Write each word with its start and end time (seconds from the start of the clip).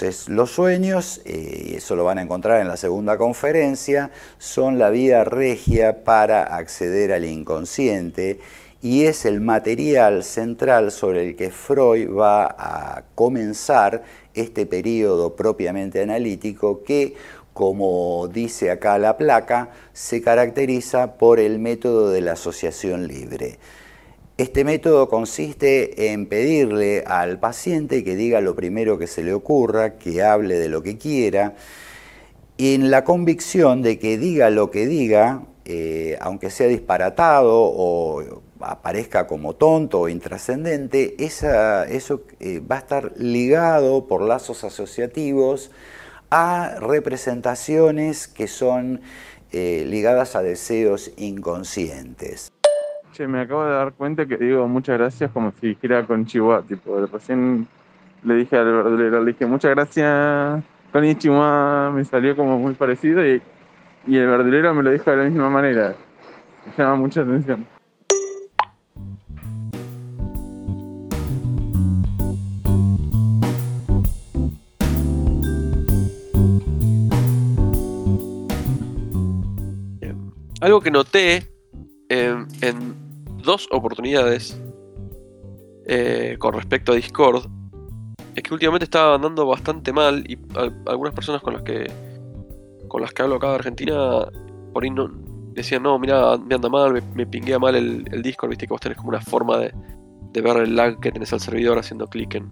Entonces, 0.00 0.28
los 0.28 0.52
sueños, 0.52 1.20
eh, 1.24 1.70
y 1.70 1.74
eso 1.74 1.96
lo 1.96 2.04
van 2.04 2.18
a 2.18 2.22
encontrar 2.22 2.60
en 2.60 2.68
la 2.68 2.76
segunda 2.76 3.18
conferencia, 3.18 4.12
son 4.38 4.78
la 4.78 4.90
vía 4.90 5.24
regia 5.24 6.04
para 6.04 6.44
acceder 6.44 7.12
al 7.12 7.24
inconsciente 7.24 8.38
y 8.80 9.06
es 9.06 9.24
el 9.24 9.40
material 9.40 10.22
central 10.22 10.92
sobre 10.92 11.26
el 11.26 11.34
que 11.34 11.50
Freud 11.50 12.16
va 12.16 12.46
a 12.46 13.02
comenzar 13.16 14.04
este 14.34 14.66
periodo 14.66 15.34
propiamente 15.34 16.00
analítico 16.00 16.84
que, 16.84 17.16
como 17.52 18.28
dice 18.32 18.70
acá 18.70 18.98
la 18.98 19.16
placa, 19.16 19.70
se 19.92 20.22
caracteriza 20.22 21.14
por 21.14 21.40
el 21.40 21.58
método 21.58 22.10
de 22.10 22.20
la 22.20 22.34
asociación 22.34 23.08
libre. 23.08 23.58
Este 24.38 24.62
método 24.62 25.08
consiste 25.08 26.12
en 26.12 26.26
pedirle 26.26 27.02
al 27.04 27.40
paciente 27.40 28.04
que 28.04 28.14
diga 28.14 28.40
lo 28.40 28.54
primero 28.54 28.96
que 28.96 29.08
se 29.08 29.24
le 29.24 29.34
ocurra, 29.34 29.98
que 29.98 30.22
hable 30.22 30.60
de 30.60 30.68
lo 30.68 30.80
que 30.80 30.96
quiera, 30.96 31.56
en 32.56 32.92
la 32.92 33.02
convicción 33.02 33.82
de 33.82 33.98
que 33.98 34.16
diga 34.16 34.50
lo 34.50 34.70
que 34.70 34.86
diga, 34.86 35.42
eh, 35.64 36.16
aunque 36.20 36.50
sea 36.50 36.68
disparatado 36.68 37.50
o 37.52 38.40
aparezca 38.60 39.26
como 39.26 39.56
tonto 39.56 40.02
o 40.02 40.08
intrascendente, 40.08 41.16
eso 41.18 42.22
eh, 42.38 42.60
va 42.60 42.76
a 42.76 42.78
estar 42.78 43.14
ligado 43.16 44.06
por 44.06 44.22
lazos 44.22 44.62
asociativos 44.62 45.72
a 46.30 46.76
representaciones 46.78 48.28
que 48.28 48.46
son 48.46 49.00
eh, 49.50 49.84
ligadas 49.84 50.36
a 50.36 50.42
deseos 50.42 51.10
inconscientes 51.16 52.52
me 53.26 53.40
acabo 53.40 53.64
de 53.64 53.72
dar 53.72 53.92
cuenta 53.92 54.26
que 54.26 54.36
digo 54.36 54.68
muchas 54.68 54.98
gracias 54.98 55.30
como 55.32 55.52
si 55.60 55.68
dijera 55.68 56.04
con 56.04 56.26
Chihuahua, 56.26 56.62
tipo, 56.62 57.04
recién 57.06 57.66
le 58.22 58.34
dije 58.34 58.56
al 58.56 58.66
verdulero, 58.66 59.24
le 59.24 59.32
dije 59.32 59.46
muchas 59.46 59.72
gracias 59.72 60.62
con 60.92 61.18
Chihuahua, 61.18 61.92
me 61.94 62.04
salió 62.04 62.36
como 62.36 62.58
muy 62.58 62.74
parecido 62.74 63.26
y, 63.26 63.42
y 64.06 64.16
el 64.16 64.26
verdulero 64.26 64.74
me 64.74 64.82
lo 64.82 64.90
dijo 64.90 65.10
de 65.10 65.16
la 65.16 65.24
misma 65.24 65.50
manera. 65.50 65.94
Me 66.66 66.72
llama 66.84 66.96
mucha 66.96 67.22
atención. 67.22 67.66
Algo 80.60 80.80
que 80.80 80.90
noté 80.90 81.44
en 82.08 83.07
dos 83.48 83.66
oportunidades 83.70 84.60
eh, 85.86 86.36
con 86.38 86.52
respecto 86.52 86.92
a 86.92 86.96
Discord. 86.96 87.46
Es 88.34 88.42
que 88.42 88.52
últimamente 88.52 88.84
estaba 88.84 89.14
andando 89.14 89.46
bastante 89.46 89.90
mal 89.90 90.22
y 90.28 90.38
algunas 90.86 91.14
personas 91.14 91.40
con 91.40 91.54
las 91.54 91.62
que 91.62 91.90
con 92.88 93.00
las 93.00 93.12
que 93.12 93.22
hablo 93.22 93.36
acá 93.36 93.48
de 93.48 93.54
Argentina 93.54 94.26
por 94.74 94.84
ahí 94.84 94.90
no, 94.90 95.10
decían 95.54 95.82
no 95.82 95.98
mira 95.98 96.36
me 96.36 96.54
anda 96.54 96.68
mal 96.68 97.02
me, 97.14 97.26
pinguea 97.26 97.58
mal 97.58 97.74
el, 97.74 98.22
Discord 98.22 98.50
viste 98.50 98.66
que 98.66 98.72
vos 98.72 98.80
tenés 98.80 98.98
como 98.98 99.08
una 99.08 99.20
forma 99.20 99.58
de, 99.58 99.72
ver 100.42 100.56
el 100.58 100.76
lag 100.76 101.00
que 101.00 101.10
tenés 101.10 101.32
al 101.32 101.40
servidor 101.40 101.78
haciendo 101.78 102.06
clic 102.06 102.34
en 102.34 102.50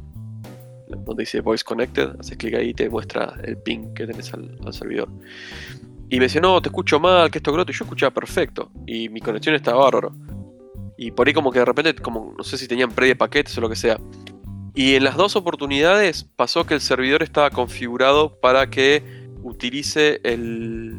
donde 0.88 1.22
dice 1.22 1.40
voice 1.40 1.62
connected 1.62 2.08
haces 2.18 2.36
clic 2.38 2.54
ahí 2.54 2.70
y 2.70 2.74
te 2.74 2.88
muestra 2.88 3.34
el 3.44 3.58
ping 3.58 3.92
que 3.94 4.06
tenés 4.06 4.32
al, 4.32 4.72
servidor. 4.72 5.08
Y 6.08 6.18
me 6.18 6.24
decía 6.24 6.40
no 6.40 6.60
te 6.62 6.70
escucho 6.70 6.98
mal 6.98 7.30
que 7.30 7.38
esto 7.38 7.52
groto 7.52 7.70
y 7.70 7.74
yo 7.74 7.84
escuchaba 7.84 8.12
perfecto 8.12 8.70
y 8.86 9.10
mi 9.10 9.20
conexión 9.20 9.54
estaba 9.54 9.84
bárbaro 9.84 10.12
y 10.96 11.10
por 11.10 11.26
ahí 11.26 11.34
como 11.34 11.52
que 11.52 11.58
de 11.58 11.64
repente, 11.64 11.94
como 11.94 12.34
no 12.36 12.44
sé 12.44 12.58
si 12.58 12.68
tenían 12.68 12.90
pre 12.90 13.08
de 13.08 13.16
paquetes 13.16 13.56
o 13.58 13.60
lo 13.60 13.68
que 13.68 13.76
sea. 13.76 13.98
Y 14.74 14.94
en 14.94 15.04
las 15.04 15.16
dos 15.16 15.36
oportunidades 15.36 16.24
pasó 16.24 16.66
que 16.66 16.74
el 16.74 16.80
servidor 16.80 17.22
estaba 17.22 17.50
configurado 17.50 18.38
para 18.40 18.68
que 18.68 19.02
utilice 19.42 20.20
el 20.22 20.98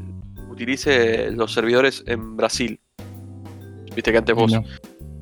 utilice 0.49 1.29
los 1.31 1.53
servidores 1.53 2.03
en 2.07 2.35
Brasil. 2.35 2.79
Viste 3.95 4.11
que 4.11 4.17
antes 4.17 4.35
vos, 4.35 4.51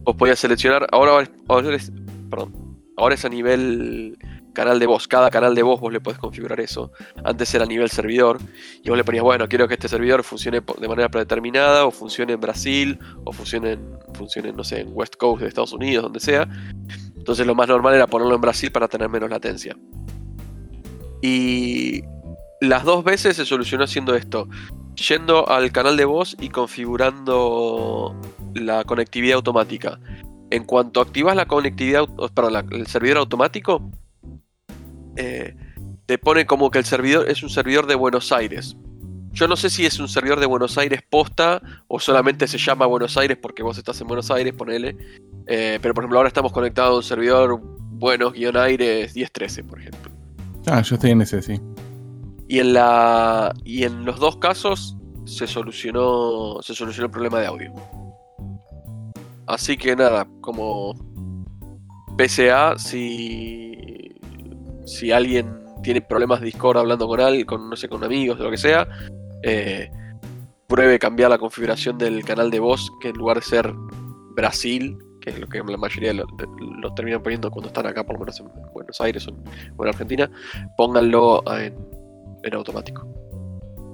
vos 0.03 0.16
podías 0.16 0.40
seleccionar, 0.40 0.88
ahora, 0.92 1.30
ahora, 1.47 1.75
es, 1.75 1.92
perdón, 2.30 2.53
ahora 2.96 3.16
es 3.16 3.25
a 3.25 3.30
nivel 3.30 4.18
canal 4.56 4.80
de 4.80 4.88
voz. 4.88 5.08
Cada 5.08 5.30
canal 5.30 5.54
de 5.54 5.62
voz 5.62 5.80
vos 5.80 5.94
le 5.94 6.02
podés 6.02 6.18
configurar 6.18 6.60
eso. 6.60 6.92
Antes 7.24 7.54
era 7.54 7.66
a 7.66 7.68
nivel 7.68 7.92
servidor. 7.92 8.40
Y 8.84 8.90
vos 8.90 8.98
le 8.98 9.04
ponías, 9.04 9.24
bueno, 9.24 9.48
quiero 9.48 9.68
que 9.68 9.76
este 9.76 9.88
servidor 9.88 10.24
funcione 10.24 10.62
de 10.80 10.88
manera 10.88 11.10
predeterminada, 11.10 11.86
o 11.86 11.92
funcione 11.92 12.34
en 12.34 12.42
Brasil, 12.42 12.98
o 13.24 13.32
funcione 13.32 13.74
en, 13.74 14.00
funcione, 14.16 14.52
no 14.52 14.64
sé, 14.64 14.80
en 14.80 14.90
West 14.92 15.18
Coast 15.18 15.44
de 15.44 15.48
Estados 15.48 15.74
Unidos, 15.74 16.02
donde 16.02 16.20
sea. 16.20 16.50
Entonces 17.16 17.46
lo 17.46 17.54
más 17.54 17.68
normal 17.68 17.94
era 17.94 18.08
ponerlo 18.08 18.34
en 18.34 18.42
Brasil 18.42 18.72
para 18.72 18.88
tener 18.88 19.10
menos 19.10 19.30
latencia. 19.30 19.78
Y 21.22 22.04
las 22.62 22.84
dos 22.84 23.04
veces 23.04 23.36
se 23.36 23.46
solucionó 23.46 23.84
haciendo 23.84 24.16
esto. 24.16 24.48
Yendo 25.10 25.48
al 25.50 25.72
canal 25.72 25.98
de 25.98 26.06
voz 26.06 26.38
y 26.40 26.50
configurando 26.50 28.16
la 28.54 28.84
conectividad 28.86 29.36
automática. 29.36 30.00
En 30.52 30.64
cuanto 30.64 31.02
activas 31.02 31.36
la 31.36 31.48
conectividad, 31.48 32.08
perdón, 32.34 32.68
el 32.72 32.88
servidor 32.88 33.18
automático, 33.18 33.92
eh, 35.16 35.56
te 36.06 36.18
pone 36.18 36.46
como 36.46 36.72
que 36.72 36.80
el 36.80 36.86
servidor 36.86 37.30
es 37.30 37.44
un 37.44 37.50
servidor 37.50 37.88
de 37.88 37.96
Buenos 37.96 38.31
Aires. 38.31 38.78
Yo 39.31 39.48
no 39.48 39.58
sé 39.58 39.70
si 39.70 39.86
es 39.86 40.00
un 40.00 40.08
servidor 40.08 40.40
de 40.40 40.46
Buenos 40.46 40.78
Aires 40.78 41.02
posta 41.09 41.62
o 41.88 42.00
solamente 42.00 42.48
se 42.48 42.58
llama 42.58 42.86
Buenos 42.86 43.18
Aires 43.18 43.38
porque 43.42 43.64
vos 43.64 43.78
estás 43.78 44.00
en 44.00 44.08
Buenos 44.08 44.31
Aires, 44.31 44.54
ponele. 44.54 44.96
Eh, 45.48 45.80
pero 45.81 45.94
por 45.94 46.04
ejemplo 46.04 46.20
ahora 46.20 46.30
estamos 46.30 46.52
conectados 46.52 46.94
a 46.94 46.98
un 46.98 47.04
servidor 47.04 47.59
Buenos-Aires 47.62 49.16
1013, 49.16 49.64
por 49.64 49.80
ejemplo. 49.80 50.12
Ah, 50.68 50.81
yo 50.81 50.96
estoy 50.96 51.12
en 51.12 51.22
ese, 51.22 51.42
sí. 51.42 51.59
Y 52.48 52.59
en 52.59 52.74
la. 52.74 53.54
Y 53.64 53.84
en 53.84 54.06
los 54.06 54.20
dos 54.20 54.38
casos 54.38 54.98
se 55.25 55.48
solucionó. 55.48 56.58
Se 56.62 56.74
solucionó 56.75 57.06
el 57.06 57.12
problema 57.12 57.40
de 57.40 57.48
audio. 57.48 57.74
Así 59.48 59.78
que 59.78 59.96
nada, 59.96 60.28
como 60.42 60.94
PCA, 62.18 62.78
si 62.78 63.65
si 64.85 65.12
alguien 65.12 65.66
tiene 65.84 66.01
problemas 66.01 66.40
de 66.40 66.47
Discord 66.47 66.78
hablando 66.78 67.07
con 67.07 67.19
alguien, 67.19 67.46
con, 67.46 67.69
no 67.69 67.75
sé, 67.75 67.88
con 67.88 68.03
amigos, 68.03 68.40
lo 68.40 68.50
que 68.50 68.57
sea, 68.57 68.88
eh, 69.44 69.90
pruebe 70.68 70.97
cambiar 71.00 71.29
la 71.29 71.38
configuración 71.38 71.97
del 71.97 72.23
canal 72.23 72.50
de 72.50 72.59
voz, 72.59 72.91
que 73.01 73.09
en 73.09 73.16
lugar 73.16 73.38
de 73.38 73.44
ser 73.44 73.74
Brasil, 74.35 74.97
que 75.22 75.31
es 75.31 75.40
lo 75.40 75.47
que 75.47 75.59
la 75.59 75.78
mayoría 75.78 76.13
los 76.13 76.28
lo 76.79 76.94
terminan 76.94 77.22
poniendo 77.22 77.50
cuando 77.51 77.68
están 77.68 77.88
acá, 77.88 78.03
por 78.03 78.16
lo 78.16 78.19
menos 78.19 78.40
en 78.40 78.47
Buenos 78.74 79.01
Aires 79.01 79.28
o 79.28 79.84
en, 79.84 79.88
Argentina, 79.88 80.29
pónganlo 80.78 81.44
en, 81.57 82.53
automático. 82.53 83.07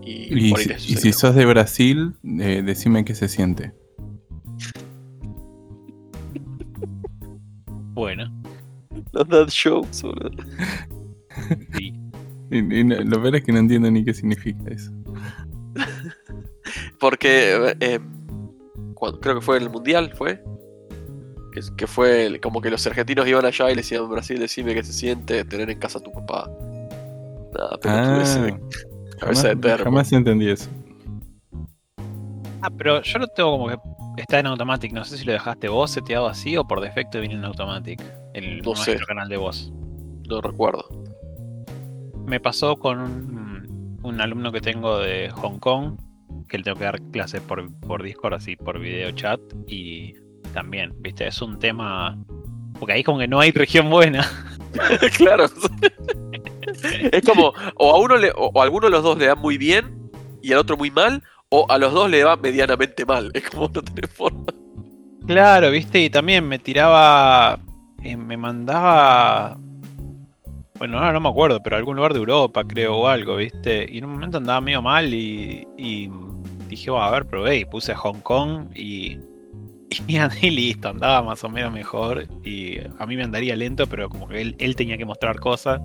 Y, 0.03 0.53
si, 0.77 1.13
sos 1.13 1.35
de 1.35 1.45
Brasil, 1.45 2.15
eh, 2.23 2.63
decime 2.65 3.05
qué 3.05 3.15
se 3.15 3.29
siente. 3.29 3.71
bueno. 7.93 8.40
Los 9.11 9.27
dead 9.27 9.47
shows, 9.47 10.01
boludo. 10.01 10.43
Sí. 11.77 11.93
lo 12.49 13.21
peor 13.21 13.35
es 13.35 13.43
que 13.43 13.51
no 13.51 13.59
entiendo 13.59 13.89
ni 13.89 14.03
qué 14.03 14.13
significa 14.13 14.69
eso. 14.69 14.91
Porque 16.99 17.75
eh, 17.79 17.99
creo 19.21 19.35
que 19.35 19.41
fue 19.41 19.57
en 19.57 19.63
el 19.63 19.69
mundial, 19.69 20.13
fue. 20.15 20.43
Que, 21.75 21.85
fue 21.85 22.39
como 22.41 22.61
que 22.61 22.69
los 22.69 22.85
argentinos 22.87 23.27
iban 23.27 23.43
allá 23.43 23.69
y 23.69 23.75
le 23.75 23.81
decían 23.81 24.09
Brasil, 24.09 24.39
decime 24.39 24.73
qué 24.73 24.83
se 24.83 24.93
siente 24.93 25.43
tener 25.43 25.69
en 25.69 25.79
casa 25.79 25.99
a 25.99 26.01
tu 26.01 26.11
papá. 26.11 26.49
Nada, 27.53 27.77
pero 27.81 27.93
ah, 27.93 28.59
cabeza 29.19 29.49
de 29.49 29.57
perro. 29.57 29.83
Jamás 29.83 30.13
entendí 30.13 30.49
eso. 30.49 30.69
Ah, 32.61 32.69
pero 32.69 33.01
yo 33.01 33.19
lo 33.19 33.27
tengo 33.27 33.51
como 33.51 33.67
que 33.67 33.77
está 34.17 34.39
en 34.39 34.47
Automatic. 34.47 34.91
No 34.93 35.03
sé 35.03 35.17
si 35.17 35.25
lo 35.25 35.33
dejaste 35.33 35.67
vos 35.67 35.91
seteado 35.91 36.27
así 36.27 36.57
o 36.57 36.65
por 36.65 36.81
defecto 36.81 37.19
viene 37.19 37.35
en 37.35 37.45
Automatic. 37.45 38.01
El 38.33 38.61
no 38.61 38.73
canal 39.07 39.29
de 39.29 39.37
voz. 39.37 39.71
No 40.27 40.41
recuerdo. 40.41 40.85
Me 42.25 42.39
pasó 42.39 42.77
con 42.77 42.99
un, 44.03 44.21
alumno 44.21 44.51
que 44.51 44.61
tengo 44.61 44.99
de 44.99 45.29
Hong 45.31 45.59
Kong, 45.59 45.97
que 46.47 46.57
le 46.57 46.63
tengo 46.63 46.77
que 46.77 46.85
dar 46.85 47.01
clases 47.11 47.41
por, 47.41 47.71
por 47.79 48.03
Discord, 48.03 48.35
así 48.35 48.55
por 48.55 48.79
video 48.79 49.11
chat, 49.11 49.39
y 49.67 50.13
también, 50.53 50.93
viste, 50.99 51.27
es 51.27 51.41
un 51.41 51.57
tema. 51.59 52.17
Porque 52.79 52.93
ahí 52.93 53.03
como 53.03 53.19
que 53.19 53.27
no 53.27 53.39
hay 53.39 53.51
región 53.51 53.89
buena. 53.89 54.29
claro. 55.17 55.45
es 57.11 57.25
como, 57.25 57.53
o 57.75 57.95
a 57.95 57.99
uno 57.99 58.17
le, 58.17 58.31
o 58.35 58.59
a 58.59 58.63
alguno 58.63 58.87
de 58.87 58.91
los 58.91 59.03
dos 59.03 59.17
le 59.17 59.25
da 59.25 59.35
muy 59.35 59.57
bien 59.57 60.09
y 60.41 60.53
al 60.53 60.59
otro 60.59 60.77
muy 60.77 60.91
mal, 60.91 61.23
o 61.51 61.65
a 61.69 61.77
los 61.77 61.93
dos 61.93 62.09
le 62.09 62.23
va 62.23 62.37
medianamente 62.37 63.05
mal. 63.05 63.29
Es 63.35 63.49
como 63.49 63.69
no 63.73 63.81
tener. 63.83 64.09
Claro, 65.27 65.69
viste, 65.69 66.01
y 66.01 66.09
también 66.09 66.47
me 66.47 66.57
tiraba. 66.57 67.59
Eh, 68.03 68.17
me 68.17 68.37
mandaba. 68.37 69.57
Bueno, 70.79 70.97
ahora 70.97 71.13
no 71.13 71.19
me 71.19 71.29
acuerdo, 71.29 71.61
pero 71.61 71.75
algún 71.75 71.97
lugar 71.97 72.13
de 72.13 72.19
Europa, 72.19 72.63
creo, 72.63 72.97
o 72.97 73.07
algo, 73.07 73.35
viste. 73.35 73.85
Y 73.87 73.99
en 73.99 74.05
un 74.05 74.13
momento 74.13 74.37
andaba 74.37 74.61
medio 74.61 74.81
mal 74.81 75.13
y, 75.13 75.67
dije, 76.67 76.89
bueno, 76.89 77.05
a 77.05 77.11
ver, 77.11 77.27
probé 77.27 77.57
y 77.57 77.65
puse 77.65 77.93
Hong 77.93 78.21
Kong 78.21 78.67
y. 78.75 79.19
Y, 80.41 80.49
listo, 80.49 80.87
andaba 80.87 81.21
más 81.21 81.43
o 81.43 81.49
menos 81.49 81.73
mejor. 81.73 82.25
Y 82.45 82.79
a 82.97 83.05
mí 83.05 83.17
me 83.17 83.23
andaría 83.23 83.57
lento, 83.57 83.87
pero 83.87 84.07
como 84.07 84.25
que 84.29 84.41
él, 84.41 84.55
él 84.57 84.73
tenía 84.75 84.97
que 84.97 85.03
mostrar 85.03 85.37
cosas. 85.39 85.81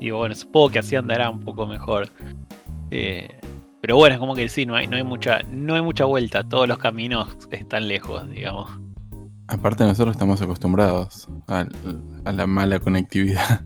Y 0.00 0.10
bueno, 0.10 0.34
supongo 0.34 0.70
que 0.70 0.78
así 0.78 0.96
andará 0.96 1.28
un 1.28 1.40
poco 1.40 1.66
mejor. 1.66 2.08
Eh, 2.90 3.28
pero 3.80 3.96
bueno, 3.96 4.14
es 4.14 4.18
como 4.20 4.34
que 4.34 4.48
sí, 4.48 4.66
no 4.66 4.74
hay, 4.76 4.86
no 4.86 4.96
hay 4.96 5.04
mucha, 5.04 5.42
no 5.50 5.74
hay 5.74 5.82
mucha 5.82 6.04
vuelta, 6.04 6.44
todos 6.44 6.68
los 6.68 6.78
caminos 6.78 7.36
están 7.50 7.88
lejos, 7.88 8.28
digamos. 8.30 8.70
Aparte 9.48 9.84
nosotros 9.84 10.14
estamos 10.14 10.40
acostumbrados 10.42 11.28
a, 11.48 11.66
a 12.24 12.32
la 12.32 12.46
mala 12.46 12.78
conectividad. 12.78 13.62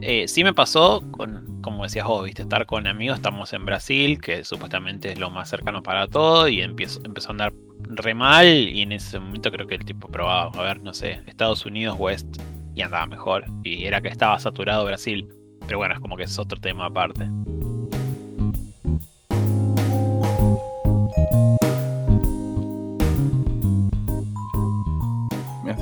Eh, 0.00 0.26
sí 0.26 0.42
me 0.42 0.54
pasó 0.54 1.02
con, 1.12 1.60
como 1.62 1.84
decías 1.84 2.06
vos, 2.06 2.24
viste, 2.24 2.42
estar 2.42 2.66
con 2.66 2.86
amigos, 2.86 3.16
estamos 3.16 3.52
en 3.52 3.64
Brasil, 3.64 4.20
que 4.20 4.42
supuestamente 4.42 5.12
es 5.12 5.18
lo 5.18 5.30
más 5.30 5.48
cercano 5.50 5.82
para 5.82 6.08
todo, 6.08 6.48
y 6.48 6.60
empiezo, 6.60 7.00
empezó 7.04 7.28
a 7.28 7.32
andar 7.32 7.52
re 7.84 8.14
mal, 8.14 8.46
y 8.46 8.82
en 8.82 8.92
ese 8.92 9.18
momento 9.18 9.50
creo 9.52 9.66
que 9.66 9.76
el 9.76 9.84
tipo 9.84 10.08
probaba, 10.08 10.50
a 10.58 10.62
ver, 10.62 10.82
no 10.82 10.94
sé, 10.94 11.20
Estados 11.26 11.66
Unidos, 11.66 11.96
West, 11.98 12.26
y 12.74 12.82
andaba 12.82 13.06
mejor, 13.06 13.44
y 13.64 13.84
era 13.84 14.00
que 14.00 14.08
estaba 14.08 14.38
saturado 14.38 14.84
Brasil. 14.86 15.28
Pero 15.66 15.78
bueno, 15.78 15.94
es 15.94 16.00
como 16.00 16.16
que 16.16 16.24
es 16.24 16.38
otro 16.38 16.58
tema 16.58 16.86
aparte. 16.86 17.28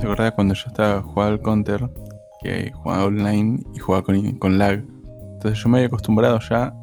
Hace 0.01 0.07
acordar 0.07 0.33
cuando 0.33 0.55
yo 0.55 0.63
estaba 0.65 1.03
jugando 1.03 1.35
al 1.35 1.41
Counter, 1.41 1.89
que 2.41 2.71
jugaba 2.71 3.05
online 3.05 3.61
y 3.75 3.77
jugaba 3.77 4.03
con, 4.03 4.31
con 4.39 4.57
lag. 4.57 4.83
Entonces 5.33 5.61
yo 5.61 5.69
me 5.69 5.77
había 5.77 5.89
acostumbrado 5.89 6.39
ya 6.49 6.73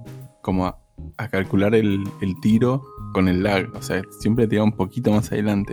como 0.41 0.67
a, 0.67 0.79
a 1.17 1.29
calcular 1.29 1.75
el, 1.75 2.05
el 2.21 2.41
tiro 2.41 2.81
con 3.13 3.27
el 3.27 3.43
lag. 3.43 3.75
O 3.75 3.83
sea, 3.83 4.03
siempre 4.21 4.47
tiraba 4.47 4.67
un 4.67 4.77
poquito 4.77 5.11
más 5.11 5.33
adelante. 5.33 5.73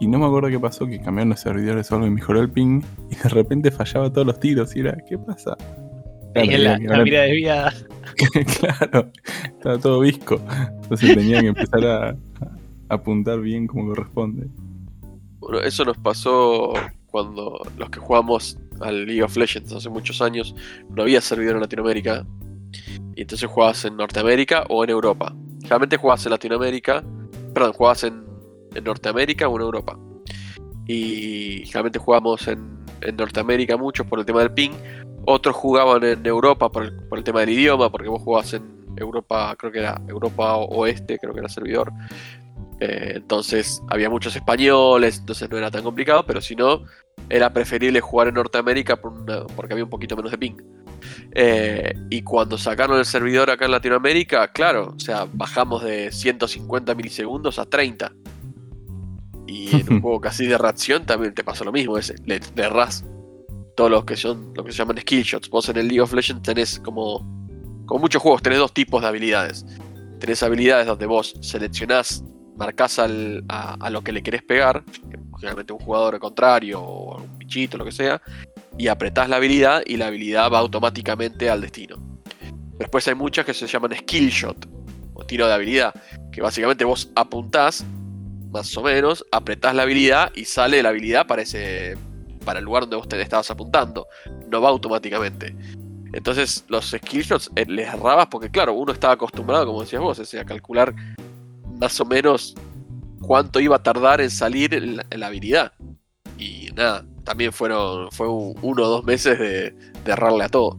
Y 0.00 0.08
no 0.08 0.18
me 0.18 0.26
acuerdo 0.26 0.48
qué 0.48 0.58
pasó, 0.58 0.84
que 0.88 1.00
cambiaron 1.00 1.28
los 1.28 1.38
servidores 1.38 1.92
o 1.92 1.94
algo 1.94 2.08
y 2.08 2.10
mejoró 2.10 2.40
el 2.40 2.50
ping. 2.50 2.82
Y 3.08 3.14
de 3.14 3.28
repente 3.28 3.70
fallaba 3.70 4.12
todos 4.12 4.26
los 4.26 4.40
tiros. 4.40 4.74
Y 4.74 4.80
era, 4.80 4.96
¿qué 5.08 5.18
pasa? 5.18 5.56
Ahí 6.34 6.48
en 6.48 6.64
la, 6.64 6.76
la 6.76 7.04
mira 7.04 7.22
desviada. 7.22 7.72
claro, 8.58 9.12
estaba 9.44 9.78
todo 9.78 10.00
visco. 10.00 10.40
Entonces 10.82 11.14
tenía 11.14 11.40
que 11.40 11.46
empezar 11.46 11.86
a, 11.86 12.08
a 12.08 12.16
apuntar 12.88 13.40
bien 13.40 13.68
como 13.68 13.90
corresponde. 13.90 14.48
Bueno, 15.46 15.60
eso 15.60 15.84
nos 15.84 15.96
pasó 15.98 16.72
cuando 17.06 17.60
los 17.78 17.88
que 17.88 18.00
jugamos 18.00 18.58
al 18.80 19.06
League 19.06 19.22
of 19.22 19.36
Legends 19.36 19.72
hace 19.72 19.88
muchos 19.88 20.20
años, 20.20 20.56
no 20.90 21.02
había 21.02 21.20
servidor 21.20 21.54
en 21.54 21.60
Latinoamérica. 21.60 22.26
Y 23.14 23.22
entonces 23.22 23.48
jugabas 23.48 23.84
en 23.84 23.96
Norteamérica 23.96 24.64
o 24.68 24.82
en 24.82 24.90
Europa. 24.90 25.32
Generalmente 25.60 25.98
jugabas 25.98 26.26
en 26.26 26.32
Latinoamérica, 26.32 27.04
perdón, 27.54 27.74
jugabas 27.74 28.02
en, 28.02 28.24
en 28.74 28.82
Norteamérica 28.82 29.46
o 29.46 29.54
en 29.54 29.62
Europa. 29.62 29.96
Y 30.88 31.62
generalmente 31.66 32.00
jugamos 32.00 32.48
en, 32.48 32.80
en 33.02 33.16
Norteamérica 33.16 33.76
muchos 33.76 34.04
por 34.04 34.18
el 34.18 34.24
tema 34.24 34.40
del 34.40 34.50
ping. 34.50 34.72
Otros 35.26 35.54
jugaban 35.54 36.02
en 36.02 36.26
Europa 36.26 36.72
por 36.72 36.82
el, 36.82 36.92
por 37.04 37.18
el 37.18 37.24
tema 37.24 37.38
del 37.38 37.50
idioma, 37.50 37.88
porque 37.88 38.08
vos 38.08 38.20
jugabas 38.20 38.52
en 38.54 38.64
Europa, 38.96 39.54
creo 39.56 39.70
que 39.70 39.78
era 39.78 40.02
Europa 40.08 40.56
Oeste, 40.56 41.20
creo 41.20 41.32
que 41.32 41.38
era 41.38 41.48
servidor. 41.48 41.92
Eh, 42.80 43.12
entonces 43.16 43.82
había 43.88 44.10
muchos 44.10 44.36
españoles, 44.36 45.18
entonces 45.18 45.48
no 45.50 45.56
era 45.58 45.70
tan 45.70 45.82
complicado, 45.82 46.24
pero 46.26 46.40
si 46.40 46.54
no, 46.54 46.82
era 47.28 47.52
preferible 47.52 48.00
jugar 48.00 48.28
en 48.28 48.34
Norteamérica 48.34 48.96
por 48.96 49.12
una- 49.12 49.44
porque 49.46 49.72
había 49.72 49.84
un 49.84 49.90
poquito 49.90 50.16
menos 50.16 50.30
de 50.30 50.38
ping. 50.38 50.56
Eh, 51.32 51.94
y 52.10 52.22
cuando 52.22 52.58
sacaron 52.58 52.98
el 52.98 53.04
servidor 53.04 53.50
acá 53.50 53.64
en 53.64 53.70
Latinoamérica, 53.72 54.52
claro, 54.52 54.94
o 54.96 55.00
sea, 55.00 55.26
bajamos 55.32 55.82
de 55.84 56.10
150 56.12 56.94
milisegundos 56.94 57.58
a 57.58 57.64
30. 57.66 58.12
Y 59.46 59.76
en 59.80 59.92
un 59.94 60.00
juego 60.02 60.20
casi 60.20 60.46
de 60.46 60.58
reacción 60.58 61.06
también 61.06 61.34
te 61.34 61.44
pasa 61.44 61.64
lo 61.64 61.72
mismo, 61.72 61.98
es, 61.98 62.14
le, 62.26 62.40
le 62.54 62.62
errás 62.62 63.04
todos 63.76 63.90
los 63.90 64.04
que 64.04 64.16
son 64.16 64.52
lo 64.54 64.64
que 64.64 64.72
se 64.72 64.78
llaman 64.78 64.98
skill 64.98 65.22
shots. 65.22 65.48
Vos 65.50 65.68
en 65.68 65.76
el 65.76 65.88
League 65.88 66.00
of 66.00 66.12
Legends 66.12 66.42
tenés 66.42 66.80
como, 66.80 67.18
como 67.86 68.00
muchos 68.00 68.22
juegos, 68.22 68.42
tenés 68.42 68.58
dos 68.58 68.72
tipos 68.72 69.02
de 69.02 69.08
habilidades. 69.08 69.66
Tenés 70.18 70.42
habilidades 70.42 70.86
donde 70.86 71.04
vos 71.06 71.36
seleccionás, 71.42 72.24
marcás 72.56 72.98
al- 72.98 73.44
a, 73.48 73.90
lo 73.90 74.02
que 74.02 74.12
le 74.12 74.22
querés 74.22 74.42
pegar, 74.42 74.82
generalmente 75.38 75.72
un 75.72 75.78
jugador 75.78 76.18
contrario 76.18 76.80
o 76.80 77.18
un 77.18 77.38
bichito, 77.38 77.76
lo 77.76 77.84
que 77.84 77.92
sea, 77.92 78.20
y 78.78 78.88
apretás 78.88 79.28
la 79.28 79.36
habilidad 79.36 79.82
y 79.86 79.96
la 79.96 80.08
habilidad 80.08 80.50
va 80.50 80.58
automáticamente 80.58 81.48
al 81.50 81.60
destino. 81.60 81.96
Después 82.78 83.06
hay 83.08 83.14
muchas 83.14 83.44
que 83.46 83.54
se 83.54 83.66
llaman 83.66 83.94
skill 83.96 84.28
shot 84.28 84.68
o 85.14 85.24
tiro 85.24 85.46
de 85.46 85.54
habilidad, 85.54 85.94
que 86.30 86.40
básicamente 86.42 86.84
vos 86.84 87.10
apuntás 87.14 87.84
más 88.50 88.76
o 88.76 88.82
menos, 88.82 89.24
apretás 89.32 89.74
la 89.74 89.82
habilidad 89.82 90.30
y 90.34 90.44
sale 90.44 90.82
la 90.82 90.90
habilidad 90.90 91.26
para 91.26 91.42
ese 91.42 91.96
para 92.44 92.60
el 92.60 92.64
lugar 92.64 92.84
donde 92.84 92.96
vos 92.96 93.08
te 93.08 93.20
estabas 93.20 93.50
apuntando, 93.50 94.06
no 94.48 94.60
va 94.60 94.68
automáticamente. 94.68 95.54
Entonces 96.12 96.64
los 96.68 96.86
skill 96.86 97.22
shots 97.22 97.50
eh, 97.56 97.66
les 97.66 97.88
errabas 97.92 98.28
porque 98.28 98.48
claro, 98.50 98.72
uno 98.74 98.92
estaba 98.92 99.14
acostumbrado, 99.14 99.66
como 99.66 99.82
decías 99.82 100.00
vos, 100.00 100.34
a 100.34 100.44
calcular 100.44 100.94
más 101.80 102.00
o 102.00 102.04
menos 102.04 102.54
cuánto 103.20 103.60
iba 103.60 103.76
a 103.76 103.82
tardar 103.82 104.20
en 104.20 104.30
salir 104.30 104.72
la, 104.82 105.04
la 105.16 105.26
habilidad. 105.26 105.72
Y 106.38 106.68
nada, 106.76 107.04
también 107.24 107.52
fueron 107.52 108.10
fue 108.12 108.28
un- 108.28 108.54
uno 108.62 108.82
o 108.84 108.88
dos 108.88 109.04
meses 109.04 109.38
de, 109.38 109.70
de 110.04 110.12
errarle 110.12 110.44
a 110.44 110.48
todo. 110.48 110.78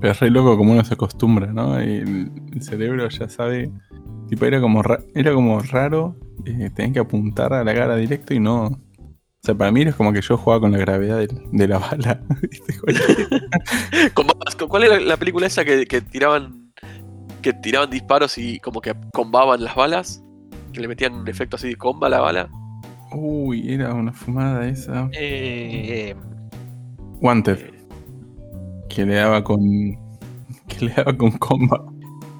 Pero 0.00 0.12
es 0.12 0.20
re 0.20 0.30
loco 0.30 0.56
como 0.56 0.72
uno 0.72 0.84
se 0.84 0.94
acostumbra, 0.94 1.48
¿no? 1.52 1.82
Y 1.82 1.96
el, 1.96 2.30
el 2.52 2.62
cerebro 2.62 3.08
ya 3.08 3.28
sabe. 3.28 3.70
Tipo, 4.28 4.44
era 4.44 4.60
como, 4.60 4.82
ra- 4.82 5.00
era 5.14 5.32
como 5.32 5.58
raro 5.60 6.14
eh, 6.44 6.70
tener 6.74 6.92
que 6.92 6.98
apuntar 7.00 7.52
a 7.52 7.64
la 7.64 7.74
cara 7.74 7.96
directo 7.96 8.34
y 8.34 8.40
no. 8.40 8.66
O 8.66 9.40
sea, 9.42 9.54
para 9.54 9.70
mí 9.72 9.82
es 9.82 9.94
como 9.94 10.12
que 10.12 10.20
yo 10.20 10.36
jugaba 10.36 10.60
con 10.60 10.72
la 10.72 10.78
gravedad 10.78 11.18
de, 11.18 11.68
la 11.68 11.78
bala. 11.78 12.20
¿viste? 12.42 12.74
Con 14.14 14.26
balas, 14.26 14.54
¿con- 14.56 14.68
¿Cuál 14.68 14.84
era 14.84 15.00
la 15.00 15.16
película 15.16 15.46
esa 15.46 15.64
que, 15.64 15.86
que 15.86 16.00
tiraban 16.00 16.67
que 17.42 17.52
tiraban 17.52 17.90
disparos 17.90 18.38
y 18.38 18.58
como 18.60 18.80
que 18.80 18.94
combaban 19.12 19.62
las 19.62 19.74
balas? 19.74 20.22
Que 20.72 20.80
le 20.80 20.88
metían 20.88 21.14
un 21.14 21.28
efecto 21.28 21.56
así 21.56 21.68
de 21.68 21.76
comba 21.76 22.08
a 22.08 22.10
la 22.10 22.20
bala. 22.20 22.48
Uy, 23.12 23.72
era 23.72 23.94
una 23.94 24.12
fumada 24.12 24.66
esa. 24.68 25.08
Eh, 25.12 26.14
Wanted. 27.20 27.74
Que 28.88 29.06
le 29.06 29.14
daba 29.14 29.42
con. 29.42 29.60
Que 30.68 30.86
le 30.86 30.92
daba 30.92 31.16
con 31.16 31.30
comba. 31.32 31.84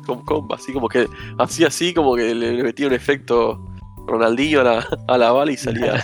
Con 0.06 0.24
comba, 0.24 0.56
así 0.56 0.72
como 0.72 0.88
que 0.88 1.06
hacía 1.38 1.68
así, 1.68 1.92
como 1.94 2.14
que 2.14 2.34
le, 2.34 2.54
le 2.54 2.62
metía 2.62 2.86
un 2.86 2.94
efecto 2.94 3.62
Ronaldinho 4.06 4.60
a 4.60 4.64
la, 4.64 4.86
a 5.06 5.18
la 5.18 5.32
bala 5.32 5.52
y 5.52 5.56
salía. 5.56 6.02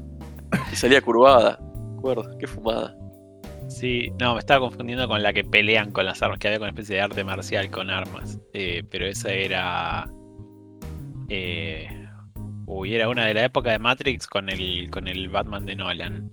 y 0.72 0.76
salía 0.76 1.00
curvada. 1.00 1.58
Me 1.92 1.98
acuerdo, 1.98 2.38
qué 2.38 2.46
fumada. 2.46 2.94
Sí, 3.68 4.10
no, 4.20 4.34
me 4.34 4.40
estaba 4.40 4.60
confundiendo 4.60 5.06
con 5.08 5.22
la 5.22 5.32
que 5.32 5.44
pelean 5.44 5.90
con 5.90 6.04
las 6.06 6.22
armas, 6.22 6.38
que 6.38 6.48
había 6.48 6.58
con 6.58 6.64
una 6.66 6.70
especie 6.72 6.96
de 6.96 7.02
arte 7.02 7.24
marcial 7.24 7.70
con 7.70 7.90
armas. 7.90 8.38
Eh, 8.52 8.82
pero 8.90 9.06
esa 9.06 9.30
era. 9.32 10.10
Eh, 11.28 11.88
uy, 12.66 12.94
era 12.94 13.08
una 13.08 13.26
de 13.26 13.34
la 13.34 13.44
época 13.44 13.70
de 13.70 13.78
Matrix 13.78 14.26
con 14.26 14.48
el, 14.50 14.90
con 14.90 15.08
el 15.08 15.28
Batman 15.28 15.64
de 15.66 15.76
Nolan. 15.76 16.30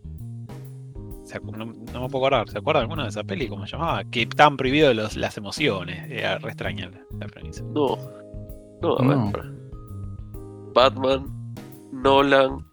No, 1.55 1.65
no 1.65 2.01
me 2.01 2.09
puedo 2.09 2.25
acordar, 2.25 2.49
¿se 2.49 2.57
acuerdan 2.57 2.81
alguna 2.83 3.03
de 3.03 3.09
esa 3.09 3.23
peli? 3.23 3.47
¿Cómo 3.47 3.65
se 3.65 3.71
llamaba? 3.77 4.03
Que 4.03 4.23
estaban 4.23 4.57
prohibidos 4.57 4.93
los- 4.93 5.15
las 5.15 5.37
emociones. 5.37 6.11
Era 6.11 6.37
re 6.39 6.49
extraña 6.49 6.89
la, 6.89 6.99
la 7.19 7.27
premisa. 7.27 7.63
No. 7.73 7.97
No, 8.81 8.97
a 8.97 9.03
No. 9.03 9.31
ver. 9.31 9.51
Batman, 10.73 11.25
Nolan. 11.93 12.65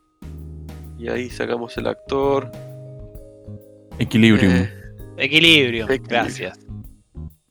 Y 0.98 1.08
ahí 1.08 1.30
sacamos 1.30 1.76
el 1.78 1.86
actor. 1.86 2.50
Equilibrium. 3.98 4.52
Eh, 4.52 4.70
Equilibrio, 5.16 5.84
Equilibrio. 5.84 6.08
gracias. 6.08 6.58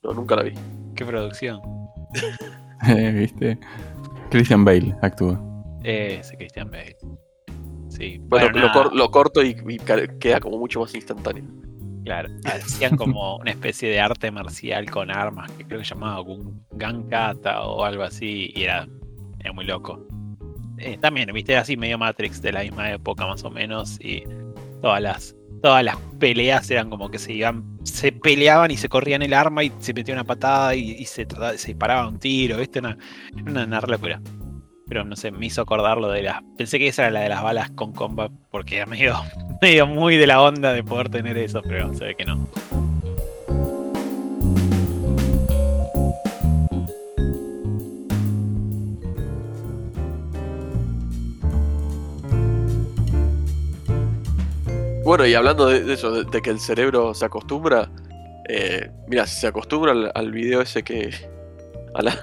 no, 0.03 0.13
nunca 0.13 0.35
la 0.35 0.43
vi. 0.43 0.53
Qué 0.95 1.05
producción. 1.05 1.59
Eh, 2.87 3.11
¿Viste? 3.11 3.57
Christian 4.29 4.63
Bale 4.63 4.95
actúa. 5.01 5.41
Eh, 5.83 6.17
Ese 6.21 6.37
Christian 6.37 6.69
Bale. 6.69 6.95
Sí, 7.89 8.19
Bueno, 8.19 8.45
bueno, 8.51 8.59
lo, 8.59 8.67
nada, 8.67 8.73
cor- 8.73 8.95
lo 8.95 9.09
corto 9.09 9.43
y, 9.43 9.55
queda 10.19 10.39
como 10.39 10.59
mucho 10.59 10.81
más 10.81 10.93
instantáneo. 10.93 11.43
claro. 12.05 12.29
Hacían 12.45 12.95
como 12.95 13.37
una 13.37 13.49
especie 13.49 13.89
de 13.89 13.99
arte 13.99 14.29
marcial 14.29 14.91
con 14.91 15.09
armas 15.09 15.51
que 15.53 15.65
creo 15.65 15.79
que 15.79 15.85
se 15.85 15.95
llamaba 15.95 16.23
Gankata 16.73 17.63
o 17.63 17.83
algo 17.83 18.03
así 18.03 18.51
y 18.55 18.61
era, 18.61 18.87
era 19.39 19.51
muy 19.53 19.65
loco. 19.65 20.05
Eh, 20.77 20.99
también, 21.01 21.31
viste, 21.33 21.57
así 21.57 21.75
medio 21.77 21.97
Matrix 21.97 22.39
de 22.43 22.51
la 22.51 22.61
misma 22.61 22.91
época 22.91 23.25
más 23.25 23.43
o 23.43 23.49
menos 23.49 23.99
y 23.99 24.23
todas 24.83 25.01
las 25.01 25.35
todas 25.61 25.83
las 25.83 25.97
peleas 26.19 26.69
eran 26.71 26.89
como 26.89 27.09
que 27.09 27.19
se 27.19 27.33
iban 27.33 27.63
se 27.83 28.11
peleaban 28.11 28.69
y 28.71 28.77
se 28.77 28.89
corrían 28.89 29.21
el 29.21 29.33
arma 29.33 29.63
y 29.63 29.71
se 29.79 29.93
metía 29.93 30.13
una 30.13 30.23
patada 30.25 30.75
y, 30.75 31.05
se, 31.05 31.25
trataba- 31.25 31.57
se 31.57 31.67
disparaba 31.67 32.07
un 32.07 32.19
tiro, 32.19 32.57
viste, 32.57 32.79
una, 32.79 32.97
una, 33.45 33.63
una 33.63 33.81
locura. 33.81 34.21
Pero 34.89 35.03
no 35.03 35.15
sé, 35.15 35.31
me 35.31 35.45
hizo 35.45 35.61
acordar 35.61 35.97
lo 35.97 36.09
de 36.09 36.23
las. 36.23 36.41
Pensé 36.57 36.79
que 36.79 36.87
esa 36.87 37.03
era 37.03 37.11
la 37.11 37.19
de 37.21 37.29
las 37.29 37.43
balas 37.43 37.69
con 37.71 37.91
comba, 37.93 38.29
porque 38.51 38.77
era 38.77 38.85
medio, 38.85 39.15
medio 39.61 39.85
muy 39.87 40.17
de 40.17 40.27
la 40.27 40.41
onda 40.41 40.73
de 40.73 40.83
poder 40.83 41.09
tener 41.09 41.37
eso, 41.37 41.61
pero 41.67 41.93
se 41.93 42.05
ve 42.05 42.15
que 42.15 42.25
no. 42.25 42.47
Bueno, 55.07 55.25
y 55.25 55.33
hablando 55.35 55.67
de, 55.67 55.85
de 55.85 55.93
eso, 55.93 56.11
de, 56.11 56.29
de 56.29 56.41
que 56.41 56.49
el 56.49 56.59
cerebro 56.59 57.13
se 57.13 57.23
acostumbra, 57.25 57.89
Eh, 58.49 58.89
mira, 59.07 59.25
si 59.25 59.39
se 59.39 59.47
acostumbra 59.47 59.91
al, 59.93 60.11
al 60.13 60.31
video 60.33 60.61
ese 60.61 60.83
que. 60.83 61.11
A 61.93 62.01
la, 62.01 62.13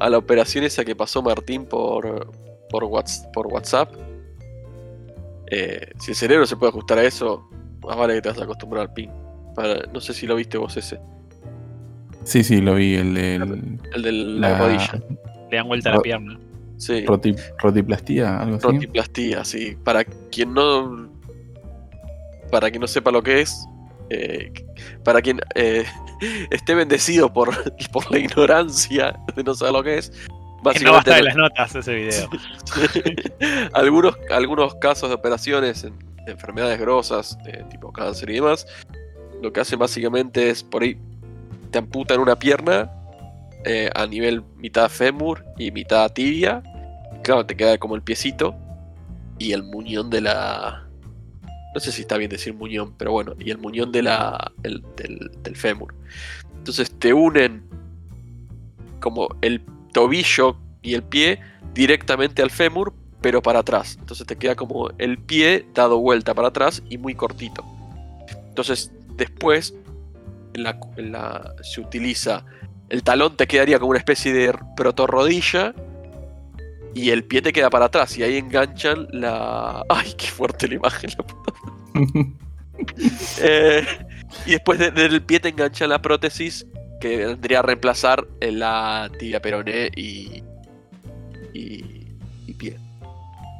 a 0.00 0.08
la 0.10 0.16
operación 0.18 0.64
esa 0.64 0.84
que 0.86 0.96
pasó 0.96 1.22
Martín 1.22 1.66
por, 1.66 2.30
por, 2.70 2.84
Whats- 2.84 3.30
por 3.32 3.46
WhatsApp. 3.48 3.92
eh, 5.50 5.90
si 6.00 6.12
el 6.12 6.16
cerebro 6.16 6.46
se 6.46 6.56
puede 6.56 6.70
ajustar 6.70 6.98
a 6.98 7.04
eso, 7.04 7.48
más 7.86 7.96
vale 7.96 8.14
que 8.14 8.22
te 8.22 8.28
vas 8.30 8.38
a 8.40 8.44
acostumbrar 8.44 8.82
al 8.88 8.92
pin. 8.94 9.10
Para- 9.54 9.82
no 9.92 10.00
sé 10.00 10.14
si 10.14 10.26
lo 10.26 10.34
viste 10.36 10.56
vos 10.58 10.76
ese. 10.78 10.98
Sí, 12.24 12.42
sí, 12.42 12.60
lo 12.62 12.74
vi, 12.74 12.94
el 12.94 13.12
de 13.14 13.34
El 13.94 14.02
de 14.02 14.12
la, 14.12 14.48
la 14.48 14.58
rodilla. 14.58 15.02
Le 15.50 15.56
dan 15.58 15.68
vuelta 15.68 15.90
a 15.90 15.94
la 15.96 16.00
pierna. 16.00 16.38
Sí. 16.78 17.04
roti- 17.06 17.36
rotiplastía, 17.62 18.38
algo 18.40 18.56
así. 18.56 18.66
Rotiplastía, 18.66 19.44
sí. 19.44 19.76
Para 19.84 20.04
quien 20.04 20.54
no. 20.54 21.12
Para 22.50 22.70
quien 22.70 22.80
no 22.80 22.86
sepa 22.86 23.10
lo 23.10 23.22
que 23.22 23.40
es. 23.40 23.66
eh, 24.10 24.52
para 25.02 25.20
quien 25.22 25.40
eh, 25.54 25.84
esté 26.50 26.74
bendecido 26.74 27.32
por, 27.32 27.50
por 27.92 28.10
la 28.10 28.18
ignorancia 28.18 29.16
de 29.34 29.42
no 29.44 29.54
saber 29.54 29.72
lo 29.72 29.82
que 29.82 29.98
es. 29.98 30.10
Que 30.72 30.80
no 30.80 30.92
va 30.92 30.98
a 30.98 31.00
estar 31.00 31.18
en 31.18 31.24
no- 31.24 31.26
las 31.26 31.36
notas 31.36 31.74
ese 31.74 31.94
video. 31.94 32.30
algunos, 33.72 34.16
algunos 34.30 34.74
casos 34.76 35.08
de 35.10 35.14
operaciones 35.14 35.84
en 35.84 35.98
de 36.24 36.32
enfermedades 36.32 36.80
grosas, 36.80 37.36
eh, 37.46 37.62
tipo 37.70 37.92
cáncer 37.92 38.30
y 38.30 38.36
demás, 38.36 38.66
lo 39.42 39.52
que 39.52 39.60
hacen 39.60 39.78
básicamente 39.78 40.48
es 40.48 40.62
por 40.62 40.82
ahí 40.82 40.96
te 41.70 41.76
amputan 41.76 42.18
una 42.18 42.34
pierna 42.38 42.90
eh, 43.66 43.90
a 43.94 44.06
nivel 44.06 44.42
mitad 44.56 44.88
fémur 44.88 45.44
y 45.58 45.70
mitad 45.70 46.10
tibia. 46.12 46.62
Y 47.14 47.18
claro, 47.22 47.44
te 47.44 47.54
queda 47.54 47.76
como 47.76 47.94
el 47.94 48.00
piecito 48.00 48.54
y 49.38 49.52
el 49.52 49.64
muñón 49.64 50.08
de 50.08 50.22
la. 50.22 50.83
No 51.74 51.80
sé 51.80 51.90
si 51.92 52.02
está 52.02 52.16
bien 52.16 52.30
decir 52.30 52.54
muñón, 52.54 52.94
pero 52.96 53.12
bueno, 53.12 53.34
y 53.38 53.50
el 53.50 53.58
muñón 53.58 53.90
de 53.92 54.02
la, 54.02 54.52
el- 54.62 54.84
del, 54.96 55.30
del 55.42 55.56
fémur. 55.56 55.94
Entonces 56.58 56.90
te 56.98 57.12
unen 57.12 57.62
como 59.00 59.28
el 59.42 59.60
tobillo 59.92 60.56
y 60.82 60.94
el 60.94 61.02
pie 61.02 61.40
directamente 61.74 62.42
al 62.42 62.50
fémur, 62.50 62.94
pero 63.20 63.42
para 63.42 63.58
atrás. 63.60 63.96
Entonces 63.98 64.26
te 64.26 64.36
queda 64.36 64.54
como 64.54 64.90
el 64.98 65.18
pie 65.18 65.66
dado 65.74 65.98
vuelta 65.98 66.32
para 66.34 66.48
atrás 66.48 66.82
y 66.88 66.98
muy 66.98 67.14
cortito. 67.14 67.64
Entonces 68.48 68.92
después 69.16 69.74
se 71.62 71.80
utiliza 71.80 72.44
el 72.90 73.02
talón 73.02 73.36
te 73.36 73.46
quedaría 73.46 73.78
como 73.78 73.90
una 73.90 73.98
especie 73.98 74.32
de 74.32 74.54
protorrodilla 74.76 75.74
y 76.94 77.10
el 77.10 77.24
pie 77.24 77.42
te 77.42 77.52
queda 77.52 77.70
para 77.70 77.86
atrás 77.86 78.16
y 78.16 78.22
ahí 78.22 78.36
enganchan 78.36 79.08
la... 79.10 79.84
¡Ay, 79.88 80.14
qué 80.16 80.26
fuerte 80.28 80.68
la 80.68 80.74
imagen! 80.74 81.10
eh, 83.40 83.84
y 84.46 84.52
después 84.52 84.78
de- 84.78 84.90
del 84.90 85.22
pie 85.22 85.40
te 85.40 85.48
engancha 85.48 85.86
la 85.86 86.00
prótesis 86.02 86.66
que 87.00 87.18
vendría 87.26 87.60
a 87.60 87.62
reemplazar 87.62 88.26
la 88.40 89.10
tibia 89.18 89.40
peroné 89.40 89.90
y, 89.94 90.42
y, 91.52 92.06
y 92.46 92.54
pie. 92.54 92.78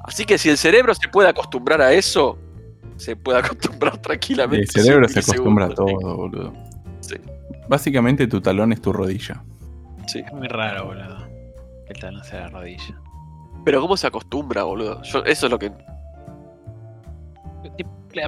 Así 0.04 0.24
que 0.24 0.38
si 0.38 0.48
el 0.50 0.58
cerebro 0.58 0.94
se 0.94 1.08
puede 1.08 1.28
acostumbrar 1.28 1.80
a 1.80 1.92
eso, 1.92 2.38
se 2.96 3.16
puede 3.16 3.38
acostumbrar 3.44 3.98
tranquilamente. 3.98 4.62
el 4.78 4.82
cerebro 4.84 5.08
se 5.08 5.20
acostumbra 5.20 5.66
a 5.66 5.70
todo, 5.70 6.16
boludo. 6.16 6.52
Sí. 7.00 7.16
Básicamente 7.68 8.26
tu 8.26 8.40
talón 8.40 8.72
es 8.72 8.80
tu 8.80 8.92
rodilla. 8.92 9.42
Sí. 10.06 10.20
Es 10.26 10.32
muy 10.32 10.48
raro, 10.48 10.86
boludo. 10.86 11.26
Que 11.86 11.92
el 11.94 12.00
talón 12.00 12.24
sea 12.24 12.40
la 12.40 12.48
rodilla. 12.48 13.00
Pero 13.64 13.80
¿cómo 13.80 13.96
se 13.96 14.06
acostumbra, 14.06 14.64
boludo? 14.64 15.02
Yo- 15.02 15.24
eso 15.24 15.46
es 15.46 15.50
lo 15.52 15.58
que... 15.58 15.72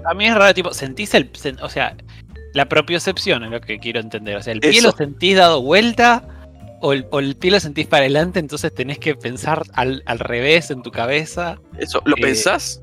A 0.04 0.14
mí 0.14 0.26
es 0.26 0.34
raro, 0.34 0.52
tipo, 0.54 0.72
sentís 0.74 1.14
el. 1.14 1.30
o 1.62 1.68
sea, 1.68 1.96
la 2.54 2.68
propiocepción 2.68 3.44
es 3.44 3.50
lo 3.50 3.60
que 3.60 3.78
quiero 3.78 4.00
entender. 4.00 4.36
O 4.36 4.42
sea, 4.42 4.52
el 4.52 4.60
pie 4.60 4.70
Eso. 4.70 4.88
lo 4.88 4.92
sentís 4.96 5.36
dado 5.36 5.62
vuelta 5.62 6.22
o 6.80 6.92
el, 6.92 7.06
o 7.10 7.20
el 7.20 7.36
pie 7.36 7.50
lo 7.52 7.60
sentís 7.60 7.86
para 7.86 8.00
adelante, 8.02 8.38
entonces 8.40 8.74
tenés 8.74 8.98
que 8.98 9.14
pensar 9.14 9.62
al, 9.74 10.02
al 10.06 10.18
revés 10.18 10.70
en 10.70 10.82
tu 10.82 10.90
cabeza. 10.90 11.56
Eso, 11.78 12.02
¿lo 12.04 12.16
Eh, 12.16 12.20
pensás? 12.20 12.82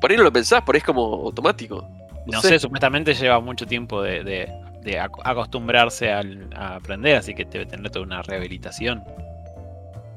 Por 0.00 0.10
ahí 0.10 0.16
no 0.16 0.22
lo 0.24 0.32
pensás, 0.32 0.62
por 0.62 0.74
ahí 0.74 0.78
es 0.78 0.84
como 0.84 1.02
automático. 1.02 1.86
No 2.26 2.40
sé, 2.40 2.58
supuestamente 2.58 3.14
lleva 3.14 3.38
mucho 3.40 3.66
tiempo 3.66 4.02
de, 4.02 4.24
de- 4.24 4.48
de 4.82 5.00
ac- 5.00 5.20
acostumbrarse 5.24 6.10
al- 6.12 6.48
a 6.54 6.76
aprender, 6.76 7.16
así 7.16 7.34
que 7.34 7.44
debe 7.46 7.64
tener 7.66 7.90
toda 7.90 8.04
una 8.04 8.22
rehabilitación. 8.22 9.02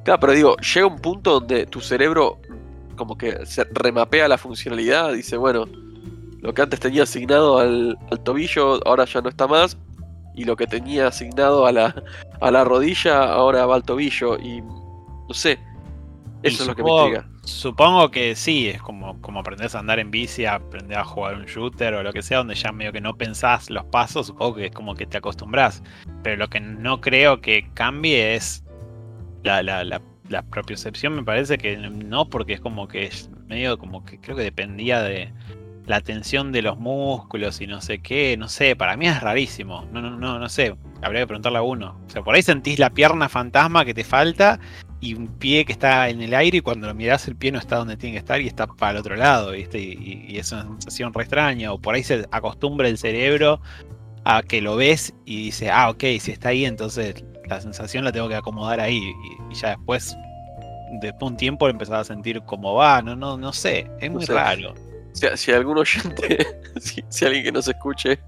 Claro, 0.04 0.20
pero 0.20 0.34
digo, 0.34 0.56
llega 0.58 0.88
un 0.88 1.00
punto 1.00 1.40
donde 1.40 1.66
tu 1.66 1.80
cerebro 1.82 2.40
como 2.98 3.18
que 3.18 3.46
se 3.46 3.64
remapea 3.72 4.28
la 4.28 4.38
funcionalidad, 4.38 5.14
dice, 5.14 5.38
bueno, 5.38 5.66
lo 6.42 6.54
que 6.54 6.62
antes 6.62 6.82
tenía 6.82 7.04
asignado 7.04 7.60
al, 7.60 7.98
al 8.12 8.20
tobillo 8.20 8.86
ahora 8.86 9.06
ya 9.06 9.22
no 9.22 9.30
está 9.30 9.48
más, 9.48 9.78
y 10.36 10.44
lo 10.44 10.58
que 10.58 10.68
tenía 10.68 11.08
asignado 11.08 11.66
a 11.66 11.72
la, 11.72 12.04
a 12.42 12.52
la 12.52 12.66
rodilla 12.66 13.32
ahora 13.32 13.66
va 13.66 13.76
al 13.76 13.84
tobillo, 13.84 14.38
y 14.38 14.62
no 14.62 15.34
sé, 15.34 15.58
eso 16.44 16.64
es 16.64 16.68
lo 16.68 16.76
que 16.76 16.84
me 16.84 16.92
intriga. 16.92 17.28
Supongo 17.44 18.12
que 18.12 18.36
sí, 18.36 18.68
es 18.68 18.82
como, 18.82 19.22
como 19.22 19.40
aprendés 19.40 19.74
a 19.74 19.80
andar 19.80 20.00
en 20.00 20.12
bici, 20.12 20.46
aprender 20.46 20.98
a 20.98 21.06
jugar 21.06 21.36
un 21.36 21.46
shooter 21.46 21.94
o 21.94 22.04
lo 22.04 22.12
que 22.12 22.22
sea, 22.22 22.40
donde 22.40 22.56
ya 22.56 22.74
medio 22.74 22.92
que 22.92 23.00
no 23.00 23.16
pensás 23.16 23.70
los 23.70 23.86
pasos, 23.86 24.28
supongo 24.28 24.56
que 24.56 24.66
es 24.66 24.72
como 24.72 24.96
que 24.96 25.06
te 25.06 25.18
acostumbras. 25.18 25.82
Pero 26.24 26.36
lo 26.36 26.50
que 26.50 26.60
no 26.60 27.00
creo 27.00 27.40
que 27.40 27.70
cambie 27.74 28.36
es 28.36 28.66
la, 29.44 29.64
la, 29.64 29.86
la, 29.86 30.02
la 30.30 30.42
propiocepción, 30.42 31.16
me 31.16 31.24
parece 31.24 31.58
que 31.58 31.78
no, 31.78 32.30
porque 32.30 32.54
es 32.54 32.60
como 32.60 32.88
que 32.88 33.06
es 33.06 33.30
medio 33.48 33.78
como 33.78 34.04
que 34.06 34.20
creo 34.20 34.36
que 34.36 34.44
dependía 34.44 35.02
de 35.02 35.32
la 35.86 36.02
tensión 36.02 36.52
de 36.52 36.62
los 36.62 36.78
músculos 36.78 37.62
y 37.62 37.68
no 37.68 37.80
sé 37.80 38.00
qué, 38.00 38.36
no 38.38 38.50
sé, 38.50 38.76
para 38.76 38.98
mí 38.98 39.08
es 39.08 39.22
rarísimo, 39.22 39.86
no, 39.94 40.02
no, 40.02 40.12
no, 40.18 40.38
no 40.38 40.50
sé, 40.50 40.76
habría 41.02 41.22
que 41.22 41.28
preguntarle 41.28 41.60
a 41.60 41.62
uno. 41.62 41.98
O 42.06 42.10
sea, 42.10 42.22
por 42.24 42.36
ahí 42.36 42.42
sentís 42.42 42.78
la 42.78 42.90
pierna 42.90 43.30
fantasma 43.30 43.86
que 43.86 43.94
te 43.94 44.04
falta 44.04 44.60
y 45.00 45.14
un 45.14 45.28
pie 45.28 45.64
que 45.64 45.72
está 45.72 46.10
en 46.10 46.22
el 46.22 46.34
aire 46.34 46.58
y 46.58 46.62
cuando 46.62 46.88
lo 46.88 46.94
mirás 46.94 47.28
el 47.30 47.36
pie 47.38 47.52
no 47.54 47.60
está 47.60 47.78
donde 47.78 47.96
tiene 47.96 48.16
que 48.16 48.20
estar 48.20 48.42
y 48.42 48.48
está 48.48 48.68
para 48.68 48.92
el 48.94 48.98
otro 48.98 49.16
lado, 49.16 49.52
¿viste? 49.52 49.80
Y, 49.80 50.26
y- 50.28 50.38
es 50.38 50.52
una 50.52 50.64
sensación 50.64 51.14
re 51.14 51.24
extraña. 51.24 51.72
O 51.72 51.80
por 51.80 51.96
ahí 51.96 52.04
se 52.04 52.26
acostumbra 52.32 52.90
el 52.90 52.98
cerebro 52.98 53.62
a 54.26 54.42
que 54.42 54.60
lo 54.62 54.76
ves 54.76 55.14
y 55.26 55.44
dice, 55.46 55.70
ah, 55.70 55.90
ok, 55.90 56.04
si 56.20 56.32
está 56.32 56.50
ahí, 56.50 56.66
entonces 56.66 57.24
la 57.50 57.62
sensación 57.62 58.04
la 58.04 58.12
tengo 58.12 58.28
que 58.30 58.36
acomodar 58.36 58.80
ahí. 58.80 58.98
Y, 59.50 59.54
y 59.54 59.56
ya 59.56 59.70
después, 59.70 60.16
después 61.02 61.20
de 61.20 61.26
un 61.26 61.38
tiempo, 61.38 61.68
empezás 61.70 62.00
a 62.02 62.04
sentir 62.04 62.42
cómo 62.46 62.76
va, 62.76 63.02
no, 63.02 63.16
no, 63.16 63.38
no 63.38 63.54
sé, 63.54 63.90
es 64.00 64.10
No 64.10 64.18
muy 64.18 64.26
sé. 64.26 64.34
raro. 64.34 64.74
Si, 65.14 65.26
si 65.36 65.52
algún 65.52 65.78
oyente, 65.78 66.46
si, 66.80 67.04
si 67.10 67.26
alguien 67.26 67.44
que 67.46 67.52
nos 67.52 67.68
escuche, 67.68 68.20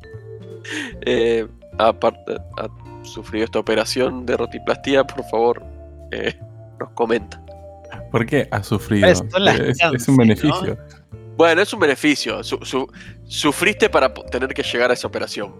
eh, 1.06 1.48
aparte, 1.78 2.38
ha 2.58 2.68
sufrido 3.06 3.46
esta 3.46 3.60
operación 3.60 4.26
de 4.26 4.38
rotiplastía, 4.38 5.04
por 5.06 5.24
favor, 5.26 5.64
eh, 6.12 6.38
nos 6.80 6.90
comenta. 6.92 7.42
¿Por 8.12 8.26
qué 8.26 8.48
ha 8.52 8.64
sufrido? 8.64 9.02
¿Cuáles 9.08 9.32
son 9.32 9.46
las 9.46 9.60
Es, 9.60 9.78
es 9.94 10.08
un 10.08 10.16
no? 10.16 10.20
beneficio. 10.22 10.78
Bueno, 11.38 11.62
es 11.62 11.74
un 11.74 11.80
beneficio. 11.80 12.44
su- 12.44 12.60
su- 12.64 12.92
sufriste 13.26 13.90
para 13.90 14.14
tener 14.14 14.54
que 14.54 14.62
llegar 14.64 14.92
a 14.92 14.94
esa 14.94 15.08
operación. 15.08 15.56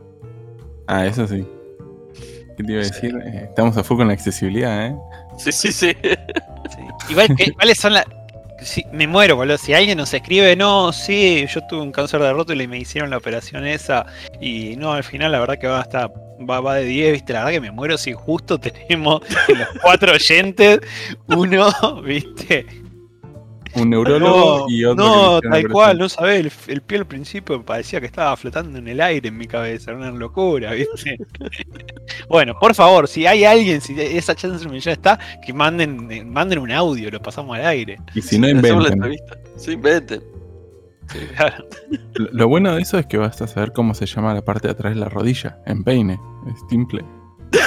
Ah, 0.88 1.06
eso 1.06 1.26
sí. 1.28 1.46
¿Qué 2.60 2.64
te 2.66 2.72
iba 2.74 2.82
a 2.82 2.84
Sí. 2.84 2.92
decir? 2.92 3.16
Eh, 3.26 3.44
estamos 3.46 3.78
a 3.78 3.86
full 3.86 3.96
con 4.00 4.08
la 4.08 4.14
accesibilidad, 4.14 4.88
¿eh? 4.88 4.96
Sí, 5.38 5.54
sí, 5.54 5.72
sí. 5.72 5.94
Sí. 6.02 6.82
Igual, 7.10 7.34
¿qué- 7.38 7.54
¿cuáles 7.54 7.78
son 7.80 7.94
las.? 7.94 8.04
Sí, 8.62 8.86
me 8.92 9.08
muero, 9.08 9.38
boludo. 9.38 9.58
Si 9.58 9.74
alguien 9.74 9.98
nos 9.98 10.14
escribe, 10.14 10.54
no, 10.58 10.92
sí, 10.92 11.46
yo 11.54 11.62
tuve 11.68 11.82
un 11.84 11.94
cáncer 11.94 12.20
de 12.22 12.34
rótula 12.34 12.62
y 12.62 12.68
me 12.68 12.78
hicieron 12.78 13.12
la 13.12 13.16
operación 13.18 13.66
esa. 13.66 14.06
Y 14.42 14.76
no, 14.76 14.92
al 14.92 15.06
final 15.06 15.32
la 15.32 15.40
verdad 15.40 15.58
que 15.58 15.68
va 15.68 15.80
hasta. 15.80 16.12
Va, 16.42 16.60
va 16.60 16.76
de 16.76 16.84
10, 16.84 17.14
viste, 17.14 17.32
la 17.32 17.40
verdad 17.40 17.54
que 17.54 17.62
me 17.62 17.72
muero 17.72 17.98
si 17.98 18.12
justo 18.12 18.58
tenemos 18.60 19.22
en 19.48 19.60
los 19.60 19.68
cuatro 19.82 20.12
oyentes 20.12 20.80
uno, 21.28 21.72
viste. 22.04 22.66
Un 23.76 23.90
neurólogo 23.92 24.66
No, 24.68 24.70
y 24.70 24.84
otro. 24.86 25.06
no 25.06 25.42
tal 25.42 25.68
cual, 25.70 26.00
no 26.00 26.10
sabés, 26.10 26.40
el, 26.68 26.74
el 26.74 26.82
pie 26.82 26.98
al 27.00 27.06
principio 27.06 27.64
parecía 27.64 28.00
que 28.00 28.08
estaba 28.08 28.36
flotando 28.36 28.80
en 28.80 28.88
el 28.88 29.00
aire 29.00 29.30
en 29.30 29.38
mi 29.38 29.46
cabeza, 29.48 29.92
era 29.92 30.00
una 30.00 30.12
locura, 30.12 30.72
¿viste? 30.74 31.18
bueno, 32.28 32.58
por 32.60 32.74
favor, 32.74 33.08
si 33.08 33.26
hay 33.28 33.46
alguien, 33.46 33.80
si 33.82 34.00
esa 34.00 34.34
chance 34.36 34.68
ya 34.80 34.92
está, 34.92 35.20
que 35.46 35.54
manden, 35.54 36.12
eh, 36.12 36.24
manden 36.26 36.60
un 36.60 36.72
audio, 36.72 37.12
lo 37.12 37.22
pasamos 37.22 37.58
al 37.58 37.66
aire. 37.66 37.98
Y 38.16 38.22
si 38.22 38.40
no 38.40 38.50
inventen. 38.50 38.94
entrevista. 38.94 39.38
Sí, 39.56 39.74
inventen. 39.74 40.24
Claro. 41.36 41.66
Lo 42.14 42.30
lo 42.32 42.48
bueno 42.48 42.76
de 42.76 42.82
eso 42.84 42.98
es 43.00 43.06
que 43.08 43.18
vas 43.18 43.42
a 43.42 43.48
saber 43.48 43.72
cómo 43.74 43.94
se 43.96 44.06
llama 44.06 44.34
la 44.34 44.44
parte 44.44 44.68
de 44.68 44.74
atrás 44.74 44.94
de 44.94 45.00
la 45.00 45.10
rodilla. 45.10 45.58
En 45.66 45.84
peine. 45.84 46.20
Es 46.48 46.60
simple. 46.70 47.04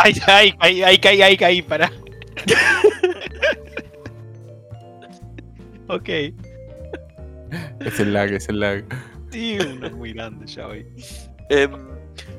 Ay, 0.00 0.14
ay, 0.28 0.54
ay, 0.60 0.82
ay, 0.82 1.00
ay, 1.02 1.22
ay, 1.22 1.38
ay, 1.42 1.62
pará. 1.62 1.90
ok, 5.88 6.08
Es 7.84 8.00
el 8.00 8.12
lag, 8.12 8.30
es 8.32 8.48
el 8.48 8.60
lag. 8.60 8.84
sí, 9.30 9.58
uno 9.60 9.86
es 9.86 9.92
muy 9.94 10.12
grande 10.12 10.46
ya 10.46 10.66
hoy. 10.66 10.86
Em, 11.50 11.70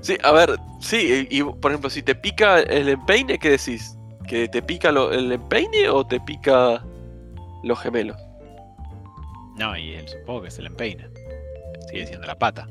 sí, 0.01 0.17
a 0.23 0.31
ver, 0.31 0.55
sí, 0.79 1.27
y, 1.29 1.39
y, 1.39 1.43
por 1.43 1.71
ejemplo, 1.71 1.89
si 1.89 2.03
te 2.03 2.13
pica 2.15 2.59
el 2.59 2.89
empeine, 2.89 3.39
¿qué 3.39 3.51
decís? 3.51 3.95
¿Que 4.27 4.47
te 4.47 4.61
pica 4.61 4.91
lo- 4.91 5.11
el 5.11 5.31
empeine 5.31 5.89
o 5.89 6.05
te 6.05 6.19
pica 6.19 6.83
los 7.63 7.79
gemelos? 7.79 8.17
No, 9.57 9.75
y 9.75 9.93
él 9.93 10.07
supongo 10.07 10.43
que 10.43 10.51
se 10.51 10.61
le 10.61 10.67
empeina. 10.67 11.09
Sigue 11.89 12.05
siendo 12.05 12.27
la 12.27 12.35
pata. 12.37 12.67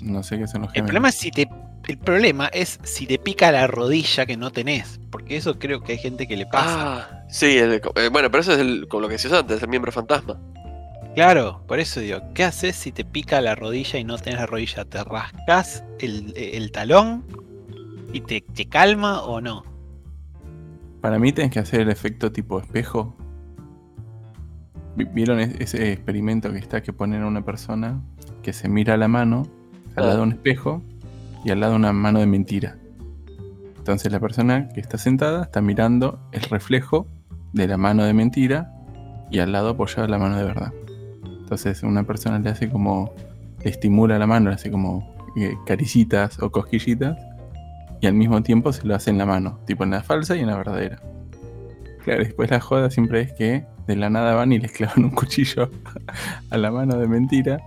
No 0.00 0.22
sé 0.22 0.38
qué 0.38 0.46
son 0.46 0.62
los 0.62 0.70
El 0.70 0.74
gemelos. 0.76 0.88
problema 0.88 1.08
es 1.10 1.14
si 1.16 1.30
te. 1.30 1.48
El 1.88 1.98
problema 1.98 2.46
es 2.48 2.78
si 2.84 3.06
te 3.06 3.18
pica 3.18 3.50
la 3.52 3.66
rodilla 3.66 4.24
que 4.24 4.36
no 4.36 4.50
tenés. 4.50 4.98
Porque 5.10 5.36
eso 5.36 5.58
creo 5.58 5.82
que 5.82 5.92
hay 5.92 5.98
gente 5.98 6.26
que 6.26 6.36
le 6.36 6.46
pasa. 6.46 6.98
Ah, 7.10 7.21
sí, 7.32 7.58
el- 7.58 7.72
eh, 7.74 8.08
bueno, 8.12 8.30
pero 8.30 8.40
eso 8.42 8.52
es 8.52 8.58
el, 8.60 8.86
como 8.88 9.00
lo 9.02 9.08
que 9.08 9.14
decías 9.14 9.32
antes, 9.32 9.60
el 9.62 9.68
miembro 9.68 9.90
fantasma. 9.90 10.38
Claro, 11.14 11.62
por 11.66 11.78
eso 11.80 12.00
digo, 12.00 12.18
¿qué 12.34 12.44
haces 12.44 12.76
si 12.76 12.90
te 12.92 13.04
pica 13.04 13.40
la 13.40 13.54
rodilla 13.54 13.98
y 13.98 14.04
no 14.04 14.16
tenés 14.18 14.38
la 14.40 14.46
rodilla? 14.46 14.84
¿Te 14.84 15.02
rascas 15.04 15.84
el, 15.98 16.32
el 16.36 16.70
talón 16.72 17.24
y 18.12 18.20
te, 18.22 18.40
te 18.40 18.66
calma 18.66 19.22
o 19.22 19.40
no? 19.40 19.62
Para 21.02 21.18
mí 21.18 21.32
tenés 21.32 21.50
que 21.50 21.58
hacer 21.58 21.80
el 21.80 21.90
efecto 21.90 22.30
tipo 22.32 22.58
espejo. 22.60 23.14
Vi- 24.96 25.04
¿Vieron 25.04 25.40
es- 25.40 25.54
ese 25.60 25.92
experimento 25.92 26.50
que 26.52 26.58
está 26.58 26.82
que 26.82 26.92
ponen 26.92 27.22
a 27.22 27.26
una 27.26 27.44
persona 27.44 28.00
que 28.42 28.52
se 28.52 28.68
mira 28.68 28.96
la 28.96 29.08
mano 29.08 29.46
al 29.96 30.04
Ah. 30.04 30.06
lado 30.06 30.16
de 30.18 30.22
un 30.22 30.32
espejo 30.32 30.82
y 31.44 31.50
al 31.50 31.60
lado 31.60 31.76
una 31.76 31.92
mano 31.92 32.20
de 32.20 32.26
mentira? 32.26 32.78
Entonces 33.76 34.10
la 34.12 34.20
persona 34.20 34.68
que 34.68 34.80
está 34.80 34.96
sentada 34.96 35.42
está 35.42 35.60
mirando 35.60 36.20
el 36.32 36.40
reflejo 36.42 37.06
de 37.52 37.66
la 37.66 37.76
mano 37.76 38.04
de 38.04 38.14
mentira 38.14 38.72
y 39.30 39.38
al 39.38 39.52
lado 39.52 39.70
apoyada 39.70 40.08
la 40.08 40.18
mano 40.18 40.36
de 40.36 40.44
verdad. 40.44 40.72
Entonces 41.24 41.82
una 41.82 42.04
persona 42.04 42.38
le 42.38 42.50
hace 42.50 42.68
como, 42.68 43.14
le 43.62 43.70
estimula 43.70 44.18
la 44.18 44.26
mano, 44.26 44.50
le 44.50 44.56
hace 44.56 44.70
como 44.70 45.14
eh, 45.36 45.54
caricitas 45.66 46.40
o 46.42 46.50
cosquillitas 46.50 47.18
y 48.00 48.06
al 48.06 48.14
mismo 48.14 48.42
tiempo 48.42 48.72
se 48.72 48.86
lo 48.86 48.94
hace 48.94 49.10
en 49.10 49.18
la 49.18 49.26
mano, 49.26 49.60
tipo 49.66 49.84
en 49.84 49.90
la 49.90 50.02
falsa 50.02 50.36
y 50.36 50.40
en 50.40 50.48
la 50.48 50.56
verdadera. 50.56 51.00
Claro, 52.04 52.24
después 52.24 52.50
la 52.50 52.60
joda 52.60 52.90
siempre 52.90 53.20
es 53.20 53.32
que 53.32 53.64
de 53.86 53.96
la 53.96 54.10
nada 54.10 54.34
van 54.34 54.52
y 54.52 54.58
les 54.58 54.72
clavan 54.72 55.04
un 55.04 55.10
cuchillo 55.10 55.70
a 56.50 56.58
la 56.58 56.70
mano 56.70 56.98
de 56.98 57.06
mentira 57.06 57.60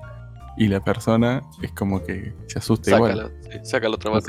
y 0.58 0.68
la 0.68 0.82
persona 0.82 1.42
es 1.62 1.72
como 1.72 2.04
que 2.04 2.34
se 2.48 2.60
asusta 2.60 2.96
igual. 2.96 3.18
Sácala, 3.18 3.32
sí, 3.42 3.60
saca 3.64 3.90
la 3.90 3.96
otra 3.96 4.12
mano. 4.12 4.24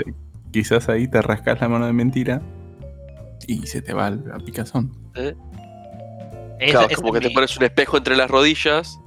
Quizás 0.53 0.89
ahí 0.89 1.09
te 1.09 1.21
rascas 1.23 1.61
la 1.61 1.69
mano 1.69 1.87
de 1.87 1.93
mentira 1.93 2.41
y 3.47 3.66
se 3.66 3.83
te 3.83 3.93
va 3.93 4.07
al- 4.07 4.31
a 4.33 4.38
picazón. 4.38 4.93
¿eh? 5.14 5.35
Esa- 6.59 6.87
Claro, 6.87 6.88
como 6.97 7.12
que 7.12 7.19
es 7.19 7.25
te 7.28 7.31
pones 7.31 7.57
un 7.57 7.64
espejo 7.64 7.97
entre 7.99 8.16
las 8.16 8.31
rodillas. 8.31 8.99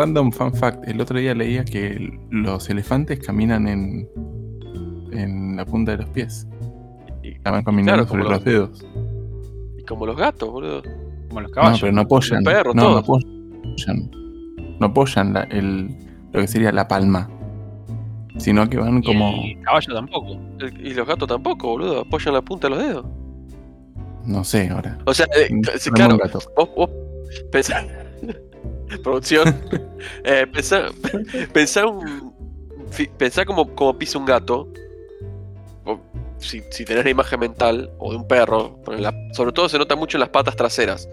Random 0.00 0.32
fun 0.32 0.54
fact. 0.54 0.88
El 0.88 1.00
otro 1.00 1.18
día 1.18 1.34
leía 1.34 1.64
que 1.64 2.18
los 2.30 2.70
elefantes 2.70 3.18
caminan 3.20 3.68
en, 3.68 4.08
en 5.12 5.56
la 5.56 5.64
punta 5.66 5.92
de 5.92 5.98
los 5.98 6.08
pies. 6.10 6.46
y, 7.22 7.28
Estaban 7.32 7.62
caminando 7.64 8.06
claro, 8.06 8.08
sobre 8.08 8.22
los- 8.22 8.32
los 8.32 8.44
dedos. 8.44 8.86
y 9.78 9.82
como 9.84 10.06
los 10.06 10.16
gatos, 10.16 10.50
boludo. 10.50 10.82
Como 11.28 11.42
los 11.42 11.50
No, 11.50 11.54
caballos. 11.54 11.80
pero 11.80 11.92
no 11.92 12.00
apoyan. 12.00 12.42
No, 12.42 12.72
no 12.74 12.96
apoyan. 12.96 14.10
No 14.80 14.86
apoyan 14.86 15.34
la- 15.34 15.42
el, 15.44 15.88
lo 16.32 16.40
que 16.40 16.46
sería 16.48 16.72
la 16.72 16.88
palma. 16.88 17.28
Sino 18.38 18.68
que 18.70 18.78
van 18.78 18.98
Y 18.98 19.02
como. 19.02 19.28
el 19.44 19.60
caballo 19.62 19.94
tampoco. 19.94 20.38
El- 20.60 20.86
y 20.86 20.94
los 20.94 21.06
gatos 21.06 21.28
tampoco, 21.28 21.68
boludo. 21.68 22.00
Apoyan 22.00 22.32
la 22.34 22.40
punta 22.42 22.68
de 22.68 22.74
los 22.74 22.82
dedos. 22.86 23.06
No 24.24 24.44
sé 24.44 24.68
ahora. 24.70 24.98
O 25.06 25.12
sea, 25.12 25.26
eh, 25.36 25.48
no 25.50 25.60
claro, 25.94 26.18
vos, 26.56 26.70
vos 26.76 26.90
pensá, 27.52 27.86
producción, 28.98 29.54
eh, 30.24 30.46
pensá, 30.52 30.88
pensá 33.16 33.44
como, 33.44 33.74
como 33.74 33.98
pisa 33.98 34.18
un 34.18 34.26
gato, 34.26 34.68
o 35.84 35.98
si, 36.38 36.62
si 36.70 36.84
tenés 36.84 37.04
la 37.04 37.10
imagen 37.10 37.40
mental, 37.40 37.90
o 37.98 38.10
de 38.10 38.16
un 38.16 38.26
perro, 38.26 38.78
sobre 39.32 39.52
todo 39.52 39.68
se 39.68 39.78
nota 39.78 39.96
mucho 39.96 40.16
en 40.16 40.20
las 40.20 40.28
patas 40.30 40.56
traseras. 40.56 41.08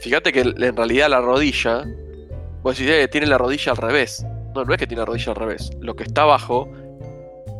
Fíjate 0.00 0.32
que 0.32 0.40
en 0.40 0.76
realidad 0.76 1.08
la 1.10 1.20
rodilla, 1.20 1.84
vos 2.62 2.76
decís, 2.76 2.90
eh, 2.92 3.08
tiene 3.08 3.26
la 3.26 3.38
rodilla 3.38 3.72
al 3.72 3.78
revés. 3.78 4.24
No, 4.54 4.64
no 4.64 4.72
es 4.74 4.78
que 4.78 4.86
tiene 4.86 5.00
la 5.00 5.06
rodilla 5.06 5.30
al 5.30 5.36
revés. 5.36 5.70
Lo 5.80 5.94
que 5.94 6.02
está 6.02 6.22
abajo, 6.22 6.68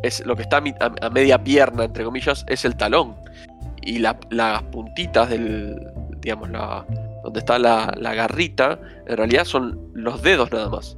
es 0.02 0.26
lo 0.26 0.34
que 0.34 0.42
está 0.42 0.56
a, 0.58 1.10
media 1.10 1.42
pierna, 1.42 1.84
entre 1.84 2.04
comillas, 2.04 2.44
es 2.48 2.64
el 2.64 2.76
talón 2.76 3.14
y 3.80 3.98
la- 4.00 4.18
las 4.30 4.62
puntitas 4.64 5.30
del, 5.30 5.80
digamos, 6.20 6.50
la, 6.50 6.84
donde 7.24 7.38
está 7.40 7.58
la, 7.58 7.94
la 7.98 8.14
garrita, 8.14 8.78
en 9.06 9.16
realidad 9.16 9.44
son 9.44 9.90
los 9.94 10.22
dedos 10.22 10.50
nada 10.52 10.68
más. 10.70 10.96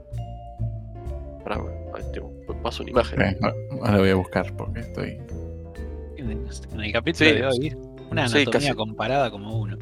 Paso 2.62 2.82
una 2.82 2.90
imagen. 2.92 3.20
Eh, 3.20 3.36
ahora 3.82 3.98
voy 3.98 4.08
a 4.10 4.14
buscar 4.14 4.54
porque 4.56 4.80
estoy. 4.80 5.18
En 6.16 6.80
el 6.80 6.92
capítulo 6.92 7.28
Sí, 7.30 7.36
de 7.36 7.46
hoy, 7.46 7.76
una 8.10 8.26
sí, 8.28 8.36
anatomía 8.38 8.68
casi. 8.68 8.74
comparada 8.74 9.30
como 9.30 9.58
uno. 9.60 9.76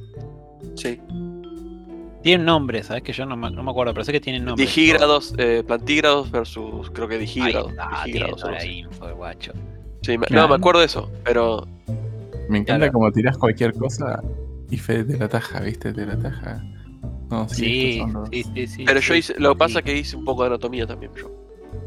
Sí. 0.75 1.01
Tiene 2.23 2.41
un 2.41 2.47
nombre, 2.47 2.83
¿sabes? 2.83 3.03
Que 3.05 3.13
yo 3.13 3.25
no 3.27 3.37
me, 3.37 3.51
no 3.51 3.63
me 3.63 3.71
acuerdo, 3.71 3.93
pero 3.95 4.05
sé 4.05 4.11
que 4.13 4.21
tienen 4.21 4.45
nombre. 4.45 4.65
Digígrados, 4.65 5.35
eh, 5.39 5.63
plantígrados 5.65 6.31
versus, 6.31 6.91
creo 6.91 7.07
que 7.09 7.19
digígrados. 7.19 7.73
algo 7.79 8.51
la 8.51 8.57
así. 8.57 8.79
info, 8.79 9.15
guacho. 9.15 9.53
Sí, 10.03 10.19
me- 10.19 10.27
Claro. 10.27 10.43
no, 10.43 10.49
me 10.49 10.57
acuerdo 10.57 10.81
de 10.81 10.87
eso, 10.87 11.11
pero 11.25 11.67
Me 12.49 12.59
encanta 12.59 12.79
Claro. 12.87 12.93
como 12.93 13.13
tirás 13.13 13.39
cualquier 13.39 13.73
cosa 13.75 14.21
y 14.75 14.79
Fede 14.79 15.05
te 15.05 15.19
la 15.19 15.29
taja, 15.29 15.61
¿viste? 15.61 15.93
Te 15.93 16.05
la 16.07 16.19
taja. 16.19 16.63
No, 17.31 17.49
sí, 17.49 17.65
Sí, 17.65 18.03
los- 18.13 18.29
sí, 18.31 18.45
sí, 18.55 18.67
sí. 18.67 18.85
pero 18.85 19.01
yo 19.01 19.13
sí, 19.15 19.19
hice, 19.21 19.35
lo 19.39 19.53
que 19.55 19.59
pasa 19.59 19.73
sí. 19.75 19.79
es 19.79 19.85
que 19.85 19.97
hice 19.99 20.17
un 20.17 20.25
poco 20.25 20.43
de 20.43 20.49
anatomía 20.49 20.87
también 20.87 21.13
yo. 21.15 21.31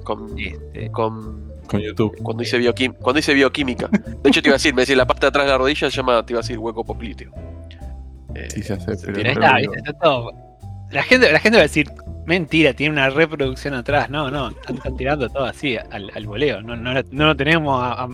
Con, 0.03 0.37
Este, 0.39 0.89
con 0.91 1.51
Con 1.67 1.79
YouTube. 1.79 2.15
cuando 2.23 2.43
hice 2.43 2.57
bioquim, 2.57 2.93
cuando 2.93 3.19
hice 3.19 3.33
bioquímica. 3.33 3.87
De 3.87 4.29
hecho 4.29 4.41
te 4.41 4.47
iba 4.49 4.55
a 4.55 4.57
decir, 4.57 4.73
me 4.73 4.81
decía 4.83 4.95
la 4.95 5.05
parte 5.05 5.21
de 5.21 5.27
atrás 5.29 5.45
de 5.45 5.51
la 5.51 5.57
rodilla 5.57 5.89
se 5.89 5.95
llama, 5.95 6.25
te 6.25 6.33
iba 6.33 6.39
a 6.39 6.41
decir 6.43 6.57
hueco 6.57 6.83
popliteo. 6.83 7.31
Eh, 8.33 8.47
Sí, 8.49 8.61
ya 8.61 8.79
sé, 8.79 8.95
pero. 9.05 9.19
está. 9.19 9.59
Está 9.59 9.93
todo. 10.01 10.31
La 10.91 11.03
gente, 11.03 11.31
la 11.31 11.39
gente 11.39 11.57
va 11.57 11.61
a 11.61 11.67
decir, 11.67 11.87
Mentira, 12.25 12.73
tiene 12.73 12.91
una 12.93 13.09
reproducción 13.11 13.75
atrás. 13.75 14.09
No, 14.09 14.31
no, 14.31 14.49
están, 14.49 14.77
están 14.77 14.97
tirando 14.97 15.29
todo 15.29 15.43
así 15.45 15.77
al, 15.77 16.09
al 16.15 16.25
voleo. 16.25 16.59
No, 16.63 16.75
no, 16.75 16.91
no 17.11 17.25
lo 17.27 17.35
tenemos 17.35 17.79
a, 17.83 18.03
a- 18.03 18.09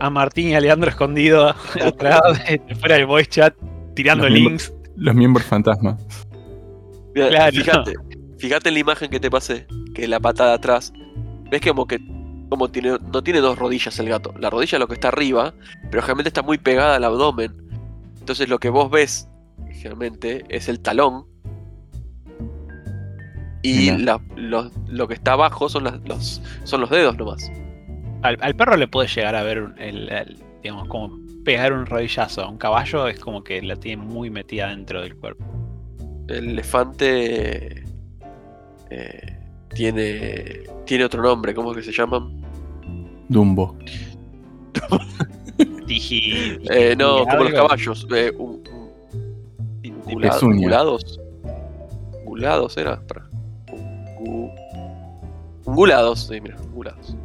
a 0.00 0.10
Martín 0.10 0.48
y 0.48 0.54
a 0.56 0.60
Leandro 0.60 0.90
escondido 0.90 1.54
atrás, 1.80 2.20
de- 2.48 2.74
fuera 2.74 2.96
del 2.96 3.06
voice 3.06 3.30
chat, 3.30 3.54
tirando 3.94 4.24
Los 4.28 4.32
links. 4.32 4.72
Los 4.96 5.14
miembros 5.14 5.44
fantasma. 5.46 5.96
Mira, 7.14 7.28
Claro. 7.28 7.52
Fíjate, 7.56 7.94
fíjate 8.38 8.68
en 8.68 8.74
la 8.74 8.80
imagen 8.80 9.10
que 9.10 9.20
te 9.20 9.30
pasé, 9.30 9.66
que 9.94 10.06
la 10.08 10.20
pata 10.20 10.46
de 10.48 10.52
atrás, 10.54 10.92
ves 11.50 11.60
que 11.60 11.70
como 11.70 11.86
que 11.86 11.98
como 12.50 12.68
tiene, 12.70 12.98
no 13.12 13.22
tiene 13.22 13.40
dos 13.40 13.58
rodillas 13.58 13.98
el 13.98 14.08
gato. 14.08 14.32
La 14.38 14.50
rodilla 14.50 14.76
es 14.76 14.80
lo 14.80 14.86
que 14.86 14.94
está 14.94 15.08
arriba, 15.08 15.54
pero 15.90 16.02
generalmente 16.02 16.28
está 16.28 16.42
muy 16.42 16.58
pegada 16.58 16.96
al 16.96 17.04
abdomen. 17.04 17.52
Entonces 18.20 18.48
lo 18.48 18.58
que 18.60 18.68
vos 18.68 18.90
ves, 18.90 19.28
generalmente, 19.72 20.44
es 20.48 20.68
el 20.68 20.78
talón. 20.80 21.24
Y 23.62 23.90
Mirá. 23.90 23.98
la- 23.98 24.20
los- 24.36 24.70
lo 24.88 25.08
que 25.08 25.14
está 25.14 25.32
abajo 25.32 25.68
son, 25.68 25.84
las- 25.84 26.00
los, 26.06 26.42
son 26.64 26.80
los 26.82 26.90
dedos 26.90 27.16
nomás. 27.16 27.50
Al, 28.22 28.36
al 28.40 28.54
perro 28.54 28.76
le 28.76 28.86
puede 28.88 29.08
llegar 29.08 29.34
a 29.34 29.42
ver 29.42 29.62
un- 29.62 29.78
el, 29.80 30.08
el- 30.10 30.36
digamos, 30.62 30.86
como 30.88 31.18
pegar 31.44 31.72
un 31.72 31.86
rodillazo. 31.86 32.42
A 32.42 32.48
un 32.48 32.58
caballo 32.58 33.06
es 33.08 33.18
como 33.20 33.42
que 33.44 33.60
la 33.62 33.76
tiene 33.76 34.02
muy 34.02 34.30
metida 34.30 34.68
dentro 34.68 35.00
del 35.02 35.16
cuerpo. 35.16 35.44
El 36.28 36.50
elefante 36.50 37.84
eh, 38.90 39.38
tiene, 39.74 40.62
tiene 40.86 41.04
otro 41.04 41.22
nombre, 41.22 41.54
¿cómo 41.54 41.70
es 41.72 41.78
que 41.78 41.82
se 41.82 41.92
llaman? 41.92 42.42
Dumbo. 43.28 43.76
Digi, 45.86 46.58
Eh, 46.70 46.94
no, 46.96 47.24
como 47.26 47.44
los 47.44 47.52
caballos. 47.52 48.06
Eh, 48.14 48.32
un- 48.38 48.62
un-. 48.64 49.94
¿Ungulados 52.24 52.76
era? 52.76 53.00
Ungu- 54.18 54.54
Ungulados, 55.66 56.26
sí, 56.26 56.40
mira, 56.40 56.56
ungulados. 56.60 57.16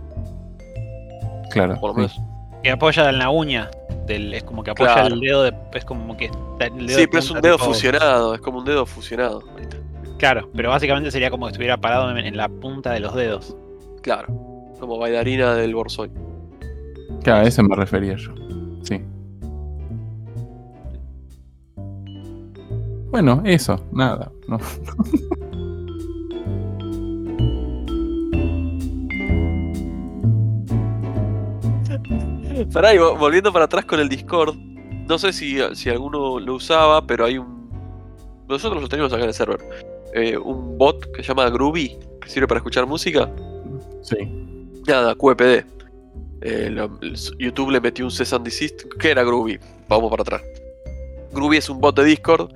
Claro. 1.51 1.79
Por 1.79 1.97
lo 1.97 2.07
sí. 2.07 2.19
menos. 2.19 2.29
Que 2.63 2.71
apoya 2.71 3.09
en 3.09 3.19
la 3.19 3.29
uña. 3.29 3.69
Del, 4.09 4.33
es 4.33 4.43
como 4.43 4.63
que 4.63 4.71
apoya 4.71 4.93
Claro. 4.93 5.13
el 5.13 5.19
dedo 5.21 5.43
de, 5.43 5.53
es 5.73 5.85
como 5.85 6.17
que 6.17 6.25
está 6.25 6.65
el 6.65 6.87
dedo 6.87 6.99
Sí, 6.99 7.05
pero 7.07 7.19
es 7.19 7.29
un 7.29 7.41
dedo 7.41 7.57
fusionado, 7.59 8.33
es 8.33 8.41
como 8.41 8.57
un 8.57 8.65
dedo 8.65 8.85
fusionado. 8.87 9.43
Claro, 10.17 10.49
pero 10.55 10.69
básicamente 10.69 11.11
sería 11.11 11.29
como 11.29 11.45
que 11.45 11.51
estuviera 11.51 11.77
parado 11.77 12.09
en, 12.09 12.17
en 12.17 12.35
la 12.35 12.49
punta 12.49 12.91
de 12.91 12.99
los 13.01 13.13
dedos. 13.13 13.55
Claro, 14.01 14.27
como 14.79 14.97
bailarina 14.97 15.53
del 15.53 15.75
Borsoi. 15.75 16.09
Claro, 17.23 17.41
a 17.41 17.43
eso 17.47 17.61
me 17.63 17.75
refería 17.75 18.15
yo. 18.15 18.33
Sí. 18.81 18.99
Bueno, 23.11 23.41
eso, 23.45 23.85
nada. 23.91 24.31
No. 24.47 24.57
Pará, 32.73 32.93
y 32.93 32.97
vo- 32.97 33.17
volviendo 33.17 33.51
para 33.53 33.65
atrás 33.65 33.85
con 33.85 33.99
el 33.99 34.09
Discord, 34.09 34.55
no 35.07 35.17
sé 35.17 35.33
si, 35.33 35.57
si 35.73 35.89
alguno 35.89 36.39
lo 36.39 36.55
usaba, 36.55 37.05
pero 37.05 37.25
hay 37.25 37.37
un. 37.37 37.69
Nosotros 38.47 38.81
lo 38.81 38.87
tenemos 38.89 39.11
acá 39.13 39.23
en 39.23 39.29
el 39.29 39.33
server. 39.33 39.59
eh, 40.13 40.35
un 40.37 40.77
bot 40.77 41.11
que 41.11 41.21
se 41.21 41.27
llama 41.29 41.49
Groovy, 41.51 41.97
que 42.21 42.29
sirve 42.29 42.47
para 42.47 42.57
escuchar 42.59 42.85
música. 42.87 43.29
Sí. 44.01 44.17
Nada, 44.87 45.13
QPD. 45.15 45.65
Eh, 46.41 46.69
lo- 46.71 46.99
YouTube 47.37 47.69
le 47.71 47.79
metió 47.81 48.05
un 48.05 48.11
cease 48.11 48.35
and 48.35 48.43
desist. 48.45 48.83
¿Qué 48.99 49.11
era 49.11 49.23
Groovy? 49.23 49.59
Vamos 49.87 50.09
para 50.09 50.21
atrás. 50.23 50.41
Groovy 51.31 51.57
es 51.57 51.69
un 51.69 51.79
bot 51.79 51.95
de 51.95 52.05
Discord 52.05 52.49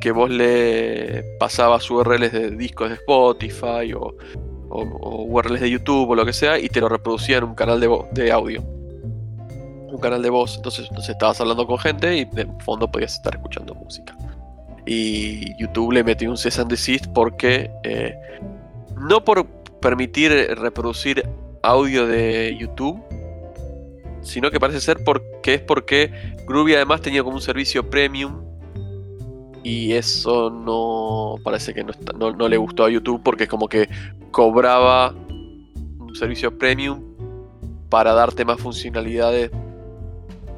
que 0.00 0.12
vos 0.12 0.30
le 0.30 1.22
pasabas 1.38 1.90
URLs 1.90 2.32
de 2.32 2.50
discos 2.52 2.88
de 2.88 2.94
Spotify 2.94 3.92
o, 3.94 4.14
o- 4.70 4.82
o 5.00 5.24
URLs 5.24 5.60
de 5.60 5.70
YouTube 5.70 6.08
o 6.10 6.14
lo 6.14 6.24
que 6.24 6.32
sea 6.32 6.58
y 6.58 6.68
te 6.68 6.80
lo 6.80 6.88
reproducía 6.88 7.36
en 7.38 7.44
un 7.44 7.54
canal 7.54 7.80
de, 7.80 7.90
de 8.12 8.32
audio. 8.32 8.62
Un 9.94 10.00
canal 10.00 10.22
de 10.22 10.30
voz. 10.30 10.56
Entonces, 10.56 10.86
entonces 10.88 11.10
estabas 11.10 11.40
hablando 11.40 11.66
con 11.68 11.78
gente 11.78 12.16
y 12.16 12.24
de 12.24 12.48
fondo 12.64 12.90
podías 12.90 13.14
estar 13.14 13.32
escuchando 13.34 13.74
música. 13.76 14.16
Y 14.86 15.56
YouTube 15.60 15.92
le 15.92 16.02
metió 16.02 16.28
un 16.28 16.36
cease 16.36 16.60
and 16.60 16.68
desist 16.70 17.06
porque 17.14 17.70
eh, 17.84 18.14
no 18.98 19.24
por 19.24 19.46
permitir 19.80 20.32
reproducir 20.58 21.26
audio 21.62 22.06
de 22.08 22.56
YouTube, 22.58 23.00
sino 24.20 24.50
que 24.50 24.58
parece 24.58 24.80
ser 24.80 25.04
porque 25.04 25.54
es 25.54 25.60
porque 25.60 26.12
Groovy 26.48 26.74
además 26.74 27.00
tenía 27.00 27.22
como 27.22 27.36
un 27.36 27.42
servicio 27.42 27.88
premium 27.88 28.42
y 29.62 29.92
eso 29.92 30.50
no 30.50 31.36
parece 31.44 31.72
que 31.72 31.84
no, 31.84 31.92
está- 31.92 32.12
no, 32.12 32.32
no 32.32 32.48
le 32.48 32.56
gustó 32.56 32.84
a 32.84 32.90
YouTube 32.90 33.22
porque 33.22 33.44
es 33.44 33.48
como 33.48 33.68
que 33.68 33.88
cobraba 34.32 35.14
un 35.28 36.14
servicio 36.16 36.58
premium 36.58 37.00
para 37.88 38.12
darte 38.12 38.44
más 38.44 38.58
funcionalidades 38.60 39.50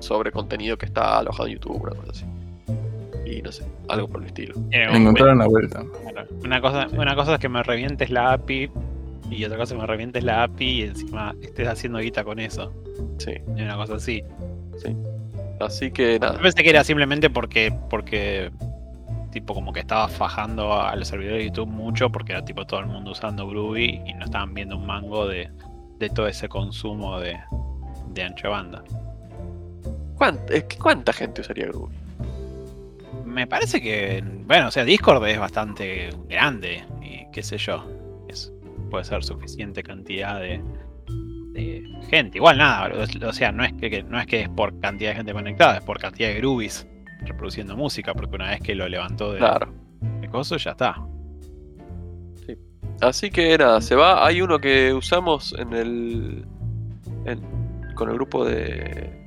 sobre 0.00 0.30
contenido 0.32 0.76
que 0.76 0.86
está 0.86 1.18
alojado 1.18 1.46
en 1.48 1.54
YouTube, 1.54 1.82
una 1.82 1.94
cosa 1.94 2.10
así. 2.12 2.24
Y 3.28 3.42
no 3.42 3.50
sé, 3.50 3.64
algo 3.88 4.08
por 4.08 4.20
el 4.20 4.28
estilo. 4.28 4.54
Como- 4.54 4.70
encontraron 4.96 5.38
la 5.38 5.46
vuelta. 5.46 5.84
Claro. 6.10 6.28
Una 6.44 6.60
cosa, 6.60 6.86
una 6.92 7.14
cosa 7.16 7.34
es 7.34 7.40
que 7.40 7.48
me 7.48 7.62
revientes 7.62 8.10
la 8.10 8.32
API 8.34 8.70
y 9.30 9.44
otra 9.44 9.56
cosa 9.58 9.74
es 9.74 9.78
que 9.78 9.80
me 9.80 9.86
revientes 9.86 10.22
la 10.22 10.44
API 10.44 10.64
y 10.64 10.82
encima 10.82 11.34
estés 11.42 11.66
haciendo 11.66 11.98
guita 11.98 12.22
con 12.22 12.38
eso. 12.38 12.72
Sí, 13.18 13.32
Y 13.56 13.62
una 13.62 13.76
cosa 13.76 13.96
así. 13.96 14.22
así 15.60 15.90
que 15.90 16.18
nada. 16.20 16.36
Yo 16.36 16.42
pensé 16.42 16.62
que 16.62 16.70
era 16.70 16.84
simplemente 16.84 17.30
porque, 17.30 17.72
porque 17.90 18.50
tipo 19.32 19.54
como 19.54 19.72
que 19.72 19.80
estaba 19.80 20.08
fajando 20.08 20.72
a 20.80 20.94
los 20.96 21.08
servidores 21.08 21.40
de 21.40 21.46
YouTube 21.46 21.68
mucho 21.68 22.10
porque 22.10 22.32
era 22.32 22.44
tipo 22.44 22.64
todo 22.66 22.80
el 22.80 22.86
mundo 22.86 23.10
usando 23.10 23.46
Groovy 23.48 24.02
y 24.06 24.14
no 24.14 24.24
estaban 24.24 24.54
viendo 24.54 24.76
un 24.76 24.86
mango 24.86 25.26
de, 25.26 25.50
de 25.98 26.08
todo 26.10 26.26
ese 26.28 26.48
consumo 26.48 27.18
de, 27.20 27.36
de 28.14 28.22
ancho 28.22 28.50
banda. 28.50 28.82
¿Cuánta, 30.16 30.54
es 30.54 30.64
que 30.64 30.76
¿Cuánta 30.78 31.12
gente 31.12 31.40
usaría 31.42 31.66
Groovy? 31.66 31.94
Me 33.24 33.46
parece 33.46 33.80
que, 33.82 34.22
bueno, 34.46 34.68
o 34.68 34.70
sea, 34.70 34.84
Discord 34.84 35.26
es 35.26 35.38
bastante 35.38 36.10
grande 36.28 36.84
y 37.02 37.30
qué 37.32 37.42
sé 37.42 37.58
yo, 37.58 37.84
es, 38.28 38.52
puede 38.90 39.04
ser 39.04 39.22
suficiente 39.24 39.82
cantidad 39.82 40.40
de, 40.40 40.62
de 41.52 41.84
gente. 42.08 42.38
Igual 42.38 42.58
nada, 42.58 42.90
o, 42.94 43.28
o 43.28 43.32
sea, 43.32 43.52
no 43.52 43.62
es 43.64 43.72
que, 43.74 43.90
que- 43.90 44.02
no 44.04 44.18
es 44.18 44.26
que 44.26 44.42
es 44.42 44.48
por 44.48 44.78
cantidad 44.80 45.10
de 45.10 45.16
gente 45.16 45.32
conectada, 45.34 45.76
es 45.78 45.82
por 45.84 45.98
cantidad 45.98 46.28
de 46.30 46.36
groovies 46.36 46.86
reproduciendo 47.26 47.76
música, 47.76 48.14
porque 48.14 48.36
una 48.36 48.50
vez 48.50 48.60
que 48.60 48.74
lo 48.74 48.88
levantó 48.88 49.32
de, 49.32 49.38
Claro. 49.38 49.72
de 50.20 50.28
coso 50.28 50.56
ya 50.56 50.70
está. 50.70 50.96
Así 53.02 53.28
que 53.30 53.58
nada, 53.58 53.80
se 53.82 53.94
va. 53.94 54.26
Hay 54.26 54.40
uno 54.40 54.58
que 54.58 54.94
usamos 54.94 55.54
en 55.58 55.72
el. 55.74 56.46
en- 57.26 57.92
con 57.94 58.08
el 58.08 58.14
grupo 58.14 58.44
de. 58.46 59.25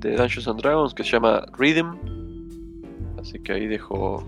De 0.00 0.16
Dungeons 0.16 0.48
and 0.48 0.60
Dragons 0.60 0.94
que 0.94 1.04
se 1.04 1.12
llama 1.12 1.44
Rhythm. 1.58 1.94
Así 3.18 3.38
que 3.38 3.52
ahí 3.52 3.66
dejo. 3.66 4.24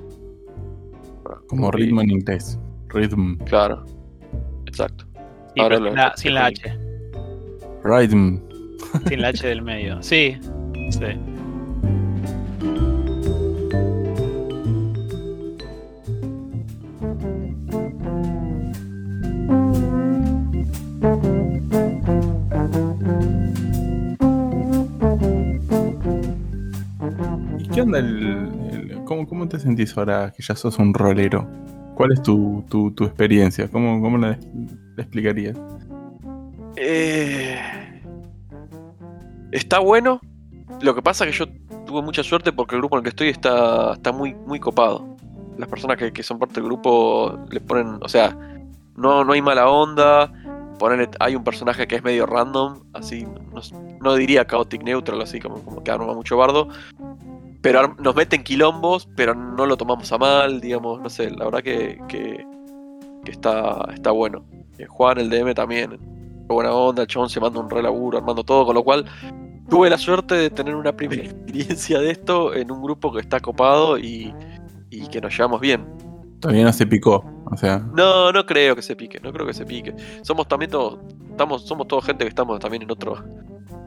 Como 1.49 1.69
Y- 1.69 1.71
ritmo 1.73 2.01
en 2.03 2.11
inglés. 2.11 2.59
Rhythm. 2.89 3.37
Claro. 3.47 3.85
Exacto. 4.67 5.05
Sí, 5.55 5.61
Ahora 5.61 5.77
pero 5.77 5.81
lo- 5.81 5.91
sin, 5.91 5.97
la, 5.97 6.17
sin 6.17 6.35
la 6.35 6.41
lo- 6.41 6.47
H, 6.47 6.79
Rhythm. 7.85 8.39
sin 9.09 9.21
la 9.23 9.29
H 9.29 9.47
del 9.47 9.63
medio. 9.63 10.03
Sí, 10.03 10.37
sí. 10.91 11.05
Cómo, 29.05 29.49
te 29.49 29.59
sentís 29.59 29.97
ahora 29.97 30.33
que 30.37 30.42
ya 30.42 30.55
sos 30.55 30.79
un 30.79 30.95
rolero? 30.95 31.49
¿Cuál 31.95 32.12
es 32.12 32.23
tu, 32.23 32.64
experiencia? 33.01 33.68
¿Cómo, 33.68 34.01
cómo 34.01 34.18
la, 34.18 34.38
explicarías? 34.97 35.57
Eh, 36.77 37.59
está 39.53 39.79
bueno. 39.79 40.21
Lo 40.81 40.95
que 40.95 41.03
pasa 41.03 41.25
es 41.25 41.33
que 41.33 41.45
yo 41.45 41.47
tuve 41.87 42.03
mucha 42.03 42.23
suerte 42.23 42.53
porque 42.53 42.75
el 42.75 42.81
grupo 42.81 42.97
en 42.97 43.01
el 43.01 43.03
que 43.05 43.11
estoy 43.11 43.29
está, 43.29 43.97
muy, 44.12 44.61
copado. 44.61 45.16
Las 45.59 45.68
personas 45.68 45.99
que, 45.99 46.23
son 46.23 46.38
parte 46.38 46.55
del 46.55 46.64
grupo 46.64 47.38
le 47.51 47.61
ponen. 47.61 47.99
O 48.01 48.09
sea, 48.09 48.37
no, 48.97 49.31
hay 49.31 49.42
mala 49.42 49.68
onda. 49.68 50.33
Hay 51.21 51.37
un 51.37 51.45
personaje 51.45 51.87
que 51.87 51.95
es 51.95 52.03
medio 52.03 52.27
random, 52.27 52.83
así, 52.92 53.25
no, 53.25 53.61
no 54.01 54.14
diría 54.16 54.45
chaotic 54.45 54.83
neutral, 54.83 55.23
así 55.23 55.38
como, 55.38 55.62
como 55.62 55.85
que 55.85 55.92
arma 55.92 56.12
mucho 56.12 56.37
bardo. 56.37 56.68
Pero 57.62 57.94
nos 57.98 58.14
meten 58.16 58.42
quilombos, 58.42 59.09
pero 59.16 59.35
no 59.35 59.66
lo 59.66 59.77
tomamos 59.77 60.11
a 60.12 60.18
mal, 60.18 60.61
digamos, 60.61 61.01
no 61.01 61.09
sé, 61.09 61.31
la 61.31 61.44
verdad 61.44 61.62
que, 61.62 61.98
que, 62.09 62.44
que 63.25 63.31
está, 63.31 63.88
está 63.94 64.11
bueno. 64.11 64.44
Eh, 64.79 64.87
Juan, 64.87 65.18
el 65.18 65.31
DM 65.31 65.55
también, 65.55 65.96
buena 66.48 66.72
onda, 66.72 67.03
el 67.03 67.09
chabón 67.09 67.31
se 67.31 67.40
manda 67.40 67.61
un 67.61 67.70
re 67.70 67.83
laburo, 67.83 68.18
armando 68.18 68.42
todo, 68.42 68.66
con 68.66 68.75
lo 68.75 68.83
cual 68.83 69.05
tuve 69.70 69.88
la 69.88 69.96
suerte 69.96 70.35
de 70.35 70.51
tener 70.51 70.75
una 70.75 70.92
primera 70.94 71.22
experiencia 71.22 71.98
de 72.01 72.11
esto 72.11 72.53
en 72.55 72.70
un 72.70 72.83
grupo 72.83 73.12
que 73.12 73.20
está 73.20 73.40
copado 73.40 73.96
y, 73.96 74.35
y 74.90 75.07
que 75.07 75.20
nos 75.20 75.37
llevamos 75.37 75.61
bien. 75.61 75.87
Todavía 76.40 76.64
no 76.64 76.72
se 76.72 76.87
picó. 76.87 77.25
O 77.53 77.57
sea, 77.57 77.79
No, 77.94 78.33
no 78.33 78.44
creo 78.46 78.75
que 78.75 78.83
se 78.83 78.96
pique, 78.96 79.20
no 79.20 79.33
creo 79.33 79.46
que 79.46 79.55
se 79.55 79.64
pique. 79.64 79.94
Somos 80.22 80.48
también 80.48 80.70
todos, 80.70 80.98
estamos, 81.31 81.64
somos 81.66 81.87
todos 81.87 82.05
gente 82.05 82.25
que 82.25 82.29
estamos 82.31 82.59
también 82.59 82.83
en 82.83 82.90
otro. 82.90 83.22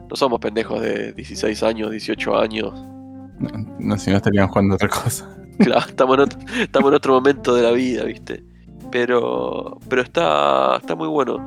No 0.08 0.16
somos 0.16 0.38
pendejos 0.38 0.80
de 0.80 1.12
16 1.12 1.62
años, 1.62 1.90
18 1.90 2.38
años. 2.38 2.72
No, 3.78 3.98
si 3.98 4.10
no 4.10 4.16
estarían 4.16 4.48
jugando 4.48 4.74
otra 4.74 4.88
cosa. 4.88 5.28
Claro, 5.58 5.86
estamos 5.88 6.16
en 6.16 6.20
otro, 6.24 6.38
estamos 6.60 6.88
en 6.90 6.94
otro 6.96 7.14
momento 7.14 7.54
de 7.54 7.62
la 7.62 7.70
vida, 7.70 8.04
¿viste? 8.04 8.44
Pero, 8.92 9.78
pero 9.88 10.02
está, 10.02 10.76
está 10.76 10.94
muy 10.94 11.08
bueno. 11.08 11.46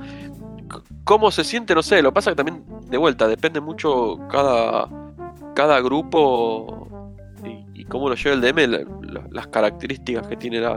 ¿Cómo 1.03 1.29
se 1.29 1.43
siente? 1.43 1.75
No 1.75 1.83
sé, 1.83 2.01
lo 2.01 2.09
que 2.09 2.15
pasa 2.15 2.31
que 2.31 2.35
también, 2.35 2.63
de 2.89 2.97
vuelta, 2.97 3.27
depende 3.27 3.61
mucho 3.61 4.17
cada, 4.31 4.89
cada 5.55 5.79
grupo 5.81 6.87
y, 7.45 7.81
y 7.81 7.85
cómo 7.85 8.09
lo 8.09 8.15
lleva 8.15 8.33
el 8.35 8.41
DM, 8.41 8.67
la- 8.67 8.79
la- 9.01 9.27
las 9.29 9.47
características 9.47 10.27
que 10.27 10.35
tiene 10.37 10.59
la, 10.59 10.75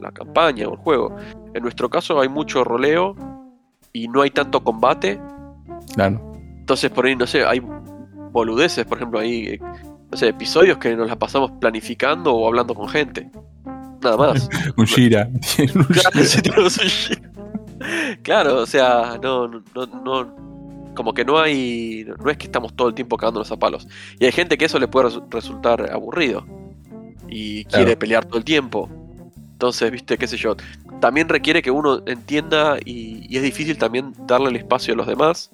la 0.00 0.10
campaña 0.12 0.66
o 0.68 0.72
el 0.72 0.78
juego. 0.78 1.14
En 1.52 1.62
nuestro 1.62 1.90
caso 1.90 2.20
hay 2.22 2.30
mucho 2.30 2.64
roleo 2.64 3.14
y 3.92 4.08
no 4.08 4.22
hay 4.22 4.30
tanto 4.30 4.64
combate, 4.64 5.20
Claro. 5.94 6.32
entonces 6.58 6.90
por 6.90 7.04
ahí, 7.04 7.16
no 7.16 7.26
sé, 7.26 7.44
hay 7.44 7.60
boludeces, 8.32 8.86
por 8.86 8.96
ejemplo, 8.98 9.18
hay, 9.20 9.46
eh, 9.46 9.60
no 10.10 10.16
sé, 10.16 10.28
episodios 10.28 10.78
que 10.78 10.94
nos 10.96 11.08
las 11.08 11.16
pasamos 11.16 11.50
planificando 11.60 12.34
o 12.34 12.46
hablando 12.46 12.74
con 12.74 12.88
gente. 12.88 13.30
Nada 14.02 14.16
más. 14.16 14.48
Un 14.76 14.84
Shira. 14.84 15.28
Claro, 18.22 18.62
o 18.62 18.66
sea, 18.66 19.18
no, 19.22 19.48
no, 19.48 19.62
no, 20.04 20.92
como 20.94 21.12
que 21.12 21.24
no 21.24 21.38
hay, 21.38 22.06
no 22.24 22.30
es 22.30 22.38
que 22.38 22.46
estamos 22.46 22.74
todo 22.74 22.88
el 22.88 22.94
tiempo 22.94 23.16
cagándonos 23.16 23.50
a 23.52 23.58
palos. 23.58 23.86
Y 24.18 24.24
hay 24.24 24.32
gente 24.32 24.56
que 24.56 24.64
eso 24.64 24.78
le 24.78 24.88
puede 24.88 25.08
resu- 25.08 25.24
resultar 25.30 25.92
aburrido 25.92 26.46
y 27.28 27.64
Claro. 27.64 27.84
quiere 27.84 27.96
pelear 27.96 28.24
todo 28.24 28.38
el 28.38 28.44
tiempo. 28.44 28.88
Entonces, 29.52 29.90
viste, 29.90 30.16
qué 30.16 30.26
sé 30.26 30.36
yo, 30.36 30.56
también 31.00 31.28
requiere 31.28 31.60
que 31.62 31.70
uno 31.70 32.02
entienda 32.06 32.78
y, 32.84 33.26
y 33.32 33.36
es 33.36 33.42
difícil 33.42 33.76
también 33.78 34.14
darle 34.26 34.48
el 34.48 34.56
espacio 34.56 34.94
a 34.94 34.96
los 34.96 35.06
demás 35.06 35.50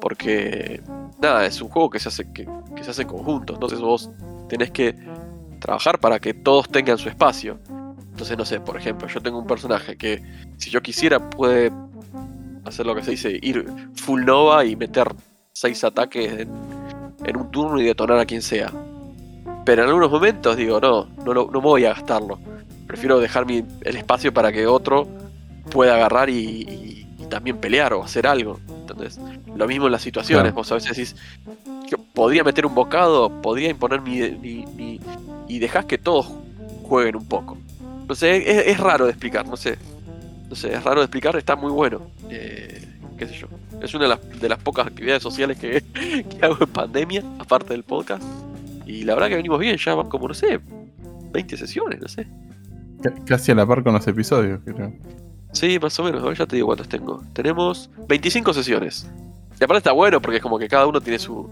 porque, 0.00 0.80
nada, 1.20 1.46
es 1.46 1.60
un 1.60 1.68
juego 1.68 1.90
que 1.90 1.98
se 1.98 2.08
hace, 2.08 2.30
que, 2.32 2.46
se 2.82 2.90
hace 2.90 3.02
en 3.02 3.08
conjunto. 3.08 3.54
Entonces 3.54 3.80
vos 3.80 4.10
tenés 4.48 4.70
que 4.70 4.94
trabajar 5.60 5.98
para 5.98 6.18
que 6.18 6.34
todos 6.34 6.68
tengan 6.68 6.98
su 6.98 7.08
espacio. 7.08 7.58
Entonces, 8.10 8.36
no 8.36 8.44
sé, 8.44 8.60
por 8.60 8.76
ejemplo, 8.76 9.08
yo 9.08 9.20
tengo 9.20 9.38
un 9.38 9.46
personaje 9.46 9.96
que 9.96 10.22
si 10.58 10.70
yo 10.70 10.82
quisiera 10.82 11.18
puede 11.30 11.70
hacer 12.64 12.84
lo 12.86 12.94
que 12.94 13.02
se 13.02 13.12
dice, 13.12 13.38
ir 13.40 13.66
full 13.94 14.24
nova 14.24 14.64
y 14.64 14.76
meter 14.76 15.08
seis 15.52 15.82
ataques 15.84 16.46
en, 17.24 17.36
un 17.36 17.50
turno 17.50 17.80
y 17.80 17.84
detonar 17.84 18.18
a 18.18 18.26
quien 18.26 18.42
sea. 18.42 18.70
Pero 19.64 19.82
en 19.82 19.88
algunos 19.88 20.10
momentos 20.10 20.56
digo, 20.56 20.80
no, 20.80 21.06
no, 21.24 21.34
no 21.34 21.60
voy 21.60 21.84
a 21.84 21.90
gastarlo. 21.94 22.38
Prefiero 22.86 23.20
dejar 23.20 23.46
mi- 23.46 23.64
el 23.82 23.96
espacio 23.96 24.32
para 24.34 24.50
que 24.52 24.66
otro 24.66 25.06
pueda 25.70 25.94
agarrar 25.94 26.28
y 26.28 26.99
también 27.30 27.56
pelear 27.58 27.92
o 27.94 28.02
hacer 28.04 28.26
algo. 28.26 28.60
¿entendés? 28.80 29.18
Lo 29.56 29.66
mismo 29.66 29.86
en 29.86 29.92
las 29.92 30.02
situaciones. 30.02 30.42
Claro. 30.52 30.54
Vos 30.56 30.70
a 30.72 30.74
veces 30.74 30.90
decís, 30.96 31.16
yo 31.90 31.96
podría 32.14 32.44
meter 32.44 32.66
un 32.66 32.74
bocado, 32.74 33.40
podría 33.40 33.70
imponer 33.70 34.00
mi, 34.02 34.20
mi- 34.32 34.66
mi- 34.76 35.00
y 35.48 35.58
dejás 35.58 35.84
que 35.86 35.96
todos 35.98 36.30
jueguen 36.82 37.16
un 37.16 37.26
poco. 37.26 37.56
No 38.08 38.14
sé, 38.14 38.36
es, 38.36 38.66
es 38.66 38.78
raro 38.80 39.04
de 39.06 39.12
explicar, 39.12 39.46
no 39.46 39.56
sé. 39.56 39.78
No 40.48 40.56
sé, 40.56 40.74
es 40.74 40.82
raro 40.82 41.00
de 41.00 41.04
explicar, 41.06 41.36
está 41.36 41.54
muy 41.56 41.70
bueno. 41.70 42.02
Eh, 42.28 42.84
qué 43.16 43.26
sé 43.28 43.34
yo. 43.34 43.46
Es 43.80 43.94
una 43.94 44.04
de 44.04 44.08
las, 44.10 44.40
de 44.40 44.48
las 44.48 44.58
pocas 44.58 44.86
actividades 44.88 45.22
sociales 45.22 45.56
que, 45.58 45.82
que 45.94 46.38
hago 46.44 46.56
en 46.60 46.68
pandemia, 46.70 47.22
aparte 47.38 47.72
del 47.72 47.84
podcast. 47.84 48.22
Y 48.86 49.04
la 49.04 49.14
verdad 49.14 49.28
que 49.28 49.36
venimos 49.36 49.60
bien, 49.60 49.76
ya 49.76 49.94
van 49.94 50.08
como, 50.08 50.26
no 50.26 50.34
sé, 50.34 50.58
20 51.32 51.56
sesiones, 51.56 52.00
no 52.00 52.08
sé. 52.08 52.26
C- 53.02 53.12
Casi 53.24 53.52
a 53.52 53.54
la 53.54 53.64
par 53.64 53.84
con 53.84 53.92
los 53.94 54.06
episodios, 54.08 54.58
creo. 54.64 54.92
Sí, 55.52 55.78
más 55.78 55.98
o 55.98 56.04
menos, 56.04 56.22
a 56.22 56.26
ver, 56.26 56.36
ya 56.36 56.46
te 56.46 56.56
digo 56.56 56.68
cuántas 56.68 56.88
tengo. 56.88 57.22
Tenemos 57.32 57.90
25 58.08 58.54
sesiones. 58.54 59.08
Y 59.60 59.64
aparte 59.64 59.78
está 59.78 59.92
bueno 59.92 60.20
porque 60.20 60.36
es 60.36 60.42
como 60.42 60.58
que 60.58 60.68
cada 60.68 60.86
uno 60.86 61.00
tiene 61.00 61.18
su, 61.18 61.50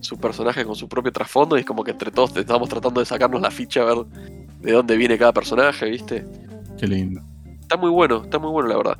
su 0.00 0.18
personaje 0.18 0.64
con 0.64 0.74
su 0.74 0.88
propio 0.88 1.12
trasfondo 1.12 1.56
y 1.56 1.60
es 1.60 1.66
como 1.66 1.84
que 1.84 1.90
entre 1.92 2.10
todos 2.10 2.36
estamos 2.36 2.68
tratando 2.68 3.00
de 3.00 3.06
sacarnos 3.06 3.40
la 3.40 3.50
ficha 3.50 3.82
a 3.82 3.84
ver 3.84 4.04
de 4.60 4.72
dónde 4.72 4.96
viene 4.96 5.18
cada 5.18 5.32
personaje, 5.32 5.88
¿viste? 5.90 6.26
Qué 6.78 6.86
lindo. 6.86 7.20
Está 7.60 7.76
muy 7.76 7.90
bueno, 7.90 8.22
está 8.24 8.38
muy 8.38 8.50
bueno 8.50 8.68
la 8.68 8.76
verdad. 8.76 8.98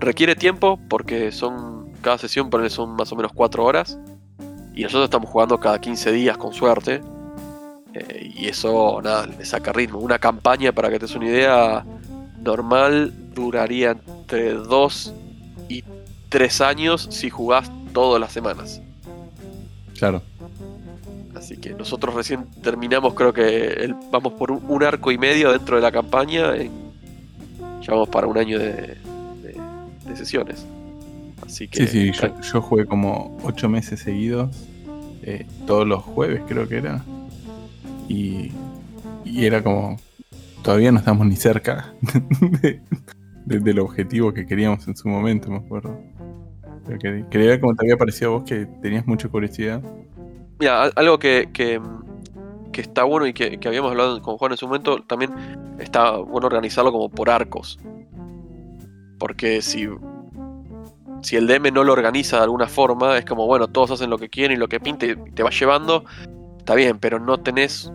Requiere 0.00 0.36
tiempo 0.36 0.78
porque 0.88 1.32
son. 1.32 1.86
Cada 2.02 2.18
sesión 2.18 2.50
ponele, 2.50 2.70
son 2.70 2.94
más 2.94 3.10
o 3.10 3.16
menos 3.16 3.32
4 3.34 3.64
horas. 3.64 3.98
Y 4.74 4.82
nosotros 4.82 5.04
estamos 5.04 5.30
jugando 5.30 5.58
cada 5.58 5.80
15 5.80 6.12
días 6.12 6.36
con 6.36 6.52
suerte. 6.52 7.00
Eh, 7.94 8.32
y 8.36 8.46
eso, 8.46 9.00
nada, 9.02 9.26
le 9.26 9.44
saca 9.44 9.72
ritmo. 9.72 9.98
Una 9.98 10.18
campaña, 10.18 10.70
para 10.70 10.88
que 10.90 10.98
te 10.98 11.06
des 11.06 11.16
una 11.16 11.26
idea, 11.26 11.84
normal 12.46 13.12
duraría 13.34 13.90
entre 13.90 14.54
2 14.54 15.12
y 15.68 15.84
3 16.30 16.60
años 16.62 17.06
si 17.10 17.28
jugás 17.28 17.70
todas 17.92 18.20
las 18.20 18.32
semanas. 18.32 18.80
Claro. 19.98 20.22
Así 21.34 21.56
que 21.58 21.74
nosotros 21.74 22.14
recién 22.14 22.46
terminamos, 22.62 23.12
creo 23.14 23.32
que 23.32 23.66
el- 23.84 23.94
vamos 24.10 24.32
por 24.34 24.50
un, 24.50 24.62
un 24.68 24.82
arco 24.82 25.10
y 25.12 25.18
medio 25.18 25.52
dentro 25.52 25.76
de 25.76 25.82
la 25.82 25.92
campaña. 25.92 26.56
en- 26.56 26.86
ya 27.82 27.92
vamos 27.92 28.08
para 28.08 28.26
un 28.26 28.36
año 28.38 28.58
de, 28.58 28.72
de- 29.42 29.60
de 30.06 30.16
sesiones. 30.16 30.64
Así 31.46 31.68
que. 31.68 31.86
Sí, 31.86 32.10
sí, 32.12 32.12
yo, 32.20 32.40
yo 32.40 32.62
jugué 32.62 32.86
como 32.86 33.36
ocho 33.44 33.68
meses 33.68 34.00
seguidos, 34.00 34.56
eh, 35.22 35.46
todos 35.66 35.86
los 35.86 36.02
jueves 36.02 36.42
creo 36.48 36.66
que 36.68 36.78
era. 36.78 37.04
Y, 38.08 38.50
y 39.24 39.44
era 39.46 39.62
como, 39.62 39.96
todavía 40.62 40.90
no 40.92 40.98
estamos 40.98 41.26
ni 41.26 41.36
cerca 41.36 41.92
de- 42.62 42.80
de- 43.44 43.60
del 43.60 43.78
objetivo 43.78 44.32
que 44.34 44.46
queríamos 44.46 44.86
en 44.88 44.96
su 44.96 45.08
momento, 45.08 45.50
me 45.50 45.58
acuerdo. 45.58 45.98
Pero 46.86 46.98
que- 46.98 47.24
quería 47.30 47.50
ver 47.50 47.60
cómo 47.60 47.74
te 47.74 47.84
había 47.84 47.96
parecido 47.96 48.30
a 48.30 48.34
vos 48.38 48.44
que 48.44 48.66
tenías 48.82 49.06
mucha 49.06 49.28
curiosidad. 49.28 49.82
Mira, 50.58 50.82
al- 50.84 50.92
algo 50.96 51.18
que, 51.18 51.48
que, 51.52 51.80
está 52.80 53.04
bueno 53.04 53.26
y 53.26 53.32
que, 53.32 53.58
que 53.58 53.68
habíamos 53.68 53.90
hablado 53.90 54.20
con 54.20 54.36
Juan 54.36 54.52
en 54.52 54.58
su 54.58 54.66
momento, 54.66 55.02
también 55.02 55.30
está 55.78 56.16
bueno 56.18 56.46
organizarlo 56.46 56.92
como 56.92 57.08
por 57.08 57.30
arcos. 57.30 57.78
Porque 59.18 59.62
si, 59.62 59.88
si 61.22 61.36
el 61.36 61.46
DM 61.46 61.72
no 61.72 61.84
lo 61.84 61.92
organiza 61.94 62.36
de 62.36 62.42
alguna 62.42 62.66
forma, 62.68 63.16
es 63.16 63.24
como, 63.24 63.46
bueno, 63.46 63.68
todos 63.68 63.92
hacen 63.92 64.10
lo 64.10 64.18
que 64.18 64.28
quieren 64.28 64.56
y 64.56 64.60
lo 64.60 64.68
que 64.68 64.78
pinte 64.78 65.16
y 65.26 65.30
te 65.32 65.42
va 65.42 65.48
llevando, 65.50 66.04
está 66.58 66.74
bien, 66.74 66.98
pero 66.98 67.18
no 67.18 67.38
tenés, 67.38 67.90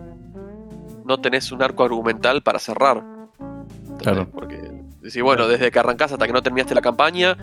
no 1.04 1.18
tenés 1.20 1.52
un 1.52 1.62
arco 1.62 1.84
argumental 1.84 2.42
para 2.42 2.58
cerrar. 2.58 3.02
¿Entendés? 3.38 3.98
Claro. 3.98 4.28
Porque 4.32 4.56
decís, 5.00 5.22
bueno, 5.22 5.48
desde 5.48 5.70
que 5.70 5.78
arrancás 5.78 6.12
hasta 6.12 6.26
que 6.26 6.32
no 6.32 6.42
terminaste 6.42 6.74
la 6.74 6.80
campaña, 6.80 7.36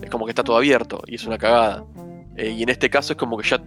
es 0.00 0.10
como 0.10 0.24
que 0.26 0.30
está 0.30 0.44
todo 0.44 0.56
abierto 0.56 1.00
y 1.06 1.16
es 1.16 1.26
una 1.26 1.38
cagada. 1.38 1.84
Eh, 2.36 2.50
y 2.50 2.62
en 2.62 2.68
este 2.68 2.88
caso 2.90 3.12
es 3.12 3.18
como 3.18 3.36
que 3.36 3.48
ya 3.48 3.60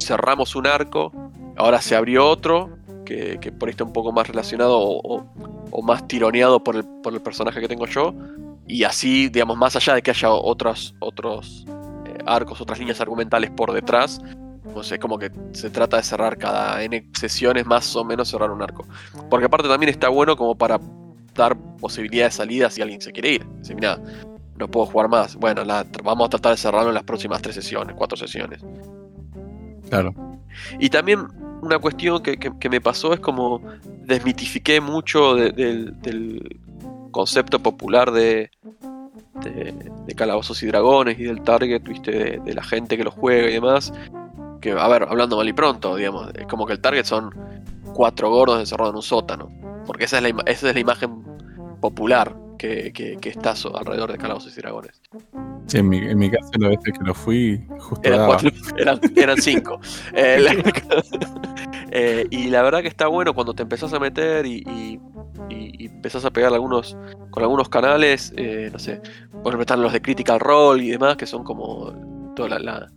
cerramos 0.00 0.54
un 0.54 0.66
arco, 0.66 1.12
ahora 1.56 1.80
se 1.80 1.96
abrió 1.96 2.26
otro, 2.28 2.70
que, 3.04 3.38
que 3.40 3.50
por 3.52 3.68
ahí 3.68 3.70
está 3.70 3.84
un 3.84 3.92
poco 3.92 4.12
más 4.12 4.28
relacionado 4.28 4.78
o, 4.78 5.16
o- 5.18 5.26
o 5.70 5.82
más 5.82 6.06
tironeado 6.08 6.62
por 6.64 6.76
el, 6.76 6.84
por 7.02 7.12
el 7.14 7.20
personaje 7.20 7.60
que 7.60 7.68
tengo 7.68 7.86
yo. 7.86 8.14
Y 8.66 8.84
así, 8.84 9.28
digamos, 9.28 9.56
más 9.56 9.76
allá 9.76 9.94
de 9.94 10.02
que 10.02 10.10
haya 10.10 10.30
otros, 10.30 10.94
otros 10.98 11.66
eh, 12.06 12.18
arcos, 12.26 12.60
otras 12.60 12.78
líneas 12.78 13.00
argumentales 13.00 13.50
por 13.50 13.72
detrás, 13.72 14.20
pues 14.72 14.90
es 14.92 14.98
como 14.98 15.18
que 15.18 15.30
se 15.52 15.70
trata 15.70 15.96
de 15.98 16.02
cerrar 16.02 16.36
cada 16.38 16.82
N 16.82 17.08
sesiones 17.14 17.66
más 17.66 17.94
o 17.96 18.04
menos 18.04 18.28
cerrar 18.28 18.50
un 18.50 18.62
arco. 18.62 18.86
Porque 19.30 19.46
aparte 19.46 19.68
también 19.68 19.90
está 19.90 20.08
bueno 20.08 20.36
como 20.36 20.54
para 20.56 20.78
dar 21.34 21.56
posibilidad 21.80 22.26
de 22.26 22.30
salida 22.32 22.70
si 22.70 22.82
alguien 22.82 23.00
se 23.00 23.12
quiere 23.12 23.32
ir. 23.32 23.46
Dice, 23.58 23.74
mira, 23.74 23.98
no 24.56 24.68
puedo 24.68 24.86
jugar 24.86 25.08
más. 25.08 25.36
Bueno, 25.36 25.64
la- 25.64 25.86
vamos 26.02 26.26
a 26.26 26.30
tratar 26.30 26.52
de 26.52 26.58
cerrarlo 26.58 26.88
en 26.88 26.94
las 26.94 27.04
próximas 27.04 27.40
tres 27.42 27.54
sesiones, 27.54 27.94
cuatro 27.96 28.16
sesiones. 28.16 28.60
Claro. 29.88 30.14
Y 30.78 30.90
también 30.90 31.26
una 31.62 31.78
cuestión 31.78 32.22
que, 32.22 32.36
que- 32.36 32.52
que 32.58 32.68
me 32.68 32.80
pasó 32.80 33.12
es 33.14 33.20
como 33.20 33.60
desmitifiqué 34.04 34.80
mucho 34.80 35.34
de- 35.34 35.52
del, 35.52 36.00
del 36.02 36.60
concepto 37.10 37.58
popular 37.60 38.10
de, 38.10 38.50
de, 39.42 39.74
de 40.06 40.14
calabozos 40.14 40.62
y 40.62 40.66
dragones 40.66 41.18
y 41.18 41.24
del 41.24 41.40
target, 41.42 41.82
viste, 41.82 42.10
de, 42.10 42.40
de 42.44 42.54
la 42.54 42.62
gente 42.62 42.96
que 42.96 43.04
lo 43.04 43.10
juega 43.10 43.48
y 43.48 43.52
demás. 43.54 43.92
Que, 44.60 44.72
a 44.72 44.88
ver, 44.88 45.04
hablando 45.08 45.36
mal 45.36 45.48
y 45.48 45.52
pronto, 45.52 45.94
digamos, 45.96 46.30
es 46.34 46.46
como 46.46 46.66
que 46.66 46.72
el 46.72 46.80
target 46.80 47.04
son 47.04 47.30
cuatro 47.94 48.30
gordos 48.30 48.58
encerrados 48.60 48.92
en 48.92 48.96
un 48.96 49.02
sótano. 49.02 49.48
Porque 49.86 50.04
esa 50.04 50.18
es 50.18 50.22
la, 50.22 50.28
esa 50.46 50.68
es 50.68 50.74
la 50.74 50.80
imagen 50.80 51.22
popular 51.80 52.34
que, 52.58 52.92
que- 52.92 53.16
que 53.18 53.28
está 53.28 53.54
alrededor 53.74 54.10
de 54.12 54.18
calabozos 54.18 54.56
y 54.56 54.60
dragones. 54.60 55.00
Sí, 55.66 55.78
en 55.78 55.88
mi, 55.88 55.98
en 55.98 56.18
mi 56.18 56.28
caso, 56.30 56.50
la 56.58 56.68
vez 56.70 56.78
que 56.82 56.92
lo 57.04 57.14
fui, 57.14 57.64
justo 57.78 58.08
Eran, 58.08 58.26
cuatro, 58.26 58.50
eran, 58.76 59.00
eran 59.14 59.36
cinco. 59.40 59.78
Eh, 60.14 60.40
la- 60.40 60.52
eh, 61.90 62.26
y 62.30 62.48
la 62.48 62.62
verdad 62.62 62.82
que 62.82 62.88
está 62.88 63.06
bueno 63.06 63.34
cuando 63.34 63.54
te 63.54 63.62
empezás 63.62 63.92
a 63.92 63.98
meter 64.00 64.44
y, 64.46 64.64
y- 64.66 65.00
y- 65.50 65.84
y 65.84 65.86
empezás 65.86 66.24
a 66.24 66.30
pegar 66.30 66.52
algunos 66.52 66.96
con 67.30 67.42
algunos 67.42 67.68
canales, 67.68 68.32
eh, 68.36 68.70
no 68.72 68.78
sé, 68.78 69.00
por 69.30 69.48
ejemplo 69.52 69.60
están 69.62 69.82
los 69.82 69.92
de 69.92 70.02
Critical 70.02 70.40
Role 70.40 70.84
y 70.84 70.90
demás, 70.90 71.16
que 71.16 71.26
son 71.26 71.44
como 71.44 72.32
toda 72.34 72.48
la, 72.48 72.58
la, 72.58 72.92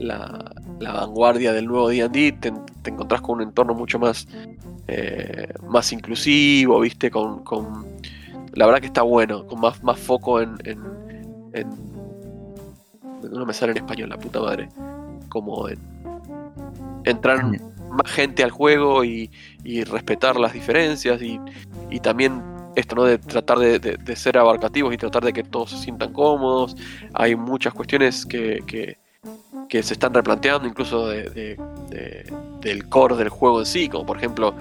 la- 0.00 0.50
la 0.80 0.92
vanguardia 0.92 1.52
del 1.52 1.66
nuevo 1.66 1.88
D&D, 1.88 2.32
te, 2.40 2.52
te 2.82 2.90
encontrás 2.90 3.20
con 3.20 3.36
un 3.36 3.42
entorno 3.42 3.74
mucho 3.74 3.98
más, 3.98 4.26
eh, 4.88 5.52
más 5.68 5.92
inclusivo, 5.92 6.80
viste, 6.80 7.10
con, 7.10 7.44
con 7.44 7.86
la 8.54 8.66
verdad 8.66 8.80
que 8.80 8.86
está 8.86 9.02
bueno, 9.02 9.46
con 9.46 9.60
más, 9.60 9.82
más 9.84 9.98
foco 9.98 10.40
en, 10.40 10.54
en, 10.64 10.80
en- 11.52 11.90
No 13.32 13.44
me 13.46 13.52
sale 13.52 13.72
en 13.72 13.78
español, 13.78 14.08
la 14.08 14.18
puta 14.18 14.40
madre. 14.40 14.68
Como 15.28 15.68
en. 15.68 15.78
Entrar 17.04 17.44
más 17.44 18.10
gente 18.10 18.42
al 18.42 18.50
juego 18.50 19.04
y, 19.04 19.30
y 19.64 19.84
respetar 19.84 20.38
las 20.38 20.52
diferencias 20.52 21.20
y, 21.22 21.40
y 21.90 22.00
también 22.00 22.42
esto, 22.76 22.94
¿no? 22.96 23.04
De 23.04 23.18
tratar 23.18 23.58
de, 23.58 23.78
de- 23.78 23.96
de 23.96 24.16
ser 24.16 24.38
abarcativos 24.38 24.92
y 24.94 24.96
tratar 24.96 25.24
de 25.24 25.32
que 25.32 25.42
todos 25.42 25.70
se 25.70 25.78
sientan 25.78 26.12
cómodos. 26.12 26.76
Hay 27.14 27.36
muchas 27.36 27.72
cuestiones 27.74 28.24
que, 28.26 28.60
que, 28.66 28.98
que 29.70 29.82
se 29.84 29.94
están 29.94 30.12
replanteando, 30.12 30.66
incluso 30.68 31.06
de, 31.08 31.30
de- 31.30 31.56
de- 31.88 32.32
del 32.60 32.88
core 32.88 33.14
del 33.16 33.28
juego 33.30 33.60
en 33.60 33.66
sí, 33.66 33.88
como 33.88 34.04
por 34.04 34.16
ejemplo 34.18 34.54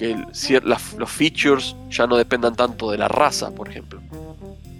el 0.00 0.26
las- 0.64 0.94
los 0.94 1.10
features 1.10 1.74
ya 1.90 2.06
no 2.06 2.16
dependan 2.16 2.54
tanto 2.56 2.90
de 2.90 2.98
la 2.98 3.08
raza, 3.08 3.50
por 3.52 3.68
ejemplo. 3.68 4.00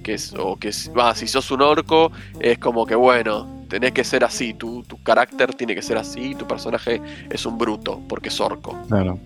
Que 0.03 0.15
es, 0.15 0.35
o 0.39 0.57
que 0.57 0.73
si- 0.73 0.91
va, 0.91 1.15
si 1.15 1.29
sos 1.29 1.51
un 1.53 1.63
orco, 1.63 2.11
es 2.41 2.59
como 2.59 2.87
que 2.87 2.95
bueno, 2.97 3.47
tenés 3.69 3.93
que 3.93 4.03
ser 4.03 4.25
así, 4.25 4.53
tu, 4.55 4.83
tu 4.83 5.01
carácter 5.03 5.55
tiene 5.55 5.75
que 5.77 5.83
ser 5.83 5.97
así, 5.97 6.35
tu 6.35 6.47
personaje 6.47 7.01
es 7.31 7.47
un 7.47 7.57
bruto, 7.57 8.01
porque 8.09 8.29
es 8.31 8.41
orco 8.41 8.77
Claro. 8.89 9.19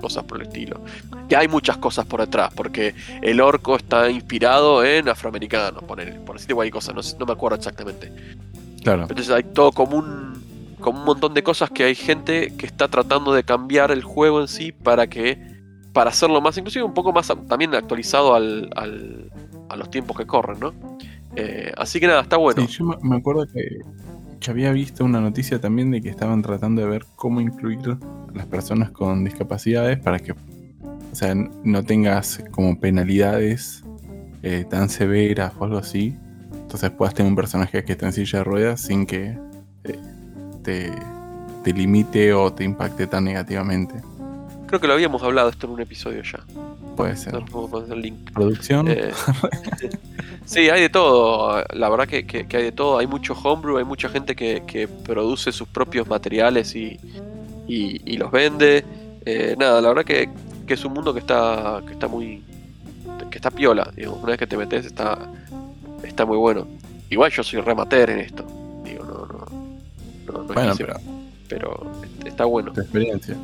cosas 0.00 0.24
por 0.24 0.40
el 0.40 0.48
estilo. 0.48 0.80
Que 1.28 1.36
hay 1.36 1.46
muchas 1.46 1.76
cosas 1.76 2.04
por 2.06 2.20
detrás, 2.20 2.52
porque 2.54 2.94
el 3.22 3.40
orco 3.40 3.76
está 3.76 4.08
inspirado 4.10 4.82
en 4.84 5.08
afroamericanos, 5.08 5.84
poner, 5.84 6.18
por 6.24 6.34
decirte 6.36 6.54
cualquier 6.54 6.72
cosa, 6.74 6.92
no, 6.92 7.00
no 7.18 7.26
me 7.26 7.32
acuerdo 7.32 7.56
exactamente. 7.58 8.10
Claro. 8.84 9.02
Entonces 9.02 9.30
hay 9.30 9.42
todo 9.42 9.72
como 9.72 9.96
un, 9.98 10.34
como 10.80 11.00
un 11.00 11.04
montón 11.06 11.34
de 11.34 11.42
cosas 11.42 11.70
que 11.70 11.82
hay 11.84 11.94
gente 11.96 12.52
que 12.56 12.66
está 12.66 12.86
tratando 12.88 13.32
de 13.32 13.42
cambiar 13.42 13.90
el 13.90 14.02
juego 14.04 14.40
en 14.40 14.46
sí 14.48 14.70
para 14.70 15.06
que, 15.08 15.38
para 15.92 16.10
hacerlo 16.10 16.40
más, 16.40 16.56
inclusive 16.58 16.84
un 16.84 16.94
poco 16.94 17.12
más 17.12 17.32
también 17.48 17.74
actualizado 17.74 18.34
al, 18.34 18.70
al- 18.76 19.30
a 19.70 19.76
los 19.76 19.90
tiempos 19.90 20.16
que 20.16 20.26
corren, 20.26 20.60
¿no? 20.60 20.72
Eh, 21.36 21.72
así 21.76 21.98
que 21.98 22.06
nada, 22.06 22.20
está 22.20 22.36
bueno. 22.36 22.60
Sí, 22.66 22.68
yo 22.78 22.84
me- 23.02 23.16
acuerdo 23.16 23.46
que, 23.46 23.78
había 24.50 24.70
visto 24.72 25.04
una 25.06 25.20
noticia 25.22 25.58
también 25.58 25.90
de 25.90 26.02
que 26.02 26.10
estaban 26.10 26.42
tratando 26.42 26.82
de 26.82 26.88
ver 26.88 27.06
cómo 27.16 27.40
incluir 27.40 27.78
a 27.92 27.98
las 28.36 28.44
personas 28.44 28.90
con 28.90 29.24
discapacidades 29.24 29.98
para 29.98 30.18
que, 30.18 30.32
o 30.32 30.36
sea, 31.14 31.34
no 31.34 31.82
tengas 31.82 32.44
como 32.50 32.78
penalidades 32.78 33.82
eh, 34.42 34.66
tan 34.68 34.90
severas 34.90 35.54
o 35.58 35.64
algo 35.64 35.78
así. 35.78 36.14
Entonces 36.74 36.90
puedas 36.90 37.14
tener 37.14 37.30
un 37.30 37.36
personaje 37.36 37.84
que 37.84 37.92
esté 37.92 38.04
en 38.04 38.12
silla 38.12 38.38
de 38.40 38.44
ruedas 38.44 38.80
sin 38.80 39.06
que 39.06 39.38
eh, 39.84 39.98
te, 40.64 40.90
te 41.62 41.72
limite 41.72 42.32
o 42.34 42.52
te 42.52 42.64
impacte 42.64 43.06
tan 43.06 43.22
negativamente. 43.22 43.94
Creo 44.66 44.80
que 44.80 44.88
lo 44.88 44.94
habíamos 44.94 45.22
hablado 45.22 45.50
esto 45.50 45.68
en 45.68 45.74
un 45.74 45.80
episodio 45.82 46.20
ya. 46.24 46.40
Puede 46.96 47.16
ser. 47.16 47.32
No 47.32 47.44
puedo 47.44 47.68
poner 47.68 47.92
el 47.92 48.02
link. 48.02 48.32
Producción. 48.32 48.88
Eh, 48.88 49.12
sí, 50.46 50.68
hay 50.68 50.80
de 50.80 50.88
todo. 50.88 51.62
La 51.74 51.88
verdad 51.88 52.08
que, 52.08 52.26
que- 52.26 52.48
que 52.48 52.56
hay 52.56 52.64
de 52.64 52.72
todo. 52.72 52.98
Hay 52.98 53.06
mucho 53.06 53.34
homebrew, 53.34 53.78
hay 53.78 53.84
mucha 53.84 54.08
gente 54.08 54.34
que, 54.34 54.64
que 54.66 54.88
produce 54.88 55.52
sus 55.52 55.68
propios 55.68 56.08
materiales 56.08 56.74
y, 56.74 56.98
y- 57.68 58.00
y 58.04 58.16
los 58.16 58.32
vende. 58.32 58.84
Eh, 59.24 59.54
nada, 59.56 59.80
la 59.80 59.90
verdad 59.90 60.04
que, 60.04 60.28
que 60.66 60.74
es 60.74 60.84
un 60.84 60.92
mundo 60.94 61.14
que 61.14 61.20
está, 61.20 61.82
que 61.86 61.92
está 61.92 62.08
muy. 62.08 62.42
que 63.30 63.38
está 63.38 63.52
piola. 63.52 63.92
Digo, 63.94 64.14
una 64.14 64.30
vez 64.30 64.38
que 64.38 64.48
te 64.48 64.56
metes 64.56 64.86
está, 64.86 65.18
está 66.04 66.24
muy 66.26 66.36
bueno. 66.36 66.66
Igual 67.10 67.30
yo 67.32 67.42
soy 67.42 67.60
remater 67.60 68.10
en 68.10 68.18
esto. 68.20 68.44
Digo, 68.84 69.04
no, 69.04 69.26
no. 69.26 69.46
no, 70.32 70.38
no 70.44 70.54
bueno, 70.54 70.74
pero 71.48 71.86
está 72.24 72.44
bueno. 72.44 72.72
experiencia. 72.76 73.36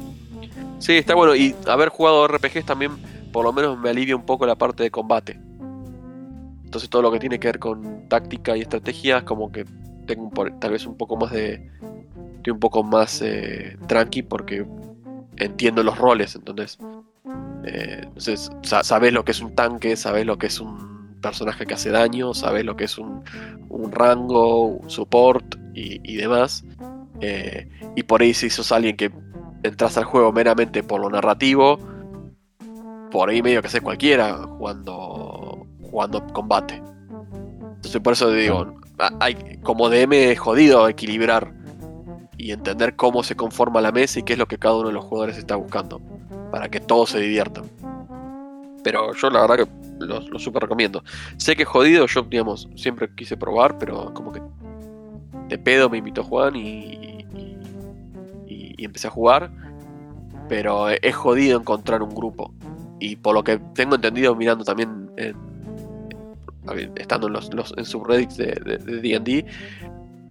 Sí, 0.79 0.93
está 0.95 1.15
bueno. 1.15 1.35
Y 1.37 1.55
haber 1.67 1.91
jugado 1.91 2.27
RPGs 2.27 2.65
también, 2.65 2.93
por 3.33 3.45
lo 3.45 3.53
menos 3.53 3.79
me 3.79 3.91
alivia 3.91 4.17
un 4.17 4.25
poco 4.25 4.47
la 4.47 4.55
parte 4.57 4.83
de 4.83 4.91
combate. 4.91 5.39
Entonces 6.65 6.89
todo 6.89 7.03
lo 7.03 7.11
que 7.13 7.19
tiene 7.19 7.39
que 7.39 7.49
ver 7.49 7.59
con 7.59 8.09
táctica 8.09 8.57
y 8.57 8.61
estrategias, 8.61 9.25
como 9.25 9.51
que 9.53 9.65
tengo 10.07 10.31
tal 10.61 10.71
vez 10.73 10.87
un 10.87 10.97
poco 10.97 11.17
más 11.17 11.31
de... 11.33 11.69
Estoy 12.37 12.53
un 12.53 12.61
poco 12.61 12.83
más 12.83 13.21
eh, 13.23 13.77
tranqui 13.87 14.23
porque 14.23 14.65
entiendo 15.37 15.83
los 15.83 15.99
roles, 15.99 16.35
entonces... 16.37 16.79
eh, 17.65 18.01
entonces, 18.05 18.51
sa- 18.63 18.83
sabes 18.83 19.13
lo 19.13 19.25
que 19.25 19.33
es 19.33 19.41
un 19.43 19.55
tanque, 19.55 19.95
sabes 19.97 20.25
lo 20.25 20.39
que 20.39 20.47
es 20.47 20.59
un 20.61 21.00
personaje 21.21 21.67
que 21.67 21.75
hace 21.75 21.91
daño, 21.91 22.35
sabes 22.35 22.65
lo 22.65 22.77
que 22.77 22.85
es 22.85 22.99
un, 22.99 23.23
un 23.69 23.93
rango, 23.93 24.65
un 24.67 24.91
support 24.91 25.57
y, 25.75 26.01
y 26.03 26.17
demás. 26.17 26.65
Eh, 27.21 27.69
y 27.97 28.03
por 28.03 28.23
ahí 28.23 28.35
si 28.35 28.51
sos 28.51 28.73
alguien 28.73 28.97
que 28.97 29.11
entras 29.63 29.97
al 29.99 30.05
juego 30.05 30.33
meramente 30.33 30.83
por 30.83 31.01
lo 31.01 31.11
narrativo, 31.11 31.79
por 33.11 33.29
ahí 33.29 33.43
medio 33.43 33.61
que 33.61 33.69
haces 33.69 33.83
cualquiera 33.83 34.35
jugando, 34.35 35.67
jugando 35.83 36.27
combate. 36.33 36.83
Entonces 37.77 38.01
por 38.01 38.13
eso 38.13 38.31
digo, 38.31 38.75
hay, 39.21 39.59
como 39.63 39.89
DM 39.89 40.13
es 40.13 40.39
jodido 40.39 40.89
equilibrar 40.89 41.53
y 42.37 42.53
entender 42.53 42.97
cómo 42.97 43.23
se 43.23 43.37
conforma 43.37 43.81
la 43.81 43.93
mesa 43.93 44.19
y 44.19 44.23
qué 44.23 44.35
es 44.35 44.39
lo 44.39 44.47
que 44.47 44.59
cada 44.59 44.77
uno 44.77 44.89
de 44.89 44.95
los 44.95 45.05
jugadores 45.05 45.37
está 45.37 45.57
buscando, 45.57 46.01
para 46.51 46.69
que 46.69 46.81
todos 46.81 47.11
se 47.11 47.19
diviertan. 47.19 47.65
Pero 48.83 49.13
yo 49.15 49.29
la 49.29 49.43
verdad 49.43 49.57
que 49.57 49.90
lo, 50.01 50.39
super 50.39 50.63
recomiendo. 50.63 51.03
Sé 51.37 51.55
que 51.57 51.63
es 51.63 51.69
jodido, 51.69 52.07
yo 52.07 52.23
digamos, 52.23 52.69
siempre 52.77 53.09
quise 53.15 53.37
probar, 53.37 53.79
pero 53.79 54.13
como 54.15 54.33
que 54.33 54.41
de 55.49 55.59
pedo 55.59 55.89
me 55.91 55.99
invitó 55.99 56.23
Juan 56.25 56.57
y, 56.57 56.61
y- 56.61 57.27
y- 58.47 58.75
y 58.79 58.85
empecé 58.85 59.09
a 59.09 59.11
jugar. 59.11 59.51
Pero 60.49 60.89
es 60.89 61.15
jodido 61.15 61.59
encontrar 61.59 62.03
un 62.03 62.15
grupo. 62.15 62.53
Y 62.99 63.17
por 63.17 63.35
lo 63.35 63.45
que 63.45 63.59
tengo 63.75 63.95
entendido 63.95 64.35
mirando 64.35 64.65
también 64.65 65.11
en- 65.17 65.37
estando 66.97 67.27
en 67.29 67.33
los, 67.33 67.53
los- 67.55 67.73
en 67.77 67.85
subreddits 67.85 68.37
de 68.37 69.01
D&D, 69.01 69.47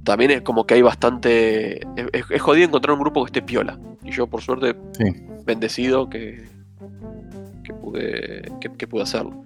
también 0.03 0.31
es 0.31 0.41
como 0.41 0.65
que 0.65 0.75
hay 0.75 0.81
bastante... 0.81 1.77
Es, 1.95 2.07
es- 2.13 2.25
es 2.31 2.41
jodido 2.41 2.67
encontrar 2.67 2.93
un 2.95 3.01
grupo 3.01 3.23
que 3.23 3.29
esté 3.29 3.41
piola. 3.41 3.77
Y 4.03 4.11
yo 4.11 4.27
por 4.27 4.41
suerte 4.41 4.75
Sí. 4.97 5.05
bendecido 5.45 6.09
que, 6.09 6.45
que 7.63 7.73
pude 7.73 8.41
que, 8.61 8.69
que 8.71 8.87
pude 8.87 9.03
hacerlo. 9.03 9.43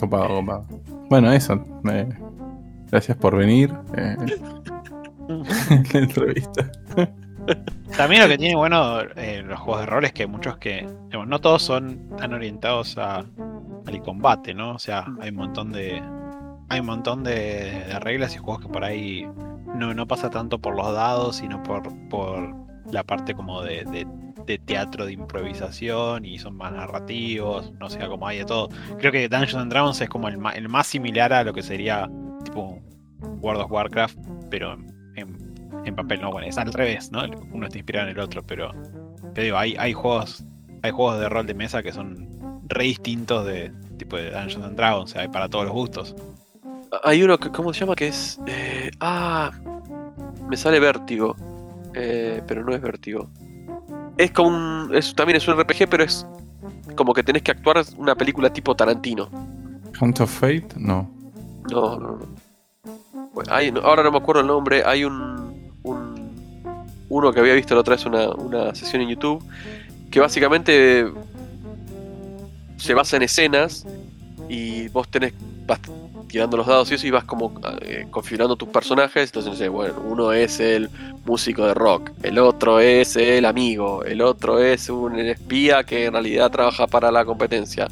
Copado, 0.00 0.28
copado. 0.40 0.64
Bueno, 1.08 1.32
eso. 1.32 1.64
eh, 1.90 2.08
gracias 2.90 3.16
por 3.16 3.36
venir. 3.36 3.72
eh, 3.96 4.16
la 5.92 5.98
entrevista. 6.00 6.70
También 7.96 8.22
lo 8.22 8.28
que 8.28 8.38
tiene 8.38 8.56
bueno 8.56 9.00
eh, 9.16 9.42
los 9.46 9.58
juegos 9.60 9.80
de 9.82 9.86
rol 9.86 10.04
es 10.04 10.12
que 10.12 10.26
muchos 10.26 10.58
que, 10.58 10.86
digamos, 11.06 11.28
no 11.28 11.40
todos 11.40 11.62
son 11.62 12.08
tan 12.16 12.32
orientados 12.34 12.98
a, 12.98 13.18
al 13.86 14.02
combate, 14.02 14.52
¿no? 14.54 14.72
O 14.72 14.78
sea, 14.78 15.06
hay 15.20 15.30
un 15.30 15.36
montón 15.36 15.72
de 15.72 16.02
hay 16.68 16.80
un 16.80 16.86
montón 16.86 17.22
de, 17.22 17.84
de 17.86 17.98
reglas 18.00 18.34
y 18.34 18.38
juegos 18.38 18.62
que 18.62 18.68
por 18.68 18.82
ahí 18.84 19.26
no, 19.76 19.94
no 19.94 20.06
pasa 20.08 20.30
tanto 20.30 20.58
por 20.58 20.74
los 20.74 20.92
dados, 20.92 21.36
sino 21.36 21.62
por, 21.62 21.82
por 22.08 22.54
la 22.90 23.04
parte 23.04 23.34
como 23.34 23.62
de, 23.62 23.84
de- 23.84 24.06
de 24.46 24.58
teatro 24.58 25.04
de 25.06 25.12
improvisación 25.12 26.24
y 26.24 26.38
son 26.38 26.56
más 26.56 26.72
narrativos, 26.72 27.72
no 27.80 27.90
sé, 27.90 27.98
como 28.06 28.26
hay 28.28 28.38
de 28.38 28.44
todo. 28.44 28.68
Creo 28.98 29.10
que 29.12 29.28
Dungeons 29.28 29.54
and 29.56 29.70
Dragons 29.72 30.00
es 30.00 30.08
como 30.08 30.28
el, 30.28 30.38
ma- 30.38 30.52
el 30.52 30.68
más 30.68 30.86
similar 30.86 31.32
a 31.32 31.42
lo 31.44 31.52
que 31.52 31.62
sería 31.62 32.08
tipo 32.44 32.80
World 33.40 33.62
of 33.62 33.72
Warcraft, 33.72 34.16
pero 34.50 34.76
en, 35.16 35.94
papel, 35.94 36.20
no, 36.20 36.30
bueno, 36.32 36.46
es 36.48 36.58
al 36.58 36.72
revés, 36.72 37.10
¿no? 37.12 37.22
Uno 37.52 37.66
está 37.66 37.78
inspirado 37.78 38.08
en 38.08 38.14
el 38.16 38.20
otro, 38.20 38.42
pero 38.42 38.72
digo, 39.34 39.56
hay, 39.56 39.74
hay 39.78 39.92
juegos, 39.92 40.44
hay 40.82 40.90
juegos 40.90 41.18
de 41.20 41.28
rol 41.28 41.46
de 41.46 41.54
mesa 41.54 41.82
que 41.82 41.92
son 41.92 42.28
re 42.68 42.84
distintos 42.84 43.46
de 43.46 43.72
tipo 43.96 44.16
de 44.16 44.30
Dungeons 44.30 44.64
and 44.66 44.76
Dragons, 44.76 45.16
hay 45.16 45.28
para 45.28 45.48
todos 45.48 45.64
los 45.64 45.74
gustos. 45.74 46.14
Hay 47.04 47.22
uno 47.22 47.36
que, 47.38 47.50
¿cómo 47.50 47.72
se 47.72 47.80
llama? 47.80 47.94
Que 47.96 48.08
es. 48.08 48.38
eh, 48.46 48.90
ah. 49.00 49.50
Me 50.48 50.56
sale 50.56 50.78
vértigo. 50.78 51.34
eh, 51.94 52.42
pero 52.46 52.62
no 52.64 52.74
es 52.74 52.80
vértigo. 52.80 53.30
Es 54.16 54.30
como 54.30 54.48
un. 54.48 54.94
Es, 54.94 55.14
también 55.14 55.36
es 55.36 55.46
un 55.48 55.58
RPG, 55.60 55.88
pero 55.88 56.04
es 56.04 56.26
como 56.94 57.12
que 57.12 57.22
tenés 57.22 57.42
que 57.42 57.50
actuar 57.50 57.84
una 57.98 58.14
película 58.14 58.50
tipo 58.52 58.74
Tarantino. 58.74 59.28
Hunt 60.00 60.20
of 60.20 60.30
Fate, 60.30 60.68
no. 60.76 61.10
No, 61.70 61.98
no, 61.98 62.16
no. 62.18 62.26
Bueno, 63.34 63.52
hay- 63.54 63.72
ahora 63.82 64.02
no 64.02 64.10
me 64.12 64.18
acuerdo 64.18 64.40
el 64.40 64.46
nombre. 64.46 64.82
Hay 64.84 65.04
un, 65.04 65.70
un- 65.82 66.16
uno 67.08 67.32
que 67.32 67.40
había 67.40 67.54
visto 67.54 67.74
la 67.74 67.80
otra 67.80 67.94
vez 67.96 68.06
una, 68.06 68.30
una 68.30 68.74
sesión 68.74 69.02
en 69.02 69.08
YouTube 69.08 69.42
que 70.10 70.20
básicamente 70.20 71.06
se 72.76 72.94
basa 72.94 73.16
en 73.16 73.22
escenas 73.22 73.84
y 74.48 74.88
vos 74.88 75.08
tenés 75.08 75.32
tirando 76.28 76.56
los 76.56 76.66
dados 76.66 76.90
y 76.90 76.94
eso 76.94 77.06
y 77.06 77.10
vas 77.10 77.24
como 77.24 77.52
eh, 77.82 78.06
configurando 78.10 78.56
tus 78.56 78.68
personajes. 78.68 79.28
Entonces, 79.30 79.50
no 79.52 79.56
sé, 79.56 79.68
bueno, 79.68 79.94
uno 80.06 80.32
es 80.32 80.60
el 80.60 80.88
músico 81.24 81.66
de 81.66 81.74
rock, 81.74 82.10
el 82.22 82.38
otro 82.38 82.80
es 82.80 83.16
el 83.16 83.44
amigo, 83.44 84.04
el 84.04 84.20
otro 84.22 84.58
es 84.60 84.88
un 84.88 85.18
espía 85.18 85.84
que 85.84 86.06
en 86.06 86.12
realidad 86.12 86.50
trabaja 86.50 86.86
para 86.86 87.10
la 87.10 87.24
competencia. 87.24 87.88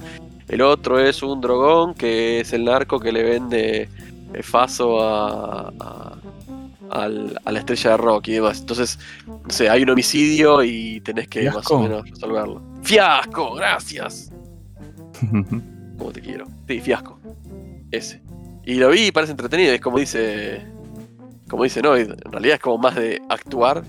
El 0.49 0.61
otro 0.62 0.99
es 1.01 1.22
un 1.22 1.41
drogón 1.41 1.95
que 1.95 2.41
es 2.41 2.53
el 2.53 2.64
narco 2.64 3.01
que 3.01 3.11
le 3.12 3.22
vende 3.22 3.89
eh, 4.35 4.43
faso 4.43 5.01
a, 5.03 5.72
a- 5.80 6.16
al- 6.91 7.41
a 7.45 7.51
la 7.51 7.59
estrella 7.61 7.91
de 7.93 7.97
rock 7.97 8.28
y 8.28 8.32
demás. 8.32 8.61
Entonces, 8.61 8.99
no 9.26 9.49
sé, 9.51 9.68
hay 9.70 9.82
un 9.82 9.91
homicidio 9.91 10.62
y 10.62 11.01
tenés 11.01 11.28
que 11.28 11.45
más 11.51 11.70
o 11.70 11.80
menos 11.80 12.09
resolverlo. 12.11 12.62
¡Fiasco! 12.82 13.55
¡Gracias! 13.55 14.30
Como 15.99 16.12
te 16.12 16.20
quiero. 16.20 16.45
Sí, 16.68 16.80
fiasco. 16.80 17.18
Ese. 17.91 18.20
Y 18.66 18.74
lo 18.76 18.90
vi 18.90 19.06
y 19.06 19.12
parece 19.12 19.32
entretenido. 19.32 19.72
Es 19.72 19.80
como 19.80 19.98
dice. 19.98 20.66
Como 21.48 21.64
dice 21.64 21.82
Noid. 21.82 22.10
En 22.10 22.32
realidad 22.32 22.54
es 22.54 22.60
como 22.60 22.78
más 22.78 22.94
de 22.94 23.20
actuar 23.28 23.84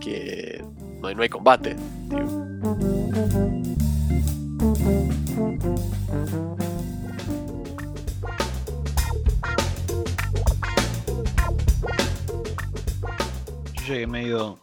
que 0.00 0.62
no 1.00 1.08
hay, 1.08 1.14
no 1.14 1.22
hay 1.22 1.28
combate. 1.28 1.76
digo. 2.08 2.46
Yo 13.74 13.94
llegué 13.94 14.06
medio 14.06 14.58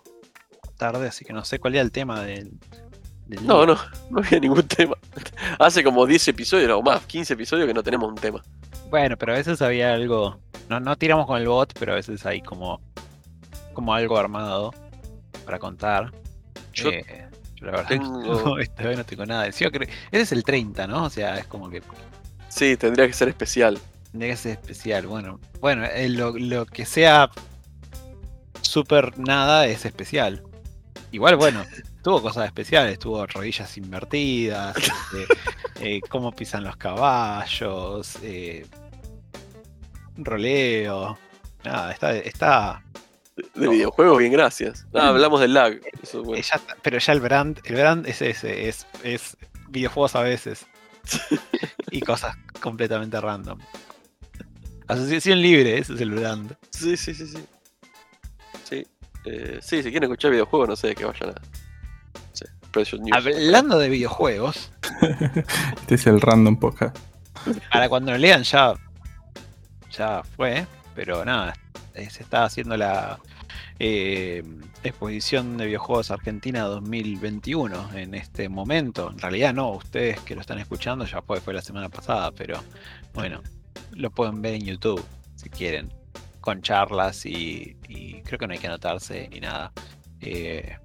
tarde, 0.77 1.07
así 1.07 1.25
que 1.25 1.33
no 1.33 1.43
sé 1.43 1.59
cuál 1.59 1.73
era 1.73 1.81
el 1.81 1.91
tema 1.91 2.21
del. 2.21 2.51
del 3.25 3.47
No, 3.47 3.65
no, 3.65 3.77
no 4.11 4.19
había 4.19 4.39
ningún 4.39 4.67
tema. 4.67 4.95
Hace 5.57 5.83
como 5.83 6.05
10 6.05 6.27
episodios 6.27 6.71
o 6.71 6.83
más, 6.83 7.03
15 7.07 7.33
episodios 7.33 7.67
que 7.67 7.73
no 7.73 7.81
tenemos 7.81 8.07
un 8.09 8.15
tema. 8.15 8.43
Bueno, 8.93 9.17
pero 9.17 9.33
a 9.33 9.37
veces 9.37 9.59
había 9.63 9.91
algo. 9.95 10.39
No, 10.69 10.79
no 10.79 10.95
tiramos 10.95 11.25
con 11.25 11.41
el 11.41 11.47
bot, 11.47 11.73
pero 11.79 11.93
a 11.93 11.95
veces 11.95 12.23
hay 12.27 12.41
como. 12.43 12.79
como 13.73 13.91
algo 13.95 14.19
armado 14.19 14.71
para 15.45 15.57
contar. 15.57 16.11
Yo 16.73 16.89
Eh, 16.91 17.27
yo 17.55 17.65
la 17.65 17.71
verdad 17.71 17.87
tengo- 17.87 18.21
no, 18.45 18.59
esta 18.59 18.83
vez 18.83 18.95
no 18.99 19.03
tengo 19.03 19.25
nada. 19.25 19.49
Creo- 19.49 19.71
ese 20.11 20.21
es 20.21 20.31
el 20.31 20.43
30, 20.43 20.85
¿no? 20.85 21.05
O 21.05 21.09
sea, 21.09 21.39
es 21.39 21.47
como 21.47 21.71
que 21.71 21.81
Sí, 22.49 22.77
tendría 22.77 23.07
que 23.07 23.13
ser 23.13 23.29
especial. 23.29 23.79
tendría 24.11 24.29
que 24.33 24.37
ser 24.37 24.51
especial. 24.51 25.07
Bueno, 25.07 25.39
bueno, 25.59 25.85
eh, 25.85 26.07
lo, 26.09 26.37
lo 26.37 26.67
que 26.67 26.85
sea 26.85 27.31
super 28.61 29.17
nada 29.17 29.65
es 29.65 29.85
especial. 29.85 30.43
Igual, 31.11 31.35
bueno, 31.37 31.63
tuvo 32.03 32.21
cosas 32.21 32.45
especiales, 32.45 32.99
tuvo 32.99 33.25
rodillas 33.25 33.75
invertidas, 33.75 34.75
este, 34.77 35.25
eh, 35.97 36.01
cómo 36.09 36.31
pisan 36.31 36.63
los 36.63 36.75
caballos, 36.77 38.17
eh, 38.21 38.67
roleo. 40.17 41.17
Nada, 41.63 41.91
está, 41.91 42.15
está 42.17 42.83
De 43.35 43.65
No. 43.65 43.71
videojuegos, 43.71 44.17
bien, 44.19 44.31
gracias. 44.31 44.85
Ah, 44.93 45.09
hablamos 45.09 45.39
del 45.39 45.53
lag. 45.53 45.79
Eso 46.01 46.19
es 46.19 46.25
bueno. 46.25 46.39
Eh, 46.39 46.43
ya 46.43 46.61
pero 46.81 46.97
ya 46.99 47.13
el 47.13 47.19
brand, 47.19 47.59
el 47.63 47.75
brand 47.75 48.07
es 48.07 48.21
ese, 48.21 48.67
es, 48.67 48.85
es 49.03 49.37
videojuegos 49.69 50.15
a 50.15 50.21
veces. 50.21 50.65
y 51.91 52.01
cosas 52.01 52.35
completamente 52.61 53.19
random. 53.19 53.59
Asociación 54.87 55.41
libre, 55.41 55.77
ese 55.77 55.93
es 55.93 56.01
el 56.01 56.11
brand. 56.11 56.55
Sí, 56.69 56.97
sí, 56.97 57.13
sí, 57.13 57.27
sí. 57.27 57.45
Sí. 58.63 58.87
Eh, 59.25 59.59
sí, 59.61 59.77
si 59.81 59.89
quieren 59.91 60.03
escuchar 60.03 60.31
videojuegos, 60.31 60.69
no 60.69 60.75
sé, 60.75 60.93
que 60.95 61.05
vayan 61.05 61.29
a. 61.29 61.41
News. 62.75 63.11
Hablando 63.11 63.77
de 63.77 63.87
videojuegos, 63.87 64.71
Este 65.81 65.93
es 65.95 66.07
el 66.07 66.19
random 66.19 66.57
podcast. 66.57 66.97
para 67.71 67.87
cuando 67.87 68.11
lo 68.11 68.17
lean 68.17 68.41
ya, 68.41 68.73
ya 69.97 70.23
fue, 70.23 70.65
pero 70.95 71.23
nada, 71.25 71.53
eh, 71.93 72.09
se 72.09 72.23
está 72.23 72.45
haciendo 72.45 72.75
la 72.77 73.19
eh, 73.79 74.43
exposición 74.83 75.57
de 75.57 75.65
videojuegos 75.65 76.11
Argentina 76.11 76.63
2021 76.63 77.93
en 77.95 78.13
este 78.15 78.49
momento. 78.49 79.09
En 79.11 79.19
realidad 79.19 79.53
no, 79.53 79.71
ustedes 79.71 80.19
que 80.21 80.35
lo 80.35 80.41
están 80.41 80.59
escuchando 80.59 81.05
ya 81.05 81.21
fue, 81.21 81.39
fue 81.41 81.53
la 81.53 81.61
semana 81.61 81.89
pasada, 81.89 82.31
pero 82.31 82.61
bueno, 83.13 83.41
lo 83.91 84.11
pueden 84.11 84.41
ver 84.41 84.55
en 84.55 84.65
YouTube 84.65 85.03
si 85.35 85.49
quieren, 85.49 85.93
con 86.41 86.61
charlas 86.61 87.25
y, 87.25 87.75
creo 88.23 88.39
que 88.39 88.47
no 88.47 88.53
hay 88.53 88.59
que 88.59 88.67
anotarse 88.67 89.27
ni 89.29 89.39
nada. 89.39 89.71
Eh, 90.21 90.77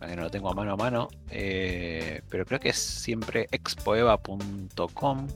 no 0.00 0.22
lo 0.22 0.30
tengo 0.30 0.50
a 0.50 0.54
mano 0.54 0.72
a 0.72 0.76
mano, 0.76 1.08
eh, 1.30 2.22
pero 2.28 2.44
creo 2.44 2.60
que 2.60 2.70
es 2.70 2.78
siempre 2.78 3.48
expoeva.com. 3.50 5.26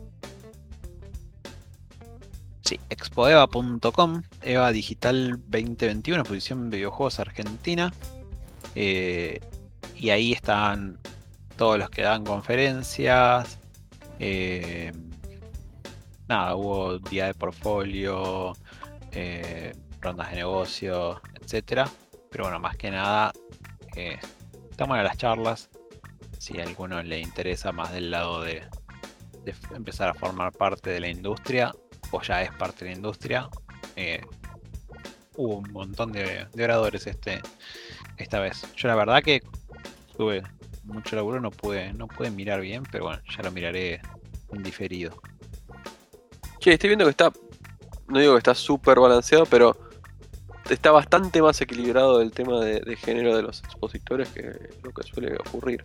Expoeva.com, 2.90 4.22
EVA 4.42 4.72
Digital 4.72 5.40
2021, 5.48 6.20
exposición 6.20 6.70
de 6.70 6.78
videojuegos 6.78 7.18
Argentina. 7.18 7.92
Eh, 8.74 9.40
y 9.96 10.10
ahí 10.10 10.32
están 10.32 10.98
todos 11.56 11.78
los 11.78 11.90
que 11.90 12.02
dan 12.02 12.24
conferencias. 12.24 13.58
eh, 14.18 14.92
nada, 16.28 16.56
hubo 16.56 16.98
día 16.98 17.26
de 17.26 17.34
portfolio, 17.34 18.52
eh, 19.12 19.72
rondas 20.00 20.30
de 20.30 20.36
negocio, 20.36 21.20
etcétera. 21.40 21.88
Pero 22.30 22.44
bueno, 22.44 22.58
más 22.60 22.76
que 22.76 22.90
nada, 22.90 23.32
están 23.94 24.88
buenas 24.88 25.04
las 25.04 25.18
charlas. 25.18 25.70
Si 26.38 26.58
a 26.58 26.64
alguno 26.64 27.02
le 27.02 27.20
interesa 27.20 27.72
más 27.72 27.92
del 27.92 28.10
lado 28.10 28.42
de, 28.42 28.62
empezar 29.74 30.08
a 30.08 30.14
formar 30.14 30.52
parte 30.52 30.90
de 30.90 31.00
la 31.00 31.08
industria, 31.08 31.72
o 32.12 32.22
ya 32.22 32.42
es 32.42 32.52
parte 32.52 32.84
de 32.84 32.92
la 32.92 32.96
industria, 32.96 33.48
eh, 33.96 34.22
hubo 35.36 35.56
un 35.56 35.72
montón 35.72 36.12
de, 36.12 36.46
de 36.52 36.64
oradores 36.64 37.06
este, 37.06 37.40
esta 38.16 38.38
vez. 38.38 38.64
Yo 38.76 38.88
la 38.88 38.94
verdad 38.94 39.22
que 39.22 39.42
tuve 40.16 40.42
mucho 40.84 41.16
laburo, 41.16 41.40
no 41.40 41.50
pude, 41.50 41.92
no 41.92 42.06
pude 42.06 42.30
mirar 42.30 42.60
bien, 42.60 42.84
pero 42.90 43.04
bueno, 43.04 43.22
ya 43.34 43.42
lo 43.42 43.50
miraré 43.50 44.00
en 44.52 44.62
diferido. 44.62 45.20
Che, 46.60 46.72
estoy 46.72 46.90
viendo 46.90 47.04
que 47.04 47.10
está. 47.10 47.32
No 48.08 48.18
digo 48.18 48.34
que 48.34 48.38
está 48.38 48.54
súper 48.54 49.00
balanceado, 49.00 49.46
pero 49.46 49.76
está 50.68 50.90
bastante 50.90 51.40
más 51.40 51.60
equilibrado 51.60 52.20
el 52.20 52.30
tema 52.30 52.60
de, 52.60 52.80
de 52.80 52.96
género 52.96 53.34
de 53.36 53.42
los 53.42 53.60
expositores 53.64 54.28
que 54.28 54.70
lo 54.82 54.92
que 54.92 55.02
suele 55.02 55.34
ocurrir. 55.36 55.84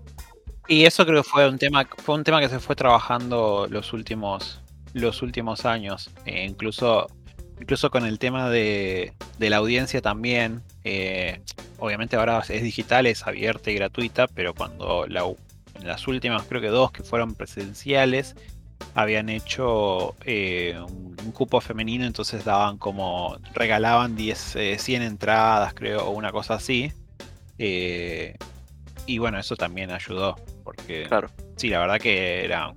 Y 0.68 0.86
eso 0.86 1.06
creo 1.06 1.24
que 1.24 1.30
fue 1.30 1.48
un 1.48 1.58
tema, 1.58 1.88
fue 2.04 2.16
un 2.16 2.24
tema 2.24 2.42
que 2.42 2.50
se 2.50 2.60
fue 2.60 2.76
trabajando 2.76 3.68
los 3.70 3.94
últimos, 3.94 4.62
los 5.02 5.22
últimos 5.22 5.66
años. 5.66 6.10
Eh, 6.26 6.46
incluso, 6.46 7.08
incluso 7.60 7.90
con 7.92 8.06
el 8.06 8.20
tema 8.20 8.50
de, 8.50 9.14
de 9.40 9.50
la 9.50 9.58
audiencia 9.58 10.02
también. 10.02 10.62
eh, 10.84 11.42
obviamente 11.80 12.16
ahora 12.16 12.42
es 12.50 12.64
digital, 12.64 13.06
es 13.06 13.26
abierta 13.28 13.70
y 13.70 13.76
gratuita, 13.76 14.28
pero 14.28 14.54
cuando 14.56 15.06
la, 15.08 15.24
en 15.80 15.88
las 15.88 16.08
últimas, 16.08 16.44
creo 16.44 16.60
que 16.62 16.70
dos 16.70 16.92
que 16.92 17.04
fueron 17.04 17.36
presenciales, 17.36 18.36
habían 18.96 19.30
hecho 19.30 20.16
eh, 20.26 20.76
un, 20.88 21.16
un 21.24 21.32
cupo 21.32 21.62
femenino, 21.62 22.06
entonces 22.06 22.44
daban 22.46 22.78
como, 22.80 23.38
regalaban 23.54 24.16
10, 24.16 24.56
eh, 24.56 24.78
100 24.80 25.02
entradas, 25.04 25.74
creo, 25.76 26.06
o 26.08 26.12
una 26.12 26.32
cosa 26.32 26.56
así. 26.56 26.92
Y 29.06 29.20
bueno, 29.20 29.40
eso 29.40 29.56
también 29.56 29.92
ayudó, 29.92 30.36
porque 30.64 31.06
Claro. 31.08 31.30
sí, 31.56 31.70
la 31.70 31.80
verdad 31.80 32.00
que 32.00 32.44
era 32.44 32.74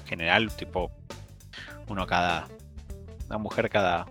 en 0.00 0.06
general, 0.06 0.50
tipo, 0.56 0.90
uno 1.88 2.06
cada, 2.06 2.48
una 3.28 3.38
mujer 3.38 3.68
cada, 3.70 4.06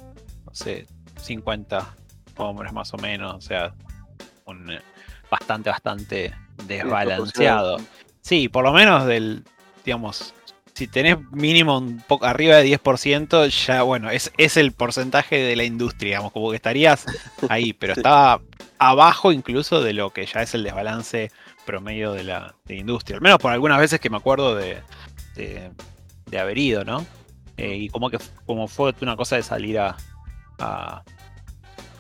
no 0.46 0.54
sé, 0.54 0.88
50 1.22 1.96
hombres 2.38 2.74
más 2.74 2.94
o 2.94 2.98
menos, 2.98 3.36
o 3.36 3.42
sea, 3.42 3.74
un 4.46 4.72
eh, 4.72 4.82
bastante, 5.30 5.70
bastante 5.70 6.34
desbalanceado. 6.66 7.80
Sí, 8.22 8.50
por 8.50 8.64
lo 8.64 8.74
menos 8.74 9.06
del, 9.06 9.44
digamos, 9.86 10.34
si 10.74 10.88
tenés 10.88 11.18
mínimo 11.32 11.80
un 11.80 12.04
poco 12.08 12.26
arriba 12.26 12.58
de 12.58 12.80
10%, 12.80 13.50
ya 13.50 13.82
bueno, 13.82 14.12
es, 14.12 14.32
es 14.38 14.58
el 14.58 14.74
porcentaje 14.74 15.38
de 15.38 15.56
la 15.56 15.64
industria, 15.64 16.10
digamos, 16.10 16.32
como 16.32 16.52
que 16.52 16.58
estarías 16.58 17.06
ahí, 17.50 17.74
pero 17.74 17.94
estaba 17.94 18.42
abajo 18.78 19.32
incluso 19.32 19.82
de 19.82 19.94
lo 19.94 20.12
que 20.12 20.26
ya 20.26 20.44
es 20.44 20.54
el 20.54 20.64
desbalance 20.64 21.32
promedio 21.66 22.14
de 22.14 22.24
la, 22.24 22.56
de 22.66 22.76
industria. 22.76 23.16
Al 23.16 23.24
menos 23.24 23.40
por 23.40 23.52
algunas 23.52 23.80
veces 23.80 24.00
que 24.00 24.10
me 24.10 24.18
acuerdo 24.18 24.56
de, 24.56 24.78
de, 25.36 25.72
de 26.28 26.40
haber 26.40 26.58
ido, 26.60 26.84
¿no? 26.84 27.06
Eh, 27.58 27.76
y 27.76 27.90
como 27.90 28.10
que 28.10 28.20
como 28.46 28.68
fue 28.68 28.94
una 29.02 29.16
cosa 29.18 29.36
de 29.36 29.44
salir 29.44 29.80
a, 29.80 29.98
a 30.60 31.04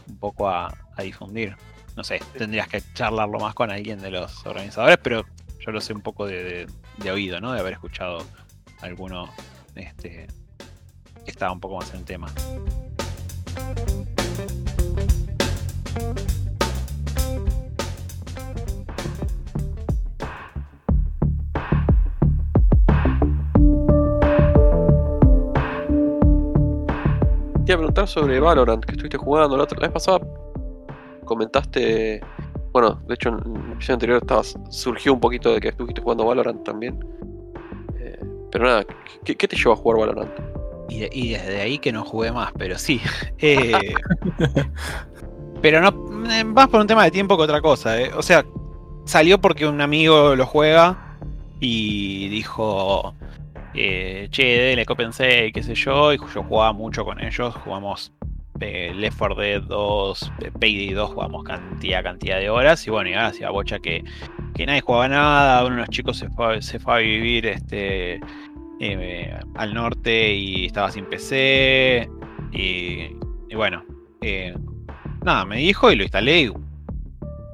un 0.08 0.18
poco 0.18 0.47
a, 0.49 0.74
a 0.95 1.01
difundir. 1.01 1.55
No 1.95 2.03
sé, 2.03 2.20
tendrías 2.38 2.68
que 2.68 2.82
charlarlo 2.93 3.39
más 3.39 3.55
con 3.55 3.72
alguien 3.72 3.99
de 3.99 4.12
los 4.12 4.45
organizadores, 4.45 4.99
pero 5.01 5.26
yo 5.60 5.72
lo 5.72 5.82
sé 5.82 5.93
un 5.93 6.01
poco 6.01 6.28
de, 6.28 6.43
de- 6.43 6.68
de 6.97 7.12
oído, 7.12 7.39
¿no? 7.41 7.51
De 7.53 7.60
haber 7.60 7.74
escuchado 7.74 8.24
alguno 8.82 9.30
este, 9.76 10.28
que 11.26 11.32
estaba 11.32 11.51
un 11.51 11.60
poco 11.60 11.78
más 11.78 11.91
en 11.95 12.05
tema. 12.05 12.28
Sobre 28.08 28.39
Valorant, 28.39 28.84
que 28.84 28.91
estuviste 28.93 29.18
jugando 29.18 29.58
la, 29.58 29.64
otra, 29.64 29.78
la 29.80 29.88
vez 29.88 29.93
pasada. 29.93 30.20
Comentaste. 31.26 32.22
Bueno, 32.72 33.01
de 33.08 33.14
hecho, 33.16 33.30
en 33.30 33.36
el 33.66 33.72
episodio 33.74 33.93
anterior 33.95 34.18
estabas, 34.22 34.58
surgió 34.70 35.14
un 35.14 35.20
poquito 35.20 35.51
de 35.53 35.60
que 35.60 35.70
estuviste 35.70 36.01
jugando 36.01 36.26
Valorant 36.26 36.64
también. 36.64 36.97
Eh, 37.99 38.20
pero 38.51 38.66
nada, 38.66 38.86
¿qué, 39.24 39.36
te 39.36 39.55
llevó 39.55 39.74
a 39.74 39.76
jugar 39.76 39.99
Valorant? 39.99 40.32
Y, 40.89 40.99
de- 40.99 41.10
y 41.12 41.30
desde 41.32 41.62
ahí 41.62 41.80
que 41.80 41.91
no 41.91 42.05
jugué 42.05 42.32
más, 42.32 42.51
pero 42.58 42.78
sí. 42.78 43.01
Eh, 43.39 43.93
pero 45.62 45.82
no, 45.82 46.32
eh, 46.32 46.43
más 46.43 46.68
por 46.70 46.80
un 46.82 46.88
tema 46.88 47.03
de 47.03 47.12
tiempo 47.12 47.36
que 47.36 47.43
otra 47.43 47.62
cosa. 47.62 47.99
eh. 47.99 48.12
O 48.16 48.22
sea, 48.22 48.45
salió 49.05 49.39
porque 49.39 49.68
un 49.68 49.82
amigo 49.82 50.36
lo 50.36 50.45
juega 50.45 51.18
y 51.60 52.30
dijo, 52.30 53.14
eh, 53.78 54.28
che, 54.32 54.43
dele, 54.43 54.86
cópense, 54.86 55.51
qué 55.51 55.61
sé 55.61 55.75
yo, 55.75 56.11
y 56.11 56.17
yo 56.17 56.43
jugaba 56.43 56.73
mucho 56.73 57.05
con 57.05 57.23
ellos, 57.23 57.53
jugamos 57.55 58.11
eh, 58.59 58.91
Left 58.95 59.19
4 59.19 59.36
Dead 59.36 59.61
2, 59.61 60.32
eh, 60.41 60.51
Payday 60.59 60.93
2, 60.93 61.11
jugamos 61.11 61.43
cantidad, 61.43 62.03
cantidad 62.03 62.39
de 62.39 62.49
horas, 62.49 62.86
y 62.88 62.89
bueno, 62.89 63.11
y 63.11 63.13
ahora 63.13 63.28
hacía 63.28 63.51
bocha 63.51 63.78
que, 63.78 64.03
que 64.55 64.65
nadie 64.65 64.82
jugaba 64.82 65.07
nada, 65.09 65.63
uno 65.63 65.75
de 65.75 65.82
los 65.82 65.89
chicos 65.89 66.17
se 66.17 66.28
fue, 66.30 66.59
se 66.63 66.80
fue 66.80 66.95
a 66.95 66.97
vivir 66.97 67.45
este, 67.45 68.19
eh, 68.80 69.39
al 69.55 69.73
norte 69.75 70.34
y 70.34 70.65
estaba 70.65 70.89
sin 70.89 71.05
PC, 71.05 72.09
y, 72.51 73.15
y 73.47 73.55
bueno, 73.55 73.86
nada, 75.23 75.45
me 75.45 75.57
dijo 75.57 75.91
y 75.91 75.97
lo 75.97 76.03
instalé 76.03 76.41
y 76.41 76.53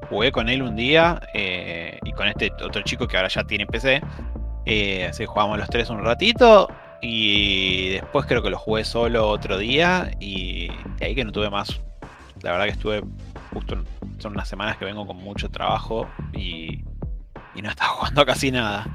jugué 0.08 0.32
con 0.32 0.48
él 0.48 0.62
un 0.62 0.74
día 0.74 1.20
y 1.34 2.12
con 2.12 2.28
este 2.28 2.50
otro 2.64 2.82
chico 2.82 3.06
que 3.06 3.16
ahora 3.16 3.28
ya 3.28 3.44
tiene 3.44 3.66
PC. 3.66 4.00
Eh, 4.66 5.06
así 5.06 5.24
que 5.24 5.26
jugamos 5.26 5.58
los 5.58 5.68
tres 5.68 5.90
un 5.90 6.02
ratito 6.02 6.68
y 7.02 7.90
después 7.90 8.24
creo 8.26 8.42
que 8.42 8.50
lo 8.50 8.58
jugué 8.58 8.84
solo 8.84 9.28
otro 9.28 9.58
día 9.58 10.10
y 10.20 10.68
de 10.98 11.06
ahí 11.06 11.14
que 11.14 11.24
no 11.24 11.32
tuve 11.32 11.50
más. 11.50 11.80
La 12.42 12.52
verdad 12.52 12.64
que 12.64 12.72
estuve 12.72 13.02
justo, 13.52 13.76
son 14.18 14.32
unas 14.32 14.48
semanas 14.48 14.76
que 14.76 14.84
vengo 14.84 15.06
con 15.06 15.16
mucho 15.18 15.50
trabajo 15.50 16.08
y, 16.32 16.82
y 17.54 17.62
no 17.62 17.68
estaba 17.68 17.90
jugando 17.94 18.24
casi 18.24 18.50
nada. 18.50 18.86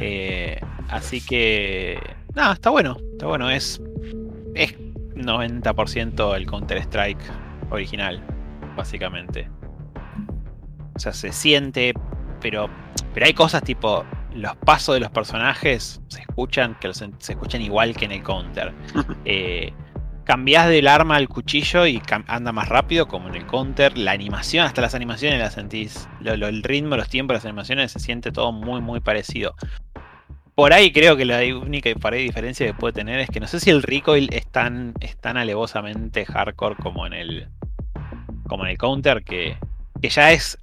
Eh, 0.00 0.60
así 0.88 1.24
que 1.24 1.98
nada, 2.34 2.54
está 2.54 2.70
bueno, 2.70 2.96
está 3.12 3.26
bueno, 3.26 3.50
es, 3.50 3.80
es 4.54 4.76
90% 5.14 6.36
el 6.36 6.46
Counter 6.46 6.78
Strike 6.78 7.22
original, 7.70 8.22
básicamente. 8.76 9.48
O 10.94 10.98
sea, 10.98 11.12
se 11.12 11.32
siente, 11.32 11.94
pero, 12.40 12.68
pero 13.12 13.26
hay 13.26 13.34
cosas 13.34 13.62
tipo 13.62 14.04
los 14.34 14.56
pasos 14.56 14.94
de 14.94 15.00
los 15.00 15.10
personajes 15.10 16.00
se 16.08 16.20
escuchan 16.20 16.76
que 16.80 16.88
los- 16.88 16.98
se 17.18 17.32
escuchan 17.32 17.62
igual 17.62 17.94
que 17.96 18.04
en 18.06 18.12
el 18.12 18.22
counter. 18.22 18.72
Eh, 19.24 19.72
cambiás 20.24 20.68
del 20.68 20.88
arma 20.88 21.16
al 21.16 21.28
cuchillo 21.28 21.86
y 21.86 22.00
anda 22.28 22.50
más 22.52 22.68
rápido 22.68 23.06
como 23.08 23.28
en 23.28 23.34
el 23.34 23.46
counter. 23.46 23.96
La 23.98 24.12
animación, 24.12 24.64
hasta 24.66 24.80
las 24.80 24.94
animaciones 24.94 25.38
las 25.38 25.54
sentís. 25.54 26.08
Lo- 26.20 26.36
lo- 26.36 26.48
el 26.48 26.62
ritmo, 26.62 26.96
los 26.96 27.08
tiempos, 27.08 27.34
las 27.34 27.44
animaciones 27.44 27.92
se 27.92 28.00
siente 28.00 28.32
todo 28.32 28.50
muy 28.52 28.80
muy 28.80 29.00
parecido. 29.00 29.54
Por 30.54 30.72
ahí 30.72 30.92
creo 30.92 31.16
que 31.16 31.24
la 31.24 31.40
única 31.60 31.90
y 31.90 31.94
por 31.94 32.14
ahí 32.14 32.22
diferencia 32.22 32.64
que 32.66 32.74
puede 32.74 32.92
tener 32.92 33.18
es 33.18 33.28
que 33.28 33.40
no 33.40 33.48
sé 33.48 33.58
si 33.60 33.70
el 33.70 33.82
recoil 33.82 34.28
es 34.32 34.46
tan, 34.46 34.94
es 35.00 35.16
tan 35.16 35.36
alevosamente 35.36 36.24
hardcore 36.24 36.76
como 36.76 37.06
en 37.06 37.12
el 37.12 37.48
como 38.48 38.64
en 38.64 38.70
el 38.70 38.78
counter 38.78 39.24
que, 39.24 39.56
que 40.00 40.08
ya 40.10 40.30
es 40.30 40.56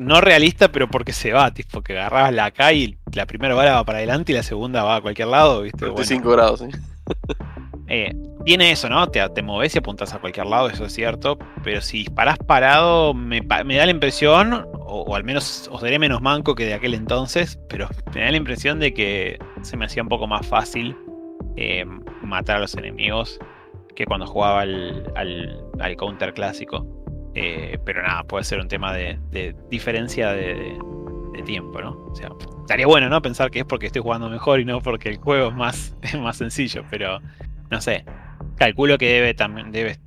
no 0.00 0.20
realista, 0.20 0.70
pero 0.72 0.88
porque 0.88 1.12
se 1.12 1.32
va, 1.32 1.52
tipo 1.52 1.82
que 1.82 1.98
agarrabas 1.98 2.32
la 2.32 2.46
AK 2.46 2.72
y 2.74 2.98
la 3.14 3.26
primera 3.26 3.54
bala 3.54 3.74
va 3.74 3.84
para 3.84 3.98
adelante 3.98 4.32
y 4.32 4.34
la 4.34 4.42
segunda 4.42 4.82
va 4.84 4.96
a 4.96 5.00
cualquier 5.00 5.28
lado, 5.28 5.62
¿viste? 5.62 5.78
Bueno, 5.86 5.96
35 5.96 6.30
grados, 6.30 6.60
sí. 6.60 6.66
eh, 7.88 8.14
tiene 8.44 8.72
eso, 8.72 8.88
¿no? 8.88 9.06
Te, 9.08 9.26
te 9.30 9.42
moves 9.42 9.74
y 9.74 9.78
apuntas 9.78 10.14
a 10.14 10.18
cualquier 10.18 10.46
lado, 10.46 10.68
eso 10.68 10.86
es 10.86 10.92
cierto. 10.92 11.38
Pero 11.62 11.80
si 11.80 11.98
disparás 11.98 12.38
parado, 12.38 13.14
me, 13.14 13.40
da 13.40 13.62
la 13.64 13.90
impresión, 13.90 14.52
o, 14.74 15.02
o 15.02 15.14
al 15.14 15.24
menos 15.24 15.68
os 15.70 15.80
daré 15.82 15.98
menos 15.98 16.20
manco 16.22 16.54
que 16.54 16.64
de 16.66 16.74
aquel 16.74 16.94
entonces, 16.94 17.58
pero 17.68 17.88
me 18.14 18.22
da 18.22 18.30
la 18.30 18.36
impresión 18.36 18.80
de 18.80 18.94
que 18.94 19.38
se 19.62 19.76
me 19.76 19.84
hacía 19.86 20.02
un 20.02 20.08
poco 20.08 20.26
más 20.26 20.46
fácil 20.46 20.96
eh, 21.56 21.84
matar 22.22 22.56
a 22.56 22.60
los 22.60 22.74
enemigos 22.76 23.38
que 23.94 24.06
cuando 24.06 24.26
jugaba 24.26 24.62
al, 24.62 25.12
al- 25.16 25.60
al 25.80 25.96
counter 25.96 26.32
clásico. 26.32 26.86
Eh, 27.34 27.78
pero 27.84 28.02
nada, 28.02 28.24
puede 28.24 28.44
ser 28.44 28.60
un 28.60 28.68
tema 28.68 28.92
de, 28.92 29.18
diferencia 29.70 30.32
de, 30.32 30.78
tiempo, 31.46 31.80
¿no? 31.80 31.92
O 32.10 32.14
sea, 32.14 32.30
estaría 32.60 32.86
bueno, 32.86 33.08
¿no? 33.08 33.20
Pensar 33.20 33.50
que 33.50 33.60
es 33.60 33.64
porque 33.64 33.86
estoy 33.86 34.02
jugando 34.02 34.28
mejor 34.28 34.60
y 34.60 34.64
no 34.64 34.80
porque 34.80 35.08
el 35.08 35.16
juego 35.16 35.48
es 35.48 35.54
más, 35.54 35.96
más 36.20 36.36
sencillo, 36.36 36.84
pero 36.90 37.20
no 37.70 37.80
sé. 37.80 38.04
Calculo 38.56 38.98
que 38.98 39.08
debe 39.08 39.34
también 39.34 39.72
debe, 39.72 39.98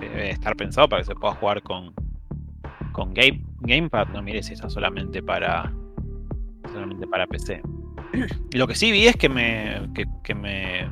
debe 0.00 0.30
estar 0.30 0.56
pensado 0.56 0.88
para 0.88 1.02
que 1.02 1.06
se 1.06 1.14
pueda 1.14 1.34
jugar 1.34 1.62
con 1.62 1.94
con 2.92 3.12
game, 3.12 3.44
gamepad. 3.60 4.08
No 4.08 4.22
mires 4.22 4.46
si 4.46 4.54
está 4.54 4.70
solamente 4.70 5.22
para 5.22 5.70
solamente 6.72 7.06
para 7.06 7.26
PC. 7.26 7.60
Lo 8.54 8.66
que 8.66 8.74
sí 8.74 8.90
vi 8.90 9.06
es 9.06 9.16
que 9.16 9.28
me 9.28 9.88
que, 10.24 10.34
me, 10.34 10.90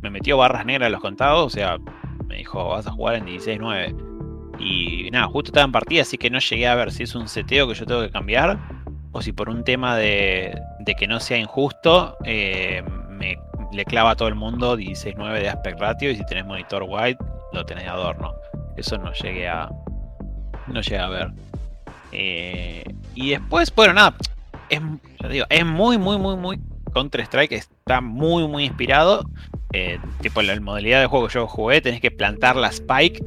me 0.00 0.10
metió 0.10 0.38
barras 0.38 0.64
negras 0.64 0.86
a 0.86 0.90
los 0.90 1.00
contados, 1.00 1.46
o 1.46 1.50
sea, 1.50 1.78
me 2.26 2.38
dijo 2.38 2.68
vas 2.68 2.86
a 2.86 2.92
jugar 2.92 3.16
en 3.16 3.26
16.9 3.26 4.11
y 4.62 5.10
nada, 5.10 5.26
justo 5.26 5.48
estaba 5.48 5.64
en 5.64 5.72
partida, 5.72 6.02
así 6.02 6.18
que 6.18 6.30
no 6.30 6.38
llegué 6.38 6.68
a 6.68 6.74
ver 6.74 6.92
si 6.92 7.02
es 7.02 7.14
un 7.14 7.28
seteo 7.28 7.68
que 7.68 7.74
yo 7.74 7.84
tengo 7.86 8.02
que 8.02 8.10
cambiar 8.10 8.58
o 9.12 9.20
si 9.20 9.32
por 9.32 9.48
un 9.48 9.64
tema 9.64 9.96
de, 9.96 10.58
que 10.98 11.06
no 11.06 11.20
sea 11.20 11.38
injusto 11.38 12.16
eh, 12.24 12.82
me 13.10 13.36
le 13.72 13.84
clava 13.84 14.10
a 14.10 14.16
todo 14.16 14.28
el 14.28 14.34
mundo 14.34 14.76
16.9 14.76 15.40
de 15.40 15.48
aspect 15.48 15.80
ratio 15.80 16.10
y 16.10 16.16
si 16.16 16.24
tenés 16.26 16.44
monitor 16.44 16.82
wide 16.82 17.16
lo 17.52 17.64
tenés 17.64 17.84
de 17.84 17.90
adorno. 17.90 18.34
Eso 18.76 18.98
no 18.98 19.12
llegué 19.12 19.48
a 19.48 19.68
no 20.66 20.80
llegué 20.80 20.98
a 20.98 21.08
ver. 21.08 21.30
Eh, 22.12 22.84
y 23.14 23.30
después, 23.30 23.74
bueno, 23.74 23.94
nada, 23.94 24.14
es, 24.68 24.80
es 25.48 25.66
muy, 25.66 25.98
muy, 25.98 26.18
muy, 26.18 26.36
muy 26.36 26.60
Counter 26.92 27.22
Strike, 27.22 27.52
está 27.52 28.00
muy, 28.00 28.46
muy 28.46 28.64
inspirado. 28.64 29.24
Eh, 29.72 29.98
tipo 30.20 30.42
la 30.42 30.58
modalidad 30.60 31.00
de 31.00 31.06
juego 31.06 31.28
que 31.28 31.34
yo 31.34 31.46
jugué, 31.46 31.80
tenés 31.80 32.00
que 32.00 32.10
plantar 32.10 32.56
la 32.56 32.68
spike 32.68 33.24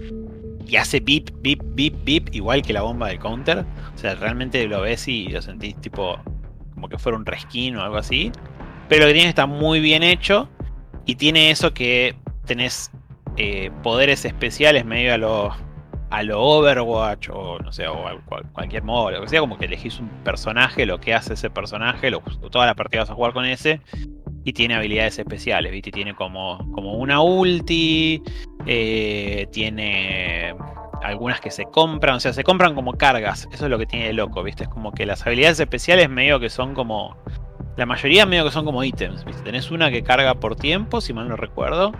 y 0.67 0.75
hace 0.77 0.99
beep, 0.99 1.31
beep, 1.41 1.61
beep, 1.75 1.93
beep, 2.03 2.33
igual 2.33 2.61
que 2.61 2.73
la 2.73 2.81
bomba 2.81 3.07
del 3.07 3.19
counter. 3.19 3.59
O 3.93 3.97
sea, 3.97 4.15
realmente 4.15 4.65
lo 4.67 4.81
ves 4.81 5.07
y 5.07 5.27
lo 5.29 5.41
sentís 5.41 5.79
tipo 5.81 6.19
como 6.73 6.89
que 6.89 6.97
fuera 6.97 7.17
un 7.17 7.25
reskin 7.25 7.77
o 7.77 7.83
algo 7.83 7.97
así. 7.97 8.31
Pero 8.89 9.03
lo 9.03 9.07
que 9.07 9.13
tiene 9.13 9.29
está 9.29 9.45
muy 9.45 9.79
bien 9.79 10.03
hecho 10.03 10.49
y 11.05 11.15
tiene 11.15 11.51
eso 11.51 11.73
que 11.73 12.15
tenés 12.45 12.91
eh, 13.37 13.71
poderes 13.83 14.25
especiales 14.25 14.85
medio 14.85 15.13
a 15.13 15.17
lo, 15.17 15.51
a 16.09 16.23
lo 16.23 16.41
Overwatch 16.41 17.29
o 17.31 17.59
no 17.59 17.71
sé, 17.71 17.87
o 17.87 18.07
a 18.07 18.19
cual- 18.21 18.45
cualquier 18.51 18.83
modo, 18.83 19.11
lo 19.11 19.21
que 19.21 19.27
sea, 19.29 19.39
como 19.39 19.57
que 19.57 19.65
elegís 19.65 19.99
un 19.99 20.09
personaje, 20.23 20.85
lo 20.85 20.99
que 20.99 21.13
hace 21.13 21.33
ese 21.33 21.49
personaje, 21.49 22.09
lo, 22.11 22.21
toda 22.51 22.65
la 22.65 22.75
partida 22.75 23.01
vas 23.01 23.09
a 23.09 23.15
jugar 23.15 23.33
con 23.33 23.45
ese 23.45 23.81
y 24.45 24.53
tiene 24.53 24.75
habilidades 24.75 25.17
especiales, 25.19 25.71
¿viste? 25.71 25.91
Tiene 25.91 26.13
como, 26.13 26.59
como 26.71 26.93
una 26.93 27.19
ulti, 27.19 28.21
eh, 28.67 29.47
tiene 29.51 30.55
algunas 31.01 31.41
que 31.41 31.49
se 31.51 31.65
compran, 31.65 32.15
o 32.15 32.19
sea, 32.19 32.31
se 32.31 32.43
compran 32.43 32.75
como 32.75 32.93
cargas, 32.93 33.49
eso 33.51 33.65
es 33.65 33.71
lo 33.71 33.77
que 33.79 33.87
tiene 33.87 34.05
de 34.05 34.13
loco, 34.13 34.43
¿viste? 34.43 34.63
Es 34.63 34.69
como 34.69 34.91
que 34.91 35.05
las 35.05 35.25
habilidades 35.25 35.59
especiales 35.59 36.09
medio 36.09 36.39
que 36.39 36.49
son 36.49 36.73
como... 36.75 37.17
La 37.75 37.85
mayoría 37.85 38.25
medio 38.25 38.45
que 38.45 38.51
son 38.51 38.63
como 38.65 38.83
ítems, 38.83 39.25
¿viste? 39.25 39.41
Tenés 39.43 39.69
una 39.71 39.91
que 39.91 40.01
carga 40.03 40.35
por 40.35 40.55
tiempo, 40.55 41.01
si 41.01 41.11
mal 41.11 41.27
no 41.27 41.35
recuerdo. 41.35 41.91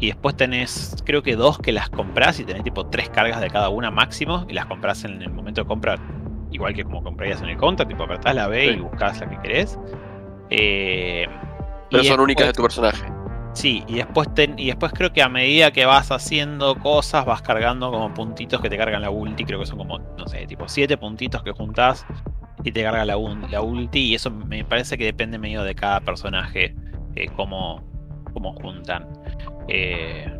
Y 0.00 0.08
después 0.08 0.36
tenés, 0.36 0.96
creo 1.06 1.22
que 1.22 1.34
dos 1.34 1.58
que 1.58 1.72
las 1.72 1.88
compras 1.88 2.38
y 2.40 2.44
tenés 2.44 2.62
tipo 2.62 2.86
tres 2.86 3.08
cargas 3.08 3.40
de 3.40 3.48
cada 3.48 3.68
una 3.70 3.90
máximo 3.90 4.46
y 4.48 4.52
las 4.52 4.66
compras 4.66 5.04
en 5.04 5.22
el 5.22 5.30
momento 5.30 5.62
de 5.62 5.66
comprar. 5.66 5.98
Igual 6.50 6.74
que 6.74 6.84
como 6.84 7.02
comprarías 7.02 7.40
en 7.40 7.48
el 7.48 7.56
counter, 7.56 7.86
tipo 7.88 8.02
apretás 8.02 8.34
la 8.34 8.48
B 8.48 8.66
y 8.66 8.74
Sí. 8.74 8.80
buscas 8.80 9.20
la 9.20 9.30
que 9.30 9.38
querés. 9.40 9.78
Eh, 10.50 11.26
Pero 11.90 12.04
son 12.04 12.20
únicas 12.20 12.46
de 12.46 12.52
tu 12.52 12.62
personaje. 12.62 13.04
Sí, 13.54 13.82
y 13.88 13.96
después, 13.96 14.32
ten- 14.34 14.58
y 14.58 14.66
después 14.66 14.92
creo 14.92 15.12
que 15.12 15.22
a 15.22 15.28
medida 15.28 15.72
que 15.72 15.84
vas 15.84 16.12
haciendo 16.12 16.76
cosas, 16.76 17.24
vas 17.24 17.42
cargando 17.42 17.90
como 17.90 18.14
puntitos 18.14 18.60
que 18.60 18.68
te 18.70 18.76
cargan 18.76 19.02
la 19.02 19.10
ulti. 19.10 19.44
Creo 19.44 19.58
que 19.58 19.66
son 19.66 19.78
como, 19.78 19.98
no 19.98 20.26
sé, 20.28 20.46
tipo 20.46 20.68
7 20.68 20.96
puntitos 20.96 21.42
que 21.42 21.50
juntás 21.52 22.06
y 22.62 22.70
te 22.70 22.82
carga 22.82 23.04
la, 23.04 23.16
ulti. 23.16 23.98
Y 24.00 24.14
eso 24.14 24.30
me 24.30 24.64
parece 24.64 24.96
que 24.96 25.04
depende 25.04 25.38
medio 25.38 25.64
de 25.64 25.74
cada 25.74 26.00
personaje, 26.00 26.74
eh, 27.16 27.26
cómo, 27.34 27.82
cómo 28.32 28.52
juntan. 28.52 29.08
Eh, 29.66 30.30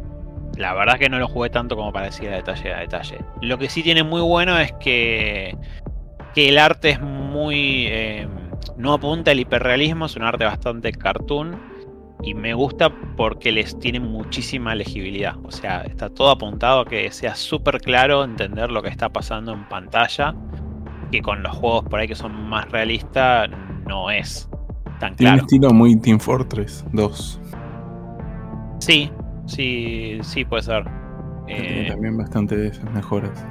la 0.57 0.74
verdad 0.74 0.99
que 0.99 1.09
no 1.09 1.18
lo 1.18 1.26
jugué 1.28 1.51
tanto 1.51 1.74
como 1.76 1.92
para 1.92 2.07
decir 2.07 2.28
a 2.28 2.36
detalle 2.36 2.72
a 2.72 2.80
detalle. 2.80 3.18
Lo 3.42 3.59
que 3.59 3.68
sí 3.68 3.82
tiene 3.82 4.05
muy 4.05 4.20
bueno 4.20 4.59
es 4.59 4.72
que, 4.74 5.57
que 6.34 6.51
el 6.51 6.59
arte 6.59 6.90
es 6.90 7.01
muy... 7.01 7.86
eh, 7.88 8.28
no 8.76 8.92
apunta 8.94 9.30
al 9.32 9.40
hiperrealismo, 9.40 10.06
es 10.06 10.16
un 10.16 10.22
arte 10.24 10.44
bastante 10.44 10.92
cartoon 10.92 11.62
y 12.22 12.34
me 12.34 12.54
gusta 12.54 12.90
porque 13.16 13.52
les 13.52 13.78
tiene 13.78 14.00
muchísima 14.00 14.74
legibilidad. 14.74 15.36
O 15.44 15.50
sea, 15.52 15.82
está 15.82 16.10
todo 16.10 16.30
apuntado 16.30 16.80
a 16.80 16.86
que 16.86 17.10
sea 17.12 17.34
súper 17.36 17.80
claro 17.80 18.24
entender 18.24 18.70
lo 18.70 18.82
que 18.82 18.88
está 18.88 19.10
pasando 19.12 19.52
en 19.52 19.68
pantalla. 19.68 20.36
Que 21.12 21.22
con 21.22 21.42
los 21.42 21.56
juegos 21.56 21.84
por 21.88 22.00
ahí 22.00 22.08
que 22.08 22.14
son 22.16 22.32
más 22.48 22.70
realistas 22.70 23.50
no 23.86 24.10
es 24.10 24.50
tan 24.98 25.16
Tiene 25.16 25.32
un 25.34 25.38
claro. 25.38 25.40
estilo 25.40 25.72
muy 25.72 26.00
Team 26.00 26.18
Fortress 26.20 26.84
2. 26.92 27.42
Sí, 28.80 29.12
sí, 29.46 30.18
sí 30.22 30.44
puede 30.44 30.62
ser. 30.62 30.84
Tiene 31.56 31.82
Eh, 31.82 31.86
también 31.86 32.16
bastante 32.16 32.56
de 32.56 32.68
esas 32.68 32.90
mejoras. 32.90 33.50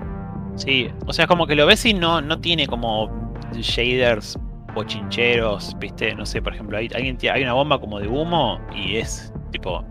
Sí, 0.56 0.90
o 1.06 1.14
sea, 1.14 1.24
es 1.26 1.30
como 1.30 1.46
que 1.48 1.56
lo 1.56 1.66
ves 1.68 1.86
y 1.86 1.94
no, 1.94 2.22
no 2.22 2.40
tiene 2.42 2.68
como 2.68 3.12
shaders 3.52 4.38
bochincheros, 4.78 5.76
viste, 5.80 6.14
no 6.14 6.26
sé, 6.26 6.42
por 6.42 6.54
ejemplo, 6.54 6.78
hay, 6.78 6.88
hay 6.94 7.44
una 7.44 7.54
bomba 7.54 7.80
como 7.80 8.00
de 8.00 8.08
humo 8.08 8.60
y 8.76 8.98
es 8.98 9.34
tipo 9.52 9.84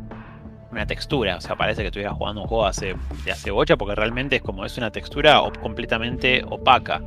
una 0.70 0.86
textura, 0.86 1.36
o 1.36 1.40
sea, 1.40 1.56
parece 1.56 1.82
que 1.82 1.88
estuviera 1.88 2.12
jugando 2.12 2.42
un 2.42 2.48
juego 2.48 2.66
hace, 2.66 2.94
de 3.24 3.32
hace 3.32 3.50
bocha 3.50 3.76
porque 3.76 3.94
realmente 3.94 4.36
es 4.36 4.42
como 4.42 4.64
es 4.64 4.76
una 4.78 4.90
textura 4.90 5.42
completamente 5.60 6.44
opaca. 6.48 7.02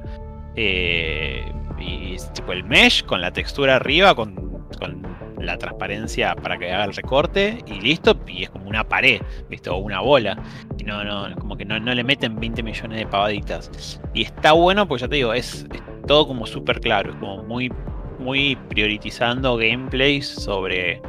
Eh, 0.55 1.49
y 1.79 2.15
es 2.15 2.33
tipo 2.33 2.51
el 2.51 2.65
mesh 2.65 3.05
con 3.05 3.21
la 3.21 3.31
textura 3.31 3.77
arriba, 3.77 4.13
con, 4.13 4.48
con 4.77 5.01
la 5.39 5.57
transparencia 5.57 6.35
para 6.35 6.57
que 6.57 6.71
haga 6.71 6.85
el 6.85 6.93
recorte 6.93 7.59
y 7.65 7.79
listo, 7.81 8.17
y 8.27 8.43
es 8.43 8.49
como 8.49 8.67
una 8.67 8.83
pared, 8.83 9.21
¿viste? 9.49 9.69
O 9.69 9.77
una 9.77 10.01
bola. 10.01 10.37
Y 10.77 10.83
no, 10.83 11.03
no, 11.03 11.33
como 11.37 11.55
que 11.57 11.65
no, 11.65 11.79
no 11.79 11.93
le 11.93 12.03
meten 12.03 12.35
20 12.39 12.61
millones 12.63 12.99
de 12.99 13.05
pavaditas. 13.05 14.01
Y 14.13 14.23
está 14.23 14.51
bueno, 14.51 14.87
pues 14.87 15.01
ya 15.01 15.07
te 15.07 15.15
digo, 15.15 15.33
es, 15.33 15.65
todo 16.07 16.27
como 16.27 16.45
súper 16.45 16.79
claro, 16.79 17.17
como 17.19 17.43
muy, 17.43 17.71
muy 18.19 18.57
priorizando 18.69 19.55
gameplays 19.57 20.27
sobre, 20.27 21.01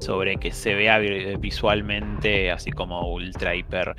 sobre 0.00 0.36
que 0.36 0.50
se 0.50 0.74
vea 0.74 0.98
vi- 0.98 1.36
visualmente 1.36 2.50
así 2.50 2.72
como 2.72 3.12
ultra 3.12 3.54
hiper 3.54 3.94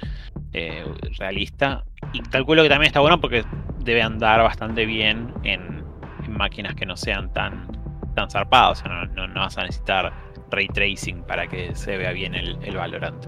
eh, 0.54 0.84
realista. 1.18 1.84
Y 2.14 2.20
calculo 2.22 2.64
que 2.64 2.70
también 2.70 2.88
está 2.88 3.00
bueno 3.00 3.22
porque 3.22 3.44
debe 3.80 4.02
andar 4.02 4.42
bastante 4.42 4.86
bien 4.86 5.34
en, 5.44 5.84
en 6.26 6.34
máquinas 6.34 6.76
que 6.76 6.86
no 6.86 6.98
sean 6.98 7.32
tan, 7.34 7.66
tan 8.14 8.30
zarpadas. 8.30 8.80
O 8.82 8.84
sea, 8.84 8.92
no, 8.94 9.06
no- 9.14 9.28
no 9.28 9.40
vas 9.42 9.58
a 9.58 9.62
necesitar 9.64 10.12
ray 10.52 10.68
tracing 10.68 11.24
para 11.24 11.48
que 11.48 11.74
se 11.76 11.98
vea 11.98 12.12
bien 12.12 12.36
el, 12.36 12.58
el 12.62 12.76
Valorant. 12.76 13.26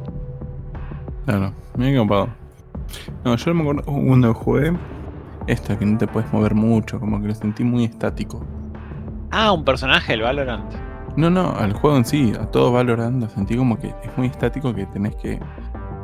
Claro, 1.26 1.54
me 1.78 1.94
he 1.94 1.98
copado. 1.98 2.30
No, 3.24 3.36
yo 3.36 3.54
me 3.54 3.62
acuerdo 3.62 3.84
cuando 3.84 4.34
jugué 4.34 4.74
esto 5.48 5.78
que 5.78 5.86
no 5.86 5.98
te 5.98 6.08
puedes 6.08 6.32
mover 6.34 6.54
mucho, 6.54 7.00
como 7.00 7.22
que 7.22 7.28
lo 7.28 7.36
sentí 7.36 7.64
muy 7.64 7.86
estático. 7.86 8.46
Ah, 9.32 9.52
un 9.52 9.64
personaje 9.66 10.14
del 10.14 10.22
Valorant. 10.22 10.72
No, 11.16 11.30
no, 11.30 11.52
al 11.56 11.74
juego 11.74 11.96
en 11.98 12.06
sí, 12.06 12.34
a 12.40 12.46
todo 12.48 12.72
Valorant 12.72 13.22
lo 13.22 13.30
sentí 13.30 13.56
como 13.56 13.78
que 13.80 13.88
es 14.04 14.18
muy 14.18 14.28
estático 14.28 14.74
que 14.74 14.86
tenés 14.88 15.16
que. 15.16 15.40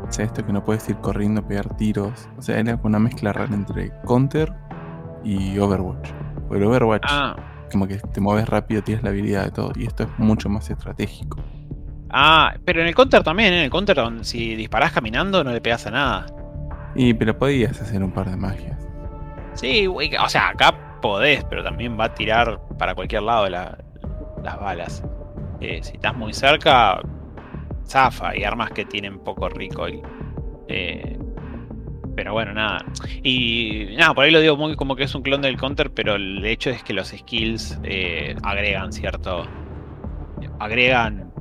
O 0.07 0.11
sea, 0.11 0.25
esto 0.25 0.43
que 0.45 0.51
no 0.53 0.63
puedes 0.63 0.87
ir 0.89 0.95
corriendo, 0.97 1.45
pegar 1.45 1.75
tiros. 1.75 2.29
O 2.37 2.41
sea, 2.41 2.57
era 2.59 2.79
una 2.83 2.97
mezcla 2.99 3.31
rara 3.33 3.53
entre 3.53 3.91
Counter 4.07 4.51
y 5.23 5.57
Overwatch. 5.59 6.09
El 6.51 6.63
Overwatch, 6.63 7.03
Ah, 7.07 7.35
como 7.69 7.87
que 7.87 7.97
te 7.97 8.19
mueves 8.21 8.47
rápido, 8.49 8.81
tienes 8.81 9.03
la 9.03 9.09
habilidad 9.11 9.45
de 9.45 9.51
todo. 9.51 9.71
Y 9.75 9.85
esto 9.85 10.03
es 10.03 10.09
mucho 10.17 10.49
más 10.49 10.69
estratégico. 10.69 11.39
ah, 12.09 12.53
pero 12.65 12.81
en 12.81 12.87
el 12.87 12.95
Counter 12.95 13.23
también, 13.23 13.53
en 13.53 13.63
el 13.63 13.69
Counter 13.69 13.97
si 14.21 14.55
disparás 14.55 14.91
caminando 14.91 15.43
no 15.43 15.51
le 15.51 15.61
pegas 15.61 15.85
a 15.87 15.91
nada. 15.91 16.25
Y 16.95 17.13
pero 17.13 17.37
podías 17.37 17.79
hacer 17.81 18.03
un 18.03 18.11
par 18.11 18.29
de 18.29 18.35
magias. 18.37 18.79
Sí, 19.53 19.87
o 19.87 20.29
sea, 20.29 20.49
acá 20.49 20.99
podés, 21.01 21.43
pero 21.45 21.63
también 21.63 21.97
va 21.99 22.05
a 22.05 22.13
tirar 22.13 22.59
para 22.77 22.95
cualquier 22.95 23.23
lado 23.23 23.47
la- 23.49 23.77
las 24.43 24.59
balas. 24.59 25.03
Eh, 25.61 25.79
si 25.83 25.93
estás 25.95 26.15
muy 26.15 26.33
cerca, 26.33 26.99
zafa. 27.85 28.29
Hay 28.29 28.43
armas 28.43 28.71
que 28.71 28.85
tienen 28.85 29.19
poco 29.19 29.49
recoil. 29.49 30.01
Eh, 30.67 31.17
pero 32.15 32.33
bueno, 32.33 32.53
nada. 32.53 32.85
Y 33.23 33.89
nada, 33.97 34.13
por 34.13 34.25
ahí 34.25 34.31
lo 34.31 34.39
digo 34.39 34.57
muy 34.57 34.75
como 34.75 34.95
que 34.95 35.03
es 35.03 35.15
un 35.15 35.21
clon 35.21 35.41
del 35.41 35.57
counter, 35.57 35.91
pero 35.91 36.15
el 36.15 36.45
hecho 36.45 36.69
es 36.69 36.83
que 36.83 36.93
los 36.93 37.09
skills 37.09 37.79
eh, 37.83 38.35
agregan 38.43 38.91
cierto. 38.91 39.47
agregan 40.59 41.31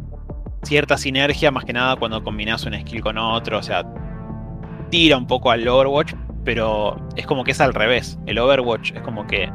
cierta 0.62 0.96
sinergia, 0.96 1.50
más 1.50 1.64
que 1.64 1.72
nada 1.72 1.96
cuando 1.96 2.22
combinas 2.22 2.64
un 2.64 2.74
skill 2.74 3.02
con 3.02 3.18
otro. 3.18 3.58
O 3.58 3.62
sea, 3.62 3.84
tira 4.90 5.16
un 5.16 5.26
poco 5.26 5.50
al 5.50 5.66
Overwatch, 5.66 6.14
pero 6.44 6.96
es 7.16 7.26
como 7.26 7.44
que 7.44 7.52
es 7.52 7.60
al 7.60 7.74
revés. 7.74 8.18
El 8.26 8.38
Overwatch 8.38 8.92
es 8.92 9.02
como 9.02 9.26
que 9.26 9.50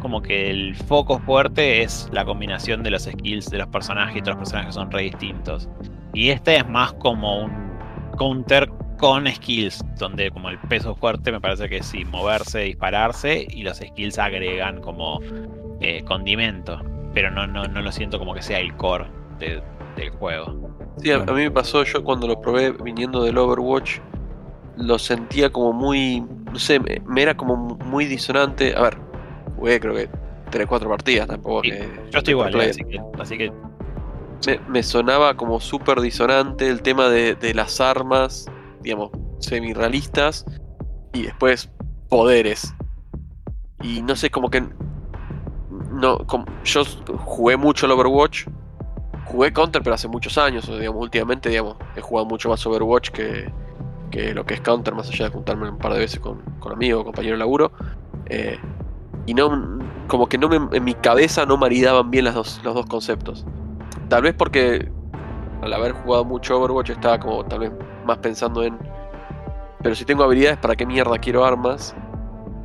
como 0.00 0.20
que 0.20 0.50
el 0.50 0.74
foco 0.74 1.20
fuerte 1.20 1.82
es 1.82 2.08
la 2.12 2.24
combinación 2.24 2.82
de 2.82 2.90
los 2.90 3.04
skills 3.04 3.48
de 3.50 3.58
los 3.58 3.68
personajes 3.68 4.16
y 4.16 4.20
todos 4.20 4.34
los 4.34 4.38
personajes 4.38 4.74
son 4.74 4.90
re 4.90 5.02
distintos. 5.02 5.68
Y 6.12 6.30
este 6.30 6.56
es 6.56 6.68
más 6.68 6.92
como 6.94 7.44
un 7.44 7.52
counter 8.16 8.68
con 9.02 9.26
skills, 9.26 9.84
donde 9.98 10.30
como 10.30 10.48
el 10.48 10.58
peso 10.58 10.94
fuerte 10.94 11.32
me 11.32 11.40
parece 11.40 11.68
que 11.68 11.78
es 11.78 11.86
sí, 11.86 12.04
moverse, 12.04 12.60
dispararse 12.60 13.44
y 13.50 13.64
los 13.64 13.78
skills 13.78 14.16
agregan 14.16 14.80
como 14.80 15.18
eh, 15.80 16.04
condimento. 16.04 16.80
Pero 17.12 17.28
no, 17.28 17.48
no, 17.48 17.64
no 17.64 17.82
lo 17.82 17.90
siento 17.90 18.20
como 18.20 18.32
que 18.32 18.42
sea 18.42 18.60
el 18.60 18.72
core 18.76 19.06
de- 19.40 19.60
del 19.96 20.10
juego. 20.10 20.54
Sí, 20.98 21.10
a, 21.10 21.18
mí 21.18 21.32
me 21.32 21.50
pasó, 21.50 21.82
yo 21.82 22.04
cuando 22.04 22.28
lo 22.28 22.40
probé 22.40 22.70
viniendo 22.70 23.24
del 23.24 23.38
Overwatch, 23.38 23.98
lo 24.76 24.96
sentía 25.00 25.50
como 25.50 25.72
muy, 25.72 26.20
no 26.52 26.58
sé, 26.60 26.78
me, 26.78 27.02
me 27.04 27.22
era 27.22 27.34
como 27.36 27.56
muy 27.56 28.04
disonante. 28.04 28.72
A 28.76 28.82
ver, 28.82 28.98
jugué 29.56 29.80
creo 29.80 29.94
que 29.94 30.08
3 30.52 30.64
4 30.68 30.88
partidas 30.88 31.26
tampoco. 31.26 31.62
Sí, 31.64 31.70
que- 31.70 31.90
Yo 32.12 32.18
estoy 32.18 32.30
igual, 32.34 32.54
eh, 32.60 32.70
así 32.70 32.84
que, 32.84 33.00
así 33.18 33.36
que 33.36 33.52
me, 34.46 34.60
me 34.68 34.82
sonaba 34.84 35.34
como 35.34 35.58
súper 35.58 36.00
disonante 36.00 36.68
el 36.68 36.82
tema 36.82 37.08
de, 37.08 37.34
de 37.34 37.52
las 37.52 37.80
armas, 37.80 38.46
digamos, 38.82 39.10
semi-realistas, 39.38 40.44
y 41.12 41.22
después 41.22 41.70
poderes. 42.08 42.74
Y 43.82 44.02
no 44.02 44.16
sé, 44.16 44.30
como 44.30 44.50
que... 44.50 44.62
No, 45.90 46.18
como- 46.26 46.46
yo 46.64 46.82
jugué 47.18 47.56
mucho 47.56 47.86
el 47.86 47.92
Overwatch, 47.92 48.46
jugué 49.26 49.52
Counter, 49.52 49.82
pero 49.82 49.94
hace 49.94 50.08
muchos 50.08 50.36
años, 50.38 50.66
digamos, 50.66 51.00
últimamente, 51.02 51.48
digamos, 51.48 51.76
he 51.96 52.00
jugado 52.00 52.26
mucho 52.26 52.48
más 52.48 52.64
Overwatch 52.66 53.10
que, 53.10 53.50
que 54.10 54.34
lo 54.34 54.44
que 54.44 54.54
es 54.54 54.60
Counter, 54.60 54.94
más 54.94 55.08
allá 55.08 55.26
de 55.26 55.30
juntarme 55.32 55.68
un 55.68 55.78
par 55.78 55.92
de 55.92 55.98
veces 56.00 56.20
con, 56.20 56.40
con 56.60 56.72
amigos, 56.72 57.04
compañeros 57.04 57.36
de 57.36 57.40
laburo. 57.40 57.72
eh, 58.26 58.58
y 59.26 59.34
no, 59.34 59.78
como 60.08 60.26
que 60.28 60.36
no 60.38 60.48
me- 60.48 60.76
en 60.76 60.84
mi 60.84 60.94
cabeza 60.94 61.46
no 61.46 61.56
maridaban 61.56 62.10
bien 62.10 62.24
las 62.24 62.34
dos, 62.34 62.60
los 62.64 62.74
dos 62.74 62.86
conceptos. 62.86 63.44
Tal 64.08 64.22
vez 64.22 64.34
porque 64.34 64.90
al 65.62 65.72
haber 65.72 65.92
jugado 65.92 66.24
mucho 66.24 66.58
Overwatch 66.58 66.90
estaba 66.90 67.20
como 67.20 67.44
tal 67.44 67.60
vez 67.60 67.72
más 68.04 68.18
pensando 68.18 68.62
en. 68.62 68.78
Pero 69.82 69.94
si 69.94 70.04
tengo 70.04 70.22
habilidades, 70.24 70.58
¿para 70.58 70.76
qué 70.76 70.86
mierda 70.86 71.18
quiero 71.18 71.44
armas? 71.44 71.94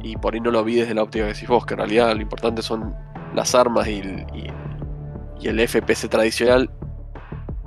Y 0.01 0.15
por 0.17 0.33
ahí 0.33 0.39
no 0.39 0.51
lo 0.51 0.63
vi 0.63 0.75
desde 0.75 0.93
la 0.93 1.03
óptica 1.03 1.25
que 1.25 1.33
decís 1.33 1.49
vos, 1.49 1.65
que 1.65 1.73
en 1.73 1.79
realidad 1.79 2.13
lo 2.15 2.21
importante 2.21 2.61
son 2.61 2.95
las 3.33 3.55
armas 3.55 3.87
y 3.87 4.01
y- 4.33 5.47
el 5.47 5.59
FPS 5.59 6.07
tradicional. 6.09 6.69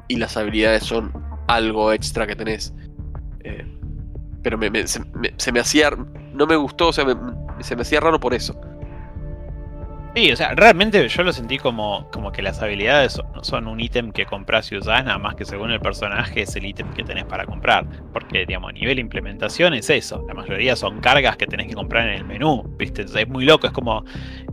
Y 0.09 0.17
las 0.17 0.37
habilidades 0.37 0.83
son 0.85 1.13
algo 1.47 1.93
extra 1.93 2.27
que 2.27 2.35
tenés. 2.37 2.75
Eh, 3.45 3.65
pero 4.43 4.59
me- 4.59 4.87
se, 4.87 5.01
me, 5.15 5.33
se 5.37 5.53
me 5.53 5.61
hacía. 5.61 5.91
No 6.35 6.47
me 6.47 6.57
gustó, 6.57 6.89
o 6.89 6.93
sea, 6.93 7.05
se 7.61 7.77
me 7.77 7.83
hacía 7.83 8.01
raro 8.01 8.19
por 8.21 8.35
eso. 8.35 8.61
Sí, 10.13 10.33
o 10.33 10.37
sea, 10.37 10.55
realmente 10.57 11.07
yo 11.09 11.23
lo 11.23 11.33
sentí 11.33 11.57
como, 11.57 12.11
como 12.11 12.33
que 12.33 12.43
las 12.43 12.61
habilidades 12.61 13.21
son, 13.43 13.69
un 13.69 13.79
ítem 13.79 14.11
que 14.11 14.27
compras 14.27 14.71
y 14.73 14.77
usás, 14.77 15.05
nada 15.05 15.19
más 15.19 15.37
que 15.37 15.45
según 15.45 15.71
el 15.71 15.79
personaje 15.79 16.43
es 16.43 16.57
el 16.57 16.67
ítem 16.67 16.93
que 16.95 17.05
tenés 17.05 17.25
para 17.27 17.47
comprar. 17.47 17.87
Porque, 18.13 18.45
digamos, 18.45 18.71
a 18.71 18.73
nivel 18.73 18.99
implementación 18.99 19.73
es 19.73 19.89
eso. 19.89 20.25
La 20.27 20.35
mayoría 20.35 20.75
son 20.75 21.01
cargas 21.01 21.37
que 21.37 21.47
tenés 21.47 21.69
que 21.69 21.75
comprar 21.75 22.09
en 22.09 22.15
el 22.17 22.25
menú, 22.25 22.65
¿viste? 22.77 23.03
Entonces 23.03 23.23
es 23.23 23.29
muy 23.29 23.45
loco, 23.45 23.69
es 23.69 23.73
como 23.73 24.05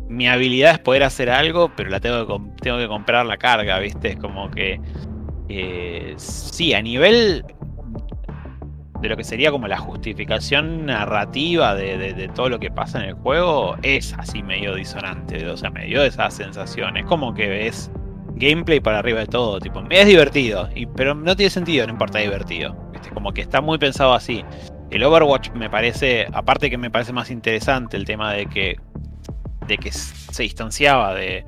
mi 0.07 0.27
habilidad 0.27 0.73
es 0.73 0.79
poder 0.79 1.01
hacer 1.03 1.31
algo, 1.31 1.71
pero 1.75 1.89
la 1.89 1.99
tengo 1.99 2.27
que, 2.27 2.51
tengo 2.61 2.77
que 2.77 2.87
comprar 2.87 3.25
la 3.25 3.37
carga, 3.37 3.79
¿viste? 3.79 4.09
Es 4.09 4.17
como 4.17 4.51
que. 4.51 4.79
eh, 5.49 6.13
sí, 6.17 6.73
a 6.75 6.81
nivel 6.81 7.43
de 9.01 9.09
lo 9.09 9.17
que 9.17 9.23
sería 9.23 9.51
como 9.51 9.67
la 9.67 9.77
justificación 9.77 10.85
narrativa 10.85 11.75
de, 11.75 11.97
de- 12.13 12.27
todo 12.29 12.49
lo 12.49 12.59
que 12.59 12.71
pasa 12.71 12.99
en 13.03 13.09
el 13.09 13.13
juego 13.15 13.77
es 13.83 14.13
así 14.17 14.41
medio 14.43 14.73
disonante, 14.75 15.47
o 15.49 15.57
sea, 15.57 15.69
me 15.69 15.85
dio 15.85 16.03
esa 16.03 16.29
sensación, 16.31 16.97
es 16.97 17.05
como 17.05 17.33
que 17.33 17.67
es 17.67 17.91
gameplay 18.35 18.79
para 18.79 18.99
arriba 18.99 19.19
de 19.21 19.27
todo, 19.27 19.59
tipo, 19.59 19.83
es 19.89 20.05
divertido, 20.07 20.69
pero 20.95 21.15
no 21.15 21.35
tiene 21.35 21.49
sentido, 21.49 21.85
no 21.87 21.93
importa 21.93 22.19
divertido, 22.19 22.75
¿viste? 22.91 23.09
como 23.09 23.31
que 23.33 23.41
está 23.41 23.61
muy 23.61 23.77
pensado 23.77 24.13
así. 24.13 24.43
El 24.89 25.03
Overwatch 25.03 25.51
me 25.51 25.69
parece, 25.69 26.27
aparte 26.33 26.69
que 26.69 26.77
me 26.77 26.89
parece 26.89 27.11
más 27.13 27.29
interesante 27.31 27.97
el 27.97 28.05
tema 28.05 28.31
de 28.33 28.45
que, 28.45 28.77
de 29.67 29.77
que 29.77 29.91
se 29.91 30.43
distanciaba 30.43 31.13
de, 31.13 31.43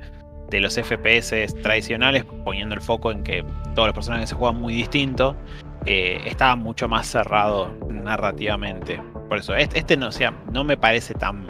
de 0.50 0.60
los 0.60 0.74
FPS 0.78 1.32
tradicionales, 1.62 2.24
poniendo 2.44 2.74
el 2.74 2.80
foco 2.80 3.10
en 3.12 3.22
que 3.22 3.44
todos 3.74 3.88
los 3.88 3.94
personajes 3.94 4.28
se 4.28 4.34
juegan 4.34 4.60
muy 4.60 4.74
distinto 4.74 5.36
eh, 5.86 6.20
estaba 6.26 6.56
mucho 6.56 6.88
más 6.88 7.06
cerrado 7.06 7.74
narrativamente. 7.88 9.00
Por 9.28 9.38
eso, 9.38 9.54
este, 9.54 9.78
este 9.78 9.96
no, 9.96 10.12
sea, 10.12 10.32
no 10.52 10.64
me 10.64 10.76
parece 10.76 11.14
tan, 11.14 11.46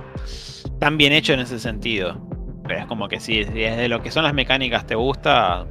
tan 0.79 0.97
bien 0.97 1.13
hecho 1.13 1.33
en 1.33 1.41
ese 1.41 1.59
sentido. 1.59 2.27
Pero 2.65 2.81
es 2.81 2.87
como 2.87 3.09
que 3.09 3.19
si, 3.21 3.45
si 3.45 3.65
es 3.65 3.77
de 3.77 3.89
lo 3.89 4.03
que 4.03 4.11
son 4.11 4.25
las 4.25 4.35
mecánicas 4.35 4.87
te 4.87 4.95
gusta, 4.95 5.67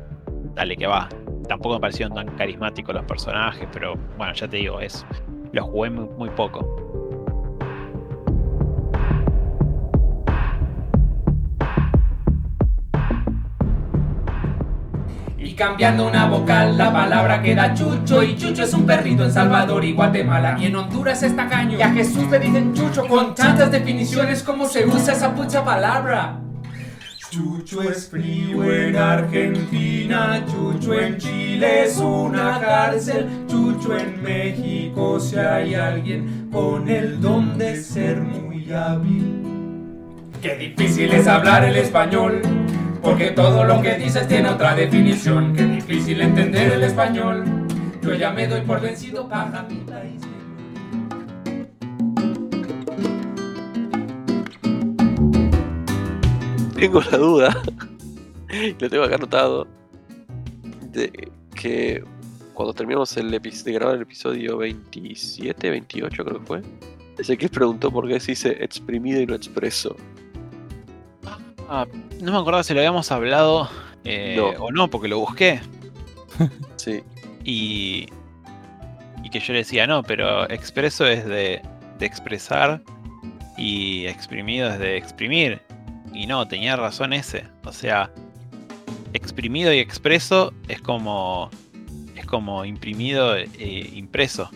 dale 0.56 0.76
que 0.76 0.88
va. 0.88 1.08
Tampoco 1.48 1.76
me 1.76 1.82
parecieron 1.82 2.14
tan 2.14 2.36
carismáticos 2.36 2.94
los 2.94 3.06
personajes, 3.06 3.68
pero 3.72 3.96
bueno, 4.18 4.34
ya 4.34 4.48
te 4.48 4.58
digo, 4.58 4.80
es 4.82 5.06
los 5.52 5.66
jugué 5.66 5.90
muy 5.90 6.30
poco. 6.30 6.89
Y 15.50 15.54
cambiando 15.54 16.08
una 16.08 16.28
vocal, 16.28 16.78
la 16.78 16.94
palabra 16.94 17.42
queda 17.42 17.74
chucho. 17.74 18.22
Y 18.22 18.38
chucho 18.38 18.62
es 18.62 18.74
un 18.76 18.86
perrito 18.86 19.24
en 19.24 19.32
Salvador 19.32 19.84
y 19.84 19.94
Guatemala. 19.94 20.56
Y 20.60 20.68
en 20.68 20.76
Honduras 20.76 21.24
es 21.24 21.36
tacaño. 21.36 21.76
Y 21.76 21.82
a 21.82 21.90
Jesús 21.90 22.30
le 22.30 22.38
dicen 22.38 22.72
chucho 22.76 23.08
con 23.08 23.34
tantas 23.34 23.72
definiciones 23.72 24.44
como 24.44 24.68
se 24.68 24.86
usa 24.86 25.14
esa 25.14 25.34
pucha 25.34 25.66
palabra. 25.66 26.40
Chucho 27.32 27.82
es 27.82 28.08
frío 28.08 28.64
en 28.64 28.96
Argentina, 28.96 30.46
Chucho 30.46 30.94
en 30.94 31.18
Chile 31.18 31.86
es 31.86 31.98
una 31.98 32.60
cárcel, 32.60 33.28
Chucho 33.48 33.98
en 33.98 34.22
México 34.22 35.20
si 35.20 35.36
hay 35.38 35.74
alguien 35.74 36.50
con 36.52 36.88
el 36.88 37.20
don 37.20 37.58
de 37.58 37.76
ser 37.76 38.22
muy 38.22 38.72
hábil. 38.72 39.44
Qué 40.44 40.56
difícil 40.58 41.12
es 41.12 41.28
hablar 41.28 41.66
el 41.66 41.76
español, 41.76 42.42
Porque 43.02 43.32
todo 43.32 43.64
lo 43.64 43.82
que 43.82 43.96
dices 43.96 44.28
tiene 44.28 44.50
otra 44.50 44.76
definición. 44.76 45.54
Que 45.54 45.62
es 45.64 45.72
difícil 45.72 46.22
entender 46.22 46.74
el 46.74 46.84
español. 46.84 47.44
Yo 48.02 48.14
ya 48.14 48.32
me 48.32 48.48
doy 48.48 48.62
por 48.62 48.82
vencido 48.82 49.28
para 49.28 49.64
mi 49.64 49.78
país. 49.82 50.22
Tengo 56.80 57.02
la 57.02 57.18
duda, 57.18 57.64
lo 58.80 58.90
tengo 58.90 59.04
acá 59.04 59.16
anotado, 59.16 59.68
de 60.94 61.30
que 61.54 62.02
cuando 62.54 62.74
terminamos 62.74 63.18
el 63.18 63.32
de 63.32 63.72
grabar 63.74 63.96
el 63.96 64.04
episodio 64.04 64.58
27, 64.58 65.70
28 65.70 66.24
creo 66.24 66.40
que 66.40 66.46
fue, 66.46 66.62
Ezequiel 67.18 67.52
preguntó 67.52 67.92
por 67.92 68.08
qué 68.08 68.18
se 68.22 68.32
dice 68.32 68.58
exprimido 68.64 69.20
y 69.20 69.26
no 69.26 69.36
expreso. 69.36 69.98
Ah, 71.70 71.86
no 72.22 72.32
me 72.32 72.38
acuerdo 72.40 72.64
si 72.64 72.74
lo 72.74 72.80
habíamos 72.80 73.12
hablado 73.12 73.70
eh, 74.04 74.36
No. 74.38 74.48
o 74.66 74.72
no, 74.72 74.90
porque 74.90 75.08
lo 75.08 75.20
busqué. 75.20 75.60
Sí, 76.78 77.02
Y, 77.44 78.08
y 79.24 79.30
que 79.30 79.40
yo 79.42 79.52
le 79.54 79.60
decía, 79.60 79.86
no, 79.86 80.02
pero 80.04 80.50
expreso 80.50 81.06
es 81.06 81.26
de, 81.26 81.62
de 82.00 82.06
expresar 82.06 82.82
y 83.58 84.06
exprimido 84.08 84.70
es 84.70 84.80
de 84.80 84.96
exprimir. 84.98 85.62
Y 86.14 86.26
no, 86.26 86.48
tenía 86.48 86.76
razón 86.78 87.12
ese. 87.14 87.44
O 87.66 87.74
sea, 87.74 88.10
exprimido 89.14 89.74
y 89.74 89.80
expreso 89.80 90.54
es 90.70 90.82
como 90.82 91.50
es 92.16 92.26
como 92.26 92.64
imprimido 92.66 93.36
e 93.36 93.92
impreso. 93.94 94.50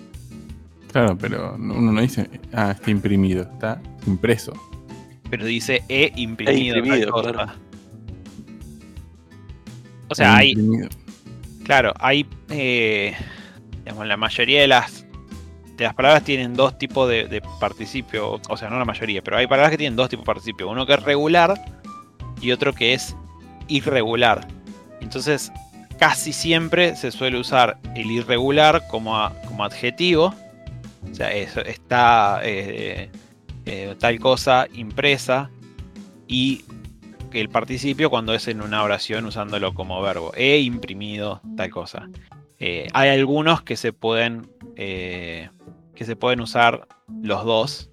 Claro, 0.91 1.17
pero 1.17 1.55
uno 1.55 1.91
no 1.91 2.01
dice, 2.01 2.29
ah, 2.53 2.71
está 2.71 2.89
imprimido, 2.91 3.43
está 3.43 3.81
impreso. 4.07 4.53
Pero 5.33 5.45
dice 5.47 5.81
e 5.89 6.11
imprimido. 6.15 6.75
tal 6.75 6.77
imprimido, 6.85 7.11
cosa. 7.11 7.31
claro. 7.31 7.51
O 10.09 10.13
sea, 10.13 10.35
hay, 10.35 10.51
Imprimido. 10.51 10.89
Claro, 11.63 11.91
hay. 11.99 12.27
eh, 12.49 13.15
digamos, 13.79 14.05
la 14.05 14.15
mayoría 14.15 14.61
de 14.61 14.67
las. 14.67 15.07
De 15.75 15.85
las 15.85 15.95
palabras 15.95 16.23
tienen 16.23 16.53
dos 16.53 16.77
tipos 16.77 17.09
de, 17.09 17.27
de 17.27 17.41
participio. 17.59 18.39
O 18.47 18.57
sea, 18.57 18.69
no 18.69 18.77
la 18.77 18.85
mayoría, 18.85 19.23
pero 19.23 19.37
hay 19.37 19.47
palabras 19.47 19.71
que 19.71 19.77
tienen 19.79 19.95
dos 19.95 20.07
tipos 20.07 20.21
de 20.23 20.27
participio. 20.27 20.69
Uno 20.69 20.85
que 20.85 20.93
es 20.93 21.01
regular 21.01 21.55
y 22.39 22.51
otro 22.51 22.73
que 22.73 22.93
es 22.93 23.15
irregular. 23.69 24.47
Entonces, 25.01 25.51
casi 25.97 26.31
siempre 26.31 26.95
se 26.95 27.09
suele 27.09 27.39
usar 27.39 27.79
el 27.95 28.11
irregular 28.11 28.83
como, 28.91 29.17
a- 29.17 29.33
como 29.47 29.63
adjetivo. 29.63 30.35
O 31.11 31.15
sea, 31.15 31.31
eso, 31.33 31.59
está 31.61 32.41
eh, 32.43 33.09
eh, 33.65 33.95
tal 33.99 34.19
cosa 34.19 34.67
impresa. 34.73 35.49
Y 36.27 36.63
el 37.31 37.49
participio 37.49 38.09
cuando 38.09 38.33
es 38.33 38.47
en 38.47 38.61
una 38.61 38.83
oración 38.83 39.25
usándolo 39.25 39.73
como 39.73 40.01
verbo. 40.01 40.31
He 40.35 40.59
imprimido 40.59 41.41
tal 41.57 41.69
cosa. 41.69 42.09
Eh, 42.59 42.87
hay 42.93 43.09
algunos 43.09 43.61
que 43.61 43.75
se 43.75 43.93
pueden. 43.93 44.49
eh, 44.75 45.49
que 45.95 46.05
se 46.05 46.15
pueden 46.15 46.41
usar 46.41 46.87
los 47.21 47.45
dos. 47.45 47.89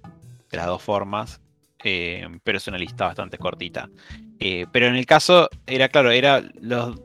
De 0.49 0.57
las 0.57 0.67
dos 0.67 0.81
formas. 0.81 1.41
pero 1.81 2.57
es 2.57 2.67
una 2.67 2.77
lista 2.77 3.05
bastante 3.05 3.37
cortita. 3.37 3.89
Pero 4.39 4.87
en 4.87 4.95
el 4.95 5.05
caso, 5.05 5.49
era 5.67 5.87
claro, 5.89 6.11
era 6.11 6.43
los. 6.59 6.99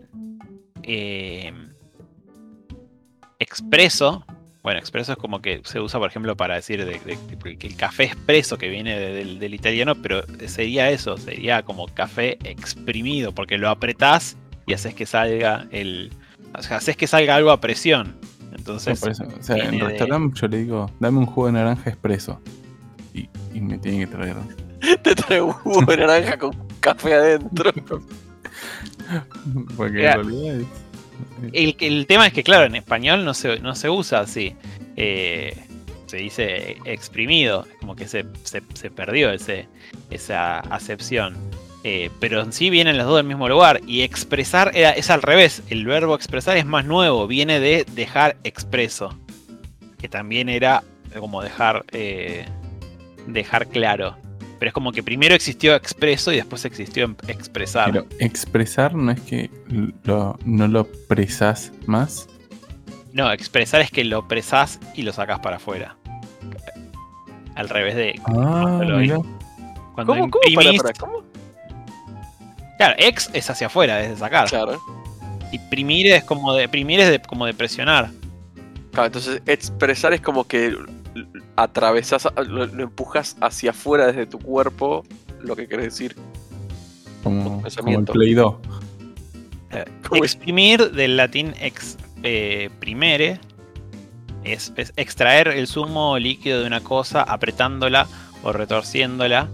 expreso. 3.38 4.24
Bueno, 4.66 4.80
expreso 4.80 5.12
es 5.12 5.18
como 5.18 5.40
que 5.40 5.60
se 5.62 5.78
usa, 5.78 6.00
por 6.00 6.08
ejemplo, 6.10 6.36
para 6.36 6.56
decir 6.56 6.84
de, 6.84 6.98
de- 6.98 7.16
de- 7.44 7.56
que 7.56 7.68
el 7.68 7.76
café 7.76 8.02
expreso 8.06 8.58
que 8.58 8.68
viene 8.68 8.98
de- 8.98 9.12
del, 9.12 9.38
del 9.38 9.54
italiano, 9.54 9.94
pero 9.94 10.24
sería 10.48 10.90
eso, 10.90 11.16
sería 11.16 11.62
como 11.62 11.86
café 11.86 12.36
exprimido, 12.42 13.32
porque 13.32 13.58
lo 13.58 13.70
apretás 13.70 14.36
y 14.66 14.74
haces 14.74 14.92
que 14.92 15.06
salga 15.06 15.68
el. 15.70 16.10
O 16.58 16.62
sea, 16.62 16.78
haces 16.78 16.96
que 16.96 17.06
salga 17.06 17.36
algo 17.36 17.52
a 17.52 17.60
presión. 17.60 18.16
No, 18.50 18.56
Entonces, 18.56 18.98
por 18.98 19.12
eso, 19.12 19.22
o 19.38 19.40
sea, 19.40 19.56
en 19.56 19.78
restaurante 19.78 20.40
yo 20.40 20.48
le 20.48 20.58
digo, 20.58 20.90
dame 20.98 21.18
un 21.18 21.26
jugo 21.26 21.46
de 21.46 21.52
naranja 21.52 21.88
expreso. 21.88 22.40
Y, 23.14 23.28
y 23.54 23.60
me 23.60 23.78
tiene 23.78 24.00
que 24.00 24.06
traer. 24.08 24.34
te 25.04 25.14
traigo 25.14 25.46
un 25.46 25.52
jugo 25.52 25.82
de 25.86 25.96
naranja 25.98 26.38
con 26.38 26.50
café 26.80 27.14
adentro. 27.14 27.70
Porque 29.76 29.98
Mira, 29.98 30.14
en 30.14 30.24
realidad 30.24 30.60
es. 30.60 30.66
El, 31.52 32.06
tema 32.06 32.26
es 32.26 32.32
que, 32.32 32.42
claro, 32.42 32.64
en 32.66 32.76
español 32.76 33.24
no 33.24 33.34
se, 33.34 33.58
no 33.60 33.74
se 33.74 33.88
usa 33.90 34.20
así. 34.20 34.54
Eh, 34.96 35.56
se 36.06 36.16
dice 36.18 36.76
exprimido, 36.84 37.66
como 37.80 37.96
que 37.96 38.06
se, 38.08 38.24
se- 38.44 38.62
se 38.74 38.90
perdió 38.90 39.30
ese, 39.30 39.66
esa 40.10 40.60
acepción. 40.60 41.36
Eh, 41.84 42.10
pero 42.20 42.40
en 42.42 42.52
sí 42.52 42.68
vienen 42.70 42.96
los 42.98 43.06
dos 43.06 43.16
del 43.16 43.26
mismo 43.26 43.48
lugar. 43.48 43.80
Y 43.86 44.02
expresar 44.02 44.72
era, 44.74 44.90
es 44.90 45.10
al 45.10 45.22
revés. 45.22 45.62
El 45.68 45.84
verbo 45.86 46.14
expresar 46.14 46.56
es 46.56 46.66
más 46.66 46.84
nuevo, 46.84 47.26
viene 47.26 47.60
de 47.60 47.84
dejar 47.92 48.36
expreso. 48.44 49.16
Que 49.98 50.08
también 50.08 50.48
era 50.48 50.82
como 51.18 51.42
dejar, 51.42 51.84
eh, 51.92 52.44
dejar 53.26 53.68
claro. 53.68 54.16
Pero 54.58 54.68
es 54.70 54.72
como 54.72 54.90
que 54.92 55.02
primero 55.02 55.34
existió 55.34 55.74
expreso 55.74 56.32
y 56.32 56.36
después 56.36 56.64
existió 56.64 57.04
em- 57.04 57.16
expresar. 57.28 57.92
Pero 57.92 58.06
expresar 58.18 58.94
no 58.94 59.10
es 59.12 59.20
que 59.20 59.50
lo, 60.04 60.38
no 60.44 60.66
lo 60.68 60.86
presas 61.08 61.72
más. 61.86 62.28
No, 63.12 63.30
expresar 63.32 63.80
es 63.80 63.90
que 63.90 64.04
lo 64.04 64.26
presás 64.28 64.78
y 64.94 65.02
lo 65.02 65.12
sacás 65.12 65.40
para 65.40 65.56
afuera. 65.56 65.96
Al 67.54 67.68
revés 67.68 67.94
de 67.96 68.14
Ah, 68.20 68.22
cuando, 68.24 68.84
lo- 68.84 68.98
mira. 68.98 69.16
cuando 69.94 70.12
¿Cómo, 70.14 70.30
cómo? 70.30 70.40
Para, 70.42 70.50
imprimís. 70.50 70.82
para, 70.82 70.94
¿cómo? 70.94 71.22
Claro, 72.76 72.94
ex 72.98 73.30
es 73.32 73.48
hacia 73.48 73.68
afuera, 73.68 74.02
es 74.02 74.10
de 74.10 74.16
sacar. 74.16 74.48
Claro. 74.48 74.78
Y 75.52 75.58
primir 75.58 76.06
es 76.08 76.24
como 76.24 76.52
de. 76.54 76.68
Primir 76.68 77.00
es 77.00 77.08
de, 77.08 77.18
como 77.20 77.46
de 77.46 77.54
presionar. 77.54 78.10
Claro, 78.92 79.06
entonces 79.06 79.40
expresar 79.46 80.12
es 80.12 80.20
como 80.20 80.44
que 80.44 80.74
atravesas, 81.56 82.28
lo, 82.46 82.66
lo 82.66 82.82
empujas 82.82 83.36
hacia 83.40 83.70
afuera 83.70 84.06
desde 84.06 84.26
tu 84.26 84.38
cuerpo, 84.38 85.04
lo 85.40 85.54
que 85.56 85.66
querés 85.68 85.86
decir. 85.86 86.16
Como, 87.22 87.42
como 87.42 87.56
el 87.58 87.62
pensamiento. 87.64 88.12
Play 88.12 88.34
2. 88.34 88.54
¿Cómo 90.08 90.24
es? 90.24 90.34
Exprimir 90.34 90.92
del 90.92 91.16
latín 91.16 91.54
ex 91.60 91.98
eh, 92.22 92.70
primere 92.78 93.40
es, 94.44 94.72
es 94.76 94.92
extraer 94.96 95.48
el 95.48 95.66
zumo 95.66 96.18
líquido 96.18 96.60
de 96.60 96.66
una 96.66 96.80
cosa 96.80 97.22
apretándola 97.22 98.06
o 98.42 98.52
retorciéndola, 98.52 99.48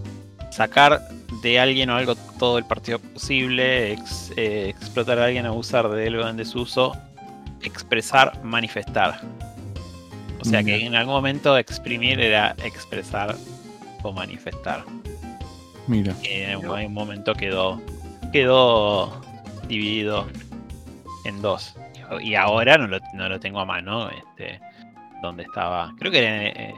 sacar 0.51 1.01
de 1.41 1.59
alguien 1.59 1.89
o 1.89 1.95
algo 1.95 2.15
todo 2.37 2.57
el 2.59 2.65
partido 2.65 2.99
posible, 2.99 3.93
ex- 3.93 4.31
eh, 4.37 4.69
explotar 4.69 5.17
a 5.19 5.25
alguien, 5.25 5.45
abusar 5.47 5.89
de 5.89 6.07
él 6.07 6.15
o 6.17 6.27
en 6.29 6.37
desuso, 6.37 6.95
expresar, 7.63 8.39
manifestar. 8.43 9.19
O 10.43 10.45
sea 10.45 10.61
que 10.61 10.85
en 10.85 10.93
algún 10.93 11.13
momento 11.13 11.57
exprimir 11.57 12.19
era 12.19 12.53
expresar 12.65 13.37
o 14.01 14.11
manifestar. 14.11 14.83
Mira. 15.87 16.13
que 16.21 16.51
en 16.51 16.57
un, 16.57 16.79
en 16.79 16.87
un 16.87 16.93
momento 16.93 17.33
quedó 17.33 17.81
quedó 18.33 19.21
dividido 19.69 20.27
en 21.23 21.41
dos. 21.41 21.75
Y 22.21 22.35
ahora 22.35 22.77
no 22.77 22.87
lo, 22.87 22.99
no 23.13 23.29
lo 23.29 23.39
tengo 23.39 23.61
a 23.61 23.65
mano 23.65 24.09
este 24.09 24.59
donde 25.21 25.43
estaba. 25.43 25.93
Creo 25.97 26.11
que 26.11 26.19
era, 26.19 26.43
eh, 26.47 26.75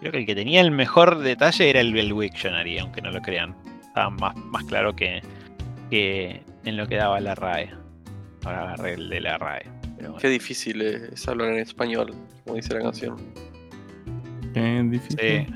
creo 0.00 0.12
que 0.12 0.18
el 0.20 0.26
que 0.26 0.34
tenía 0.34 0.62
el 0.62 0.70
mejor 0.70 1.18
detalle 1.18 1.68
era 1.68 1.80
el, 1.80 1.94
el 1.98 2.14
Wiktionary 2.14 2.78
aunque 2.78 3.02
no 3.02 3.10
lo 3.10 3.20
crean. 3.20 3.54
Estaba 3.82 4.08
más, 4.08 4.34
más 4.36 4.64
claro 4.64 4.96
que, 4.96 5.20
que 5.90 6.42
en 6.64 6.78
lo 6.78 6.86
que 6.86 6.96
daba 6.96 7.20
la 7.20 7.34
RAE. 7.34 7.74
Ahora 8.44 8.62
agarré 8.62 8.94
el 8.94 9.10
de 9.10 9.20
la 9.20 9.36
RAE 9.36 9.71
bueno. 10.08 10.16
Qué 10.20 10.28
difícil 10.28 10.80
es 10.82 11.26
hablar 11.28 11.48
en 11.50 11.58
español, 11.58 12.14
como 12.44 12.56
dice 12.56 12.74
la 12.74 12.80
canción. 12.80 13.16
Qué 14.54 14.82
difícil. 14.90 15.18
Sí, 15.18 15.46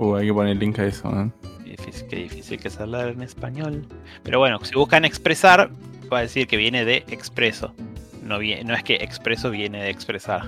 Uh, 0.00 0.14
hay 0.14 0.28
que 0.28 0.32
poner 0.32 0.52
el 0.52 0.60
link 0.60 0.78
a 0.78 0.86
eso, 0.86 1.10
¿eh? 1.10 1.28
difícil, 1.64 2.06
qué 2.06 2.16
difícil 2.16 2.60
que 2.60 2.68
es 2.68 2.78
hablar 2.78 3.08
en 3.08 3.20
español. 3.20 3.84
Pero 4.22 4.38
bueno, 4.38 4.60
si 4.64 4.72
buscan 4.76 5.04
expresar, 5.04 5.70
va 6.12 6.18
a 6.18 6.20
decir 6.22 6.46
que 6.46 6.56
viene 6.56 6.84
de 6.84 6.98
expreso. 7.08 7.74
No, 8.22 8.40
es 8.40 8.82
que 8.84 8.94
expreso 8.96 9.50
viene 9.50 9.82
de 9.82 9.90
expresar. 9.90 10.42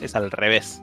Es 0.00 0.14
al 0.14 0.30
revés. 0.30 0.82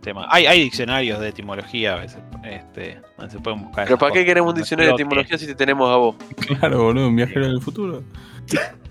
Tema. 0.00 0.26
Hay, 0.30 0.46
hay 0.46 0.62
diccionarios 0.62 1.20
de 1.20 1.28
etimología 1.28 1.94
a 1.94 2.00
veces. 2.00 2.18
Este, 2.44 2.98
donde 3.18 3.32
se 3.32 3.38
pueden 3.40 3.62
buscar. 3.64 3.84
Pero 3.84 3.98
¿para 3.98 4.12
qué 4.12 4.24
queremos 4.24 4.52
un 4.54 4.56
diccionario 4.60 4.92
de 4.92 4.96
que- 4.96 5.02
etimología 5.02 5.36
si 5.36 5.46
te 5.46 5.54
tenemos 5.54 5.90
a 5.90 5.96
vos? 5.96 6.16
Claro, 6.58 6.82
boludo, 6.84 7.08
un 7.08 7.16
viajero 7.16 7.46
del 7.46 7.60
futuro. 7.60 8.02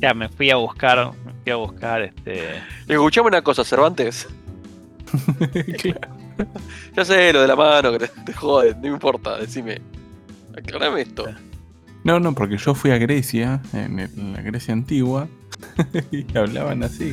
Ya 0.00 0.14
me 0.14 0.28
fui 0.28 0.50
a 0.50 0.56
buscar. 0.56 1.12
Me 1.24 1.32
fui 1.42 1.52
a 1.52 1.56
buscar 1.56 2.02
este. 2.02 2.56
Escuchame 2.86 3.28
una 3.28 3.42
cosa, 3.42 3.64
Cervantes. 3.64 4.28
claro. 5.78 6.16
Ya 6.94 7.04
sé 7.04 7.32
lo 7.32 7.40
de 7.42 7.48
la 7.48 7.56
mano, 7.56 7.92
que 7.92 7.98
te, 8.00 8.08
te 8.26 8.32
jode, 8.32 8.74
no 8.80 8.88
importa, 8.88 9.38
decime. 9.38 9.80
Aclarame 10.56 11.00
esto. 11.02 11.26
No, 12.04 12.20
no, 12.20 12.32
porque 12.34 12.56
yo 12.58 12.74
fui 12.74 12.90
a 12.92 12.98
Grecia, 12.98 13.60
en, 13.72 13.98
el- 13.98 14.10
en 14.18 14.32
la 14.34 14.42
Grecia 14.42 14.72
antigua, 14.72 15.26
y 16.12 16.24
hablaban 16.36 16.82
así. 16.84 17.12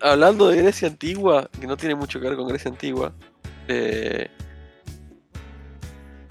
Hablando 0.00 0.48
de 0.48 0.56
Grecia 0.56 0.88
antigua, 0.88 1.48
que 1.60 1.66
no 1.66 1.76
tiene 1.76 1.94
mucho 1.94 2.20
que 2.20 2.28
ver 2.28 2.36
con 2.36 2.48
Grecia 2.48 2.70
antigua, 2.70 3.12
eh, 3.68 4.28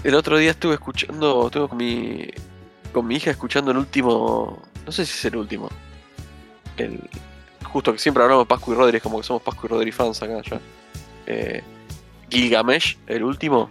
el 0.03 0.15
otro 0.15 0.37
día 0.37 0.51
estuve 0.51 0.75
escuchando, 0.75 1.47
estuve 1.47 1.67
con 1.67 1.77
mi, 1.77 2.27
con 2.93 3.07
mi 3.07 3.15
hija 3.15 3.31
escuchando 3.31 3.71
el 3.71 3.77
último, 3.77 4.61
no 4.85 4.91
sé 4.91 5.05
si 5.05 5.13
es 5.13 5.25
el 5.25 5.35
último, 5.35 5.69
el, 6.77 6.99
justo 7.63 7.91
que 7.93 7.99
siempre 7.99 8.23
hablamos 8.23 8.45
de 8.45 8.49
Pascu 8.49 8.73
y 8.73 8.75
Rodri, 8.75 8.97
es 8.97 9.03
como 9.03 9.17
que 9.17 9.23
somos 9.23 9.41
Pascu 9.41 9.67
y 9.67 9.69
Rodri 9.69 9.91
fans 9.91 10.21
acá 10.21 10.41
ya. 10.41 10.59
Eh, 11.25 11.63
Gilgamesh, 12.29 12.97
el 13.07 13.23
último, 13.23 13.69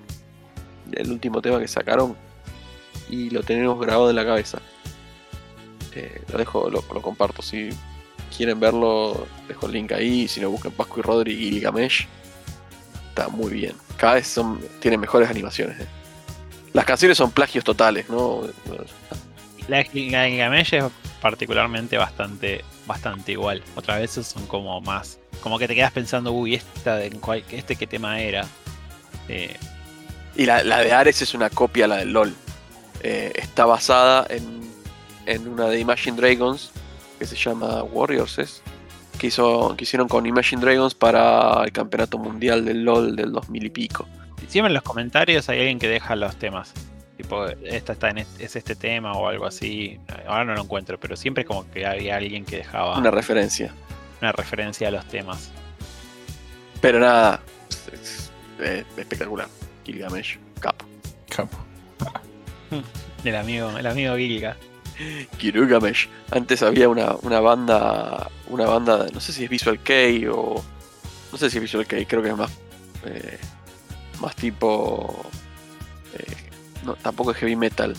el 0.92 1.10
último 1.10 1.40
tema 1.42 1.58
que 1.58 1.68
sacaron, 1.68 2.16
y 3.08 3.30
lo 3.30 3.42
tenemos 3.42 3.78
grabado 3.80 4.10
en 4.10 4.16
la 4.16 4.24
cabeza. 4.24 4.58
Eh, 5.94 6.22
lo 6.30 6.38
dejo, 6.38 6.70
lo, 6.70 6.84
lo 6.92 7.02
comparto. 7.02 7.40
Si 7.42 7.70
quieren 8.36 8.60
verlo, 8.60 9.26
dejo 9.48 9.66
el 9.66 9.72
link 9.72 9.92
ahí. 9.92 10.28
Si 10.28 10.40
no, 10.40 10.50
busquen 10.50 10.72
Pascu 10.72 11.00
y 11.00 11.02
Rodri 11.02 11.32
y 11.32 11.50
Gilgamesh. 11.52 12.06
Está 13.08 13.28
muy 13.28 13.52
bien. 13.52 13.74
Cada 13.96 14.14
vez 14.14 14.26
son, 14.26 14.60
tienen 14.80 15.00
mejores 15.00 15.28
animaciones. 15.30 15.80
eh. 15.80 15.86
Las 16.72 16.84
canciones 16.84 17.16
son 17.16 17.30
plagios 17.30 17.64
totales, 17.64 18.08
¿no? 18.10 18.42
La 19.68 19.78
la 19.78 19.84
Gilgamesh 19.84 20.74
es 20.74 20.84
particularmente 21.20 21.96
bastante, 21.96 22.64
bastante 22.86 23.32
igual. 23.32 23.62
Otras 23.74 24.00
veces 24.00 24.26
son 24.26 24.46
como 24.46 24.80
más. 24.80 25.18
Como 25.40 25.58
que 25.58 25.66
te 25.66 25.74
quedas 25.74 25.92
pensando, 25.92 26.32
uy, 26.32 26.54
esta 26.54 26.96
de 26.96 27.10
cuál- 27.12 27.44
este 27.50 27.76
qué 27.76 27.86
tema 27.86 28.20
era. 28.20 28.46
Eh, 29.28 29.56
Y 30.36 30.44
la, 30.44 30.62
la 30.62 30.80
de 30.80 30.92
Ares 30.92 31.22
es 31.22 31.32
una 31.34 31.48
copia 31.48 31.86
a 31.86 31.88
la 31.88 31.96
del 31.96 32.12
LOL. 32.12 32.34
Eh, 33.02 33.32
está 33.36 33.64
basada 33.64 34.26
en, 34.28 34.60
en 35.24 35.48
una 35.48 35.66
de 35.68 35.80
Imagine 35.80 36.16
Dragons 36.16 36.70
que 37.18 37.26
se 37.26 37.36
llama 37.36 37.82
Warriors, 37.82 38.38
¿es? 38.38 38.62
Que, 39.18 39.28
hizo, 39.28 39.74
que 39.76 39.84
hicieron 39.84 40.08
con 40.08 40.26
Imagine 40.26 40.60
Dragons 40.60 40.94
para 40.94 41.62
el 41.64 41.72
campeonato 41.72 42.18
mundial 42.18 42.64
del 42.64 42.84
LOL 42.84 43.16
del 43.16 43.32
2000 43.32 43.64
y 43.64 43.70
pico. 43.70 44.06
siempre 44.48 44.68
en 44.68 44.74
los 44.74 44.82
comentarios 44.82 45.48
hay 45.48 45.60
alguien 45.60 45.78
que 45.78 45.88
deja 45.88 46.14
los 46.16 46.36
temas. 46.36 46.72
Tipo, 47.16 47.46
esta 47.46 47.94
está 47.94 48.10
en 48.10 48.18
este, 48.18 48.44
es 48.44 48.56
este 48.56 48.76
tema 48.76 49.12
o 49.12 49.26
algo 49.28 49.46
así. 49.46 49.98
Ahora 50.28 50.44
no 50.44 50.54
lo 50.54 50.60
encuentro, 50.62 51.00
pero 51.00 51.16
siempre 51.16 51.46
como 51.46 51.68
que 51.70 51.86
había 51.86 52.16
alguien 52.16 52.44
que 52.44 52.58
dejaba 52.58 52.98
Una 52.98 53.10
referencia. 53.10 53.72
una 54.20 54.32
referencia 54.32 54.88
a 54.88 54.90
los 54.90 55.04
temas. 55.06 55.50
Pero 56.82 57.00
nada, 57.00 57.40
es, 57.70 57.88
es- 57.92 58.30
es 58.60 58.84
espectacular. 58.98 59.48
Gilgamesh, 59.84 60.38
capo. 60.60 60.84
Capo. 61.34 61.56
El 63.24 63.34
amigo, 63.36 63.70
el 63.76 63.86
amigo 63.86 64.14
Gilga. 64.16 64.56
Gilgamesh. 65.38 66.08
Antes 66.30 66.62
había 66.62 66.88
una, 66.88 67.14
una 67.22 67.40
banda, 67.40 68.30
una 68.48 68.66
banda, 68.66 69.06
no 69.12 69.20
sé 69.20 69.32
si 69.32 69.44
es 69.44 69.50
Visual 69.50 69.82
K 69.82 69.92
o... 70.32 70.62
No 71.32 71.38
sé 71.38 71.50
si 71.50 71.58
es 71.58 71.62
Visual 71.62 71.86
K, 71.86 71.96
creo 72.06 72.22
que 72.22 72.30
es 72.30 72.36
más... 72.36 72.50
eh, 73.04 73.38
más 74.20 74.34
tipo... 74.36 75.26
eh, 76.14 76.50
no, 76.84 76.94
tampoco 76.94 77.32
es 77.32 77.36
heavy 77.38 77.56
metal. 77.56 77.94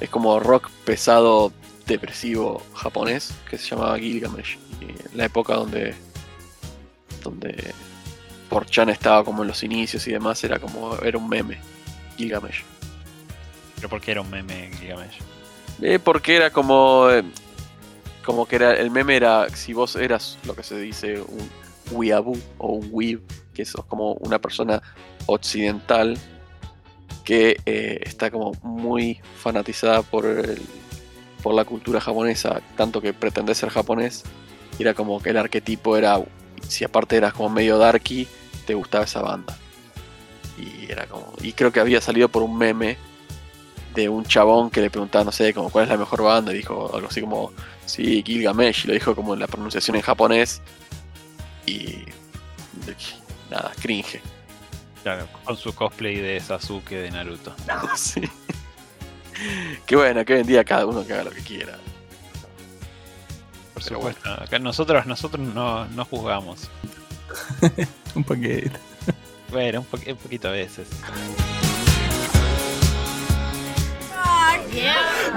Es 0.00 0.10
como 0.10 0.40
rock 0.40 0.70
pesado, 0.84 1.52
depresivo 1.86 2.62
japonés, 2.74 3.32
que 3.48 3.56
se 3.58 3.70
llamaba 3.70 3.98
Gilgamesh. 3.98 4.58
Y 4.80 4.84
en 4.84 5.16
la 5.16 5.26
época 5.26 5.54
donde... 5.54 5.94
Donde... 7.22 7.72
Porchan 8.48 8.88
estaba 8.90 9.24
como 9.24 9.42
en 9.42 9.48
los 9.48 9.62
inicios 9.62 10.06
y 10.06 10.12
demás, 10.12 10.42
era 10.44 10.58
como... 10.58 10.96
Era 10.98 11.18
un 11.18 11.28
meme. 11.28 11.58
Gilgamesh. 12.16 12.62
Pero 13.76 13.88
porque 13.88 14.12
era 14.12 14.20
un 14.22 14.30
meme 14.30 14.70
Gilgamesh. 14.78 15.18
Eh, 15.82 15.98
porque 16.02 16.36
era 16.36 16.50
como. 16.50 17.08
eh, 17.10 17.22
como 18.24 18.46
que 18.46 18.56
era. 18.56 18.74
El 18.74 18.90
meme 18.90 19.16
era. 19.16 19.48
Si 19.50 19.72
vos 19.72 19.96
eras 19.96 20.38
lo 20.44 20.54
que 20.54 20.62
se 20.62 20.78
dice 20.78 21.20
un 21.20 21.48
weeaboo 21.92 22.36
o 22.58 22.72
un 22.72 22.88
weeb, 22.90 23.20
que 23.54 23.64
sos 23.64 23.84
como 23.84 24.14
una 24.14 24.38
persona 24.40 24.82
occidental 25.26 26.16
que 27.24 27.56
eh, 27.66 28.00
está 28.02 28.30
como 28.30 28.52
muy 28.62 29.20
fanatizada 29.38 30.02
por 30.02 30.26
el- 30.26 30.62
por 31.42 31.54
la 31.54 31.64
cultura 31.64 32.00
japonesa, 32.00 32.60
tanto 32.76 33.00
que 33.00 33.12
pretende 33.12 33.54
ser 33.54 33.68
japonés, 33.70 34.24
era 34.78 34.94
como 34.94 35.20
que 35.22 35.30
el 35.30 35.36
arquetipo 35.36 35.96
era. 35.96 36.20
Si 36.68 36.84
aparte 36.84 37.16
eras 37.16 37.34
como 37.34 37.50
medio 37.50 37.78
darky, 37.78 38.26
te 38.66 38.74
gustaba 38.74 39.04
esa 39.04 39.22
banda. 39.22 39.56
Y 40.58 40.90
era 40.90 41.06
como. 41.06 41.32
Y 41.42 41.52
creo 41.52 41.70
que 41.72 41.80
había 41.80 42.00
salido 42.00 42.28
por 42.28 42.42
un 42.42 42.56
meme 42.58 42.96
de 43.96 44.08
un 44.08 44.24
chabón 44.24 44.70
que 44.70 44.80
le 44.80 44.90
preguntaba, 44.90 45.24
no 45.24 45.32
sé, 45.32 45.52
como 45.52 45.70
cuál 45.70 45.84
es 45.84 45.90
la 45.90 45.96
mejor 45.96 46.22
banda, 46.22 46.52
y 46.52 46.58
dijo 46.58 46.90
algo 46.94 47.08
así 47.08 47.20
como, 47.20 47.52
sí, 47.84 48.22
Gilgamesh, 48.24 48.84
y 48.84 48.88
lo 48.88 48.94
dijo 48.94 49.16
como 49.16 49.34
en 49.34 49.40
la 49.40 49.46
pronunciación 49.48 49.96
en 49.96 50.02
japonés, 50.02 50.60
y 51.66 52.04
nada, 53.50 53.72
cringe. 53.80 54.20
Claro, 55.02 55.26
con 55.44 55.56
su 55.56 55.74
cosplay 55.74 56.16
de 56.16 56.38
Sasuke 56.40 56.90
de 56.96 57.10
Naruto. 57.10 57.54
Sí. 57.96 58.22
Qué 59.84 59.96
bueno, 59.96 60.24
que 60.24 60.32
hoy 60.34 60.40
en 60.40 60.46
día 60.46 60.64
cada 60.64 60.86
uno 60.86 61.06
que 61.06 61.12
haga 61.12 61.24
lo 61.24 61.30
que 61.30 61.42
quiera. 61.42 61.72
Por 63.74 63.82
Pero 63.84 63.96
supuesto. 63.96 64.30
Acá 64.32 64.58
nosotros, 64.58 65.04
nosotros 65.06 65.46
no, 65.46 65.84
no 65.88 66.04
juzgamos. 66.06 66.70
Un 68.14 68.24
paquete. 68.24 68.70
Bueno, 69.50 69.80
un, 69.80 69.86
po- 69.86 69.98
un 70.10 70.16
poquito 70.16 70.48
a 70.48 70.52
veces. 70.52 70.88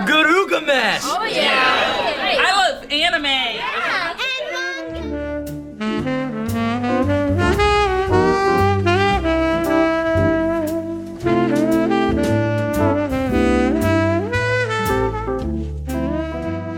Garugamesh! 0.06 1.04
Oh 1.04 1.24
yeah! 1.26 2.40
I 2.40 2.52
love 2.58 2.84
anime! 2.92 3.60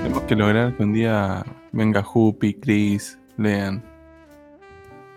Tenemos 0.03 0.23
que 0.23 0.35
lograr 0.35 0.75
que 0.75 0.83
un 0.83 0.93
día 0.93 1.45
venga 1.71 2.01
Hoopy, 2.01 2.55
Chris, 2.55 3.17
lean. 3.37 3.90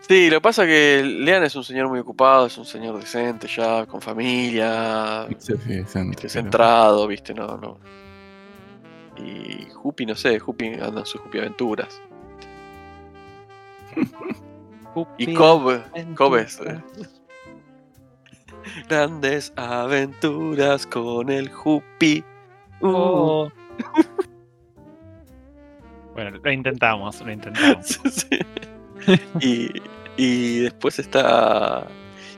Sí, 0.07 0.29
lo 0.29 0.37
que 0.37 0.41
pasa 0.43 0.65
es 0.65 0.69
que 0.69 1.03
Lean 1.03 1.45
es 1.45 1.57
un 1.57 1.65
señor 1.65 1.89
muy 1.89 1.99
ocupado, 1.99 2.45
es 2.47 2.59
un 2.59 2.67
señor 2.67 2.99
decente 3.01 3.47
ya, 3.49 3.87
con 3.87 4.03
familia, 4.03 5.27
Sí, 5.39 5.55
sí, 5.57 5.75
decente, 5.75 6.11
viste, 6.11 6.23
pero- 6.23 6.29
centrado, 6.29 7.07
viste, 7.07 7.33
no, 7.33 7.57
no. 7.57 7.79
Y 9.17 9.67
Jupi, 9.73 10.05
no 10.05 10.15
sé, 10.15 10.39
Jupi 10.39 10.75
anda 10.75 11.01
en 11.01 11.07
sus 11.07 11.21
Jupi 11.23 11.39
aventuras. 11.39 12.01
Y 15.19 15.35
Cobb, 15.35 15.81
Cobb 16.15 16.37
es. 16.37 16.61
eh, 16.61 16.81
Grandes 18.89 19.53
aventuras 19.57 20.87
con 20.87 21.31
el 21.31 21.51
Jupi. 21.51 22.23
Uh. 22.81 22.87
Oh. 22.87 23.53
bueno, 26.15 26.39
lo 26.41 26.53
intentamos, 26.53 27.21
lo 27.23 27.33
intentamos. 27.33 27.87
Sí, 28.05 28.11
sí. 28.11 28.39
y, 29.41 29.71
y 30.17 30.61
después 30.61 30.99
está. 30.99 31.87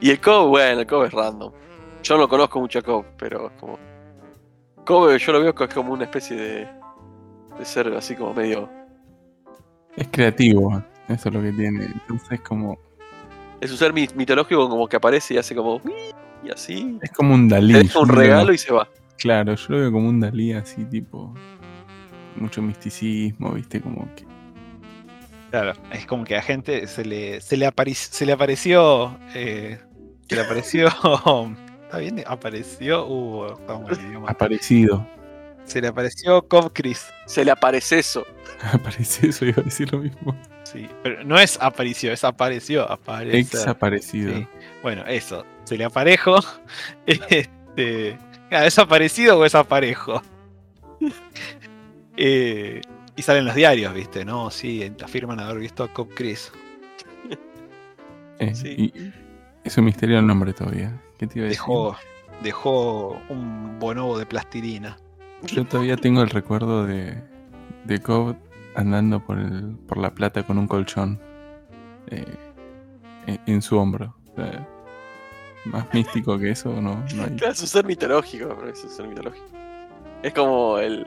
Y 0.00 0.10
el 0.10 0.20
Cobb, 0.20 0.48
bueno, 0.48 0.80
el 0.80 0.86
Cobb 0.86 1.04
es 1.04 1.12
random. 1.12 1.52
Yo 2.02 2.16
no 2.18 2.28
conozco 2.28 2.60
mucho 2.60 2.78
a 2.78 2.82
Cobb, 2.82 3.04
pero 3.16 3.46
es 3.46 3.52
como. 3.60 3.78
Cobb 4.84 5.16
yo 5.16 5.32
lo 5.32 5.40
veo 5.40 5.54
es 5.58 5.74
como 5.74 5.92
una 5.92 6.04
especie 6.04 6.36
de. 6.36 6.68
de 7.58 7.64
ser 7.64 7.88
así 7.94 8.14
como 8.14 8.34
medio. 8.34 8.68
Es 9.96 10.08
creativo, 10.10 10.82
eso 11.08 11.28
es 11.28 11.34
lo 11.34 11.42
que 11.42 11.52
tiene. 11.52 11.86
Entonces 11.86 12.40
como. 12.42 12.78
Es 13.60 13.70
un 13.70 13.78
ser 13.78 13.92
mi- 13.92 14.08
mitológico 14.14 14.68
como 14.68 14.86
que 14.86 14.96
aparece 14.96 15.34
y 15.34 15.38
hace 15.38 15.54
como. 15.54 15.80
Y 16.44 16.50
así. 16.50 16.98
Es 17.02 17.10
como 17.12 17.34
un 17.34 17.48
Dalí. 17.48 17.72
Deja 17.72 17.98
un 18.00 18.08
regalo 18.08 18.52
y 18.52 18.58
se 18.58 18.72
va. 18.72 18.88
Claro, 19.16 19.54
yo 19.54 19.66
lo 19.70 19.78
veo 19.78 19.92
como 19.92 20.08
un 20.08 20.20
Dalí 20.20 20.52
así, 20.52 20.84
tipo. 20.84 21.32
Mucho 22.36 22.60
misticismo, 22.60 23.52
viste, 23.52 23.80
como 23.80 24.06
que. 24.14 24.25
Claro, 25.56 25.72
es 25.90 26.04
como 26.04 26.24
que 26.24 26.36
a 26.36 26.42
gente 26.42 26.86
se 26.86 27.02
le, 27.02 27.40
se 27.40 27.56
le, 27.56 27.66
apari- 27.66 27.94
se 27.94 28.26
le 28.26 28.32
apareció. 28.32 29.18
eh, 29.34 29.78
se 30.28 30.36
le 30.36 30.42
apareció. 30.42 30.88
¿Está 31.84 31.96
bien? 31.98 32.22
Apareció. 32.26 33.06
Uh. 33.06 33.56
Aparecido. 34.26 35.06
Se 35.64 35.80
le 35.80 35.88
apareció 35.88 36.46
Cobb 36.46 36.72
Chris. 36.74 37.06
Se 37.24 37.42
le 37.42 37.52
aparece 37.52 38.00
eso. 38.00 38.26
Aparece 38.72 39.28
eso, 39.28 39.46
iba 39.46 39.62
a 39.62 39.64
decir 39.64 39.90
lo 39.90 40.00
mismo. 40.00 40.36
Sí, 40.64 40.86
pero 41.02 41.24
no 41.24 41.38
es 41.38 41.56
apareció, 41.58 42.12
es 42.12 42.22
apareció. 42.22 42.90
Aparece. 42.92 43.38
Ex 43.38 43.66
aparecido. 43.66 44.34
Sí. 44.36 44.46
Bueno, 44.82 45.04
eso. 45.06 45.46
Se 45.64 45.78
le 45.78 45.84
aparejo. 45.84 46.36
Este. 47.06 48.18
ah, 48.50 48.66
¿Es 48.66 48.78
aparecido 48.78 49.38
o 49.38 49.44
es 49.46 49.54
aparejo? 49.54 50.22
Eh, 52.18 52.80
y 53.16 53.22
salen 53.22 53.44
los 53.44 53.54
diarios, 53.54 53.92
¿viste? 53.94 54.24
No, 54.24 54.50
sí, 54.50 54.92
afirman 55.02 55.40
haber 55.40 55.58
visto 55.58 55.82
a 55.84 55.88
Cobb 55.92 56.10
Chris. 56.14 56.52
Eh, 58.38 58.54
Sí. 58.54 58.92
Y 58.94 59.12
es 59.64 59.76
un 59.78 59.84
misterio 59.86 60.18
el 60.18 60.26
nombre 60.26 60.52
todavía. 60.52 61.00
¿Qué 61.18 61.26
te 61.26 61.38
iba 61.38 61.46
a 61.46 61.48
decir? 61.48 61.60
Dejó, 61.62 61.96
dejó 62.42 63.20
un 63.28 63.78
bonobo 63.78 64.18
de 64.18 64.26
plastilina. 64.26 64.96
Yo 65.42 65.64
todavía 65.64 65.96
tengo 65.96 66.22
el 66.22 66.30
recuerdo 66.30 66.84
de, 66.86 67.22
de 67.84 67.98
Cobb 68.00 68.36
andando 68.74 69.20
por, 69.24 69.38
el- 69.38 69.76
por 69.88 69.96
la 69.98 70.12
plata 70.14 70.42
con 70.42 70.58
un 70.58 70.66
colchón 70.68 71.18
eh, 72.08 72.24
en, 73.26 73.40
en 73.46 73.62
su 73.62 73.78
hombro. 73.78 74.14
O 74.32 74.36
sea, 74.36 74.68
más 75.64 75.92
místico 75.94 76.38
que 76.38 76.50
eso 76.50 76.70
no, 76.80 77.02
no 77.14 77.22
hay. 77.24 77.30
Claro, 77.36 77.52
es 77.52 77.60
un 77.62 77.66
ser 77.68 77.84
mitológico, 77.86 78.54
pero 78.58 78.70
es 78.70 78.84
un 78.84 78.90
ser 78.90 79.08
mitológico. 79.08 79.46
Es 80.22 80.32
como 80.34 80.78
el, 80.78 81.06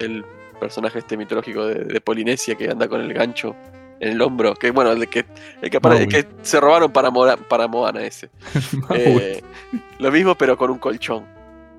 el 0.00 0.24
personaje 0.56 0.98
este 0.98 1.16
mitológico 1.16 1.66
de, 1.66 1.84
de 1.84 2.00
Polinesia 2.00 2.54
que 2.54 2.68
anda 2.70 2.88
con 2.88 3.00
el 3.00 3.12
gancho 3.14 3.54
en 4.00 4.12
el 4.12 4.22
hombro. 4.22 4.54
Que 4.54 4.70
bueno, 4.70 4.92
el 4.92 5.00
de 5.00 5.06
que, 5.06 5.24
el 5.62 5.70
que, 5.70 5.78
apare- 5.80 6.00
el 6.02 6.08
que 6.08 6.26
se 6.42 6.60
robaron 6.60 6.92
para, 6.92 7.10
Mora- 7.10 7.36
para 7.36 7.66
Moana 7.68 8.02
ese. 8.04 8.28
Eh, 8.94 9.42
lo 9.98 10.10
mismo, 10.12 10.34
pero 10.34 10.56
con 10.56 10.70
un 10.70 10.78
colchón. 10.78 11.24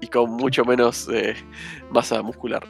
Y 0.01 0.07
con 0.07 0.29
mucho 0.31 0.63
menos 0.63 1.09
eh, 1.11 1.35
masa 1.89 2.21
muscular. 2.21 2.63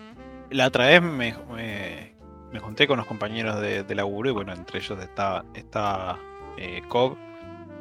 La 0.49 0.67
otra 0.67 0.87
vez 0.87 1.01
me, 1.01 1.35
me- 1.53 2.13
me 2.53 2.59
junté 2.59 2.87
con 2.87 2.93
unos 2.95 3.07
compañeros 3.07 3.59
de, 3.59 3.83
de 3.83 3.95
laburo 3.95 4.29
y 4.29 4.33
bueno, 4.33 4.53
entre 4.53 4.79
ellos 4.79 4.97
estaba, 5.01 5.43
estaba 5.53 6.17
eh, 6.57 6.81
Cobb 6.87 7.17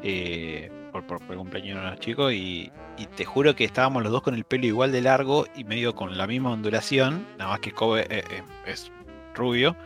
eh, 0.02 0.70
por, 0.96 1.06
por, 1.06 1.26
por 1.26 1.36
cumpleaños 1.36 1.78
unos 1.78 2.00
chicos 2.00 2.32
y, 2.32 2.70
te 3.16 3.26
juro 3.26 3.54
que 3.54 3.64
estábamos 3.64 4.02
los 4.02 4.10
dos 4.10 4.22
con 4.22 4.34
el 4.34 4.44
pelo 4.44 4.64
igual 4.64 4.90
de 4.90 5.02
largo 5.02 5.46
y 5.54 5.64
medio 5.64 5.94
con 5.94 6.16
la 6.16 6.26
misma 6.26 6.52
ondulación, 6.52 7.26
nada 7.36 7.50
más 7.50 7.60
que 7.60 7.72
Cobb 7.72 7.98
eh, 7.98 8.06
eh, 8.08 8.42
es 8.66 8.90
rubio. 9.34 9.76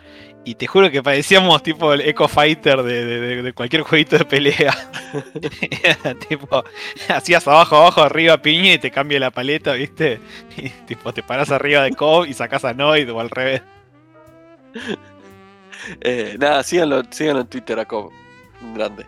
Y 0.45 0.55
te 0.55 0.69
juro 0.69 0.91
que 0.93 1.03
parecíamos 1.03 1.61
tipo 1.63 1.93
el 1.93 2.03
Echo 2.03 2.29
Fighter 2.29 2.85
de, 2.85 3.53
cualquier 3.53 3.83
jueguito 3.83 4.17
de 4.17 4.25
pelea. 4.25 4.75
Tipo, 6.29 6.65
hacías 7.09 7.47
abajo, 7.49 7.77
abajo, 7.77 8.01
arriba, 8.01 8.41
piña 8.41 8.75
y 8.75 8.79
te 8.79 8.93
cambia 8.93 9.19
la 9.19 9.33
paleta, 9.33 9.73
¿viste? 9.73 10.21
Y 10.57 10.69
tipo, 10.87 11.13
te 11.13 11.23
paras 11.25 11.51
arriba 11.51 11.83
de 11.83 11.91
Cobb 11.91 12.27
y 12.27 12.33
sacas 12.33 12.65
a 12.65 12.73
Noid 12.73 13.13
o 13.13 13.19
al 13.19 13.29
revés. 13.29 13.63
Eh, 16.01 16.37
nada, 16.39 16.63
síganlo, 16.63 17.03
síganlo 17.11 17.41
en 17.41 17.49
Twitter 17.49 17.79
a 17.81 17.85
Cobb. 17.85 18.13
Grande. 18.75 19.07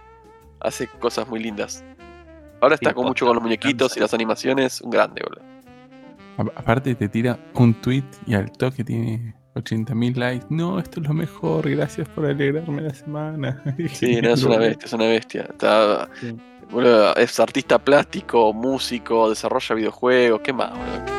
Hace 0.62 0.86
cosas 0.86 1.28
muy 1.28 1.40
lindas. 1.40 1.84
Ahora 2.62 2.76
está 2.76 2.94
con 2.94 3.04
mucho 3.06 3.26
con 3.26 3.34
los 3.34 3.42
me 3.42 3.48
muñequitos 3.48 3.96
y 3.96 4.00
las 4.00 4.14
animaciones. 4.14 4.80
Un 4.80 4.90
grande, 4.90 5.20
boludo. 5.22 5.42
Aparte 6.54 6.94
te 6.94 7.08
tira 7.08 7.38
un 7.54 7.74
tweet 7.74 8.04
y 8.24 8.34
al 8.34 8.50
toque 8.52 8.84
tiene 8.84 9.34
80.000 9.56 10.14
likes. 10.16 10.46
No, 10.48 10.78
esto 10.78 11.00
es 11.00 11.08
lo 11.08 11.12
mejor, 11.12 11.68
gracias 11.68 12.08
por 12.10 12.24
alegrarme 12.24 12.82
la 12.82 12.94
semana. 12.94 13.62
Sí, 13.92 14.20
no, 14.22 14.30
es 14.30 14.44
una 14.44 14.58
bestia, 14.58 14.86
es 14.86 14.92
una 14.92 15.06
bestia. 15.06 15.42
Está, 15.42 16.08
Sí. 16.20 16.34
boludo, 16.70 17.14
es 17.16 17.38
artista 17.40 17.78
plástico, 17.78 18.52
músico, 18.54 19.28
desarrolla 19.28 19.74
videojuegos, 19.74 20.40
¿qué 20.42 20.52
más, 20.52 20.70
boludo? 20.70 21.12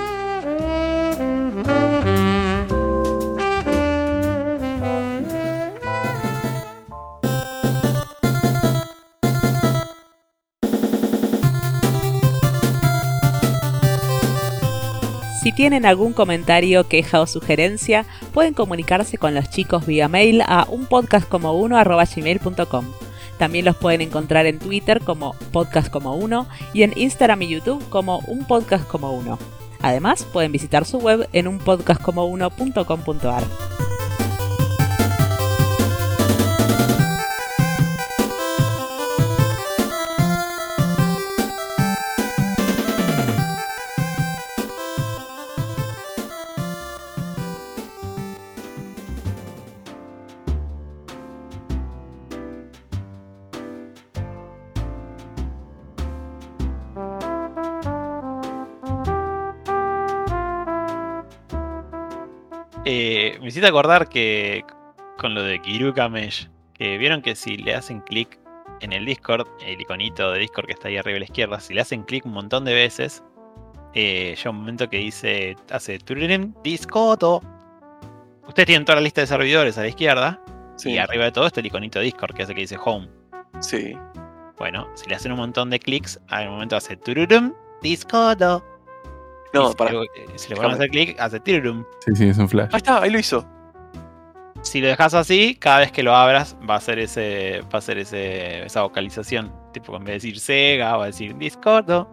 Si 15.43 15.51
tienen 15.51 15.85
algún 15.85 16.13
comentario, 16.13 16.87
queja 16.87 17.19
o 17.19 17.27
sugerencia, 17.27 18.05
pueden 18.33 18.53
comunicarse 18.53 19.17
con 19.17 19.35
los 19.35 19.49
chicos 19.49 19.85
vía 19.85 20.07
mail 20.07 20.41
a 20.41 20.65
unpodcastcomo1@gmail.com. 20.69 22.85
También 23.37 23.65
los 23.65 23.75
pueden 23.75 23.99
encontrar 23.99 24.45
en 24.45 24.57
Twitter 24.57 25.01
como 25.01 25.35
Podcast 25.51 25.91
como 25.91 26.15
uno 26.15 26.47
y 26.73 26.83
en 26.83 26.93
Instagram 26.95 27.41
y 27.41 27.49
YouTube 27.49 27.83
como 27.89 28.19
Un 28.19 28.45
Podcast 28.45 28.87
como 28.87 29.11
uno. 29.11 29.37
Además, 29.81 30.25
pueden 30.31 30.53
visitar 30.53 30.85
su 30.85 30.99
web 30.99 31.27
en 31.33 31.47
unpodcastcomo1.com.ar. 31.47 33.43
Eh, 62.85 63.37
me 63.41 63.47
hiciste 63.47 63.67
acordar 63.67 64.09
que 64.09 64.65
con 65.17 65.33
lo 65.33 65.43
de 65.43 65.59
Kiruka 65.61 66.09
Mesh, 66.09 66.49
que 66.73 66.97
vieron 66.97 67.21
que 67.21 67.35
si 67.35 67.55
le 67.57 67.75
hacen 67.75 68.01
clic 68.01 68.39
en 68.81 68.91
el 68.91 69.05
Discord, 69.05 69.47
el 69.65 69.79
iconito 69.79 70.31
de 70.31 70.39
Discord 70.39 70.65
que 70.65 70.73
está 70.73 70.89
ahí 70.89 70.97
arriba 70.97 71.17
a 71.17 71.19
la 71.19 71.25
izquierda, 71.25 71.59
si 71.59 71.73
le 71.73 71.81
hacen 71.81 72.03
clic 72.03 72.25
un 72.25 72.33
montón 72.33 72.65
de 72.65 72.73
veces, 72.73 73.23
eh, 73.93 74.35
llega 74.35 74.49
un 74.49 74.57
momento 74.57 74.89
que 74.89 74.97
dice, 74.97 75.55
hace 75.71 75.97
tururum, 75.99 76.53
Discord. 76.63 77.41
Ustedes 78.47 78.67
tienen 78.67 78.83
toda 78.83 78.97
la 78.97 79.01
lista 79.01 79.21
de 79.21 79.27
servidores 79.27 79.77
a 79.77 79.81
la 79.81 79.87
izquierda, 79.87 80.41
Sí, 80.75 80.91
y 80.93 80.97
arriba 80.97 81.25
de 81.25 81.31
todo 81.31 81.45
está 81.45 81.59
el 81.59 81.67
iconito 81.67 81.99
de 81.99 82.05
Discord, 82.05 82.33
que 82.33 82.43
hace 82.43 82.53
que 82.55 82.61
dice 82.61 82.77
Home. 82.83 83.07
sí. 83.61 83.95
Bueno, 84.57 84.87
si 84.93 85.09
le 85.09 85.15
hacen 85.15 85.31
un 85.31 85.39
montón 85.39 85.69
de 85.71 85.79
clics, 85.79 86.19
al 86.29 86.47
momento 86.49 86.75
hace 86.77 86.95
tururum, 86.95 87.53
Discord. 87.81 88.61
No, 89.53 89.69
si 89.69 89.75
para. 89.75 89.91
le- 89.91 90.07
si 90.35 90.49
le 90.49 90.55
van 90.59 90.71
a 90.71 90.73
hacer 90.73 90.89
clic, 90.89 91.19
hace 91.19 91.39
tururum. 91.39 91.83
Sí, 92.05 92.15
sí, 92.15 92.27
es 92.29 92.37
un 92.37 92.49
flash. 92.49 92.69
Ahí 92.71 92.77
está, 92.77 93.01
ahí 93.01 93.09
lo 93.11 93.19
hizo. 93.19 93.45
Si 94.61 94.79
lo 94.79 94.87
dejas 94.87 95.13
así, 95.13 95.55
cada 95.59 95.79
vez 95.79 95.91
que 95.91 96.03
lo 96.03 96.15
abras 96.15 96.55
va 96.67 96.75
a 96.75 96.77
hacer 96.77 96.97
ese, 96.99 97.61
va 97.63 97.69
a 97.73 97.77
hacer 97.79 97.97
ese, 97.97 98.65
esa 98.65 98.81
vocalización. 98.83 99.51
Tipo, 99.73 99.95
en 99.97 100.03
vez 100.05 100.07
de 100.23 100.29
decir 100.29 100.39
Sega, 100.39 100.95
va 100.95 101.03
a 101.03 101.07
decir 101.07 101.35
Discord. 101.37 102.07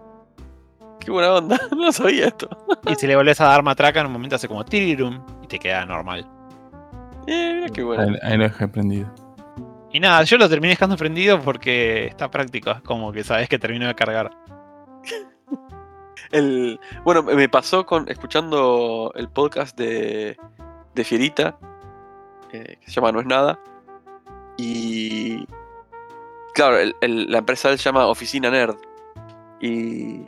Qué 0.99 1.11
buena 1.11 1.35
onda. 1.35 1.59
No 1.77 1.93
sabía 1.93 2.27
esto. 2.27 2.49
Y 2.87 2.95
si 2.97 3.07
le 3.07 3.15
volvés 3.17 3.41
a 3.41 3.45
dar 3.47 3.63
matraca, 3.63 4.01
en 4.01 4.07
un 4.07 4.13
momento 4.13 4.37
hace 4.37 4.49
como 4.49 4.65
tirirum 4.65 5.25
y 5.43 5.47
te 5.47 5.59
queda 5.59 5.87
normal. 5.87 6.27
Eh, 7.27 7.53
mira 7.55 7.69
qué 7.69 7.83
bueno. 7.83 8.03
Ahí, 8.03 8.17
ahí 8.33 8.37
lo 8.37 8.45
dejé 8.45 8.67
prendido. 8.69 9.09
Y 9.93 10.01
nada, 10.01 10.23
yo 10.25 10.37
lo 10.37 10.49
terminé 10.49 10.73
dejando 10.75 10.97
prendido 10.97 11.41
porque 11.41 12.07
está 12.07 12.31
práctico. 12.31 12.71
Es 12.73 12.81
como 12.83 13.13
que 13.13 13.23
sabes 13.25 13.49
que 13.49 13.59
terminó 13.59 13.87
de 13.87 13.95
cargar. 13.95 14.31
El, 16.33 16.79
bueno, 17.05 17.23
me 17.23 17.49
pasó 17.49 17.85
con 17.85 18.09
escuchando 18.09 19.13
el 19.17 19.29
podcast 19.29 19.77
de, 19.77 20.37
de 20.95 21.05
Fierita, 21.05 21.59
eh, 22.53 22.79
que 22.81 22.87
se 22.87 22.93
llama 22.93 23.13
No 23.13 23.21
es 23.21 23.27
nada. 23.27 23.59
Y 24.57 25.47
claro, 26.55 26.77
la 27.01 27.39
empresa 27.39 27.71
se 27.71 27.83
llama 27.83 28.07
Oficina 28.07 28.51
Nerd. 28.51 28.77
Y 29.61 30.27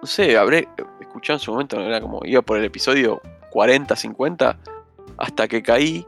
no 0.00 0.06
sé, 0.06 0.36
habré 0.36 0.68
escuchado 1.00 1.36
en 1.38 1.40
su 1.40 1.52
momento, 1.52 1.80
era 1.80 2.00
como 2.00 2.20
iba 2.24 2.42
por 2.42 2.58
el 2.58 2.64
episodio 2.64 3.20
40, 3.50 3.96
50, 3.96 4.58
hasta 5.16 5.48
que 5.48 5.62
caí, 5.62 6.06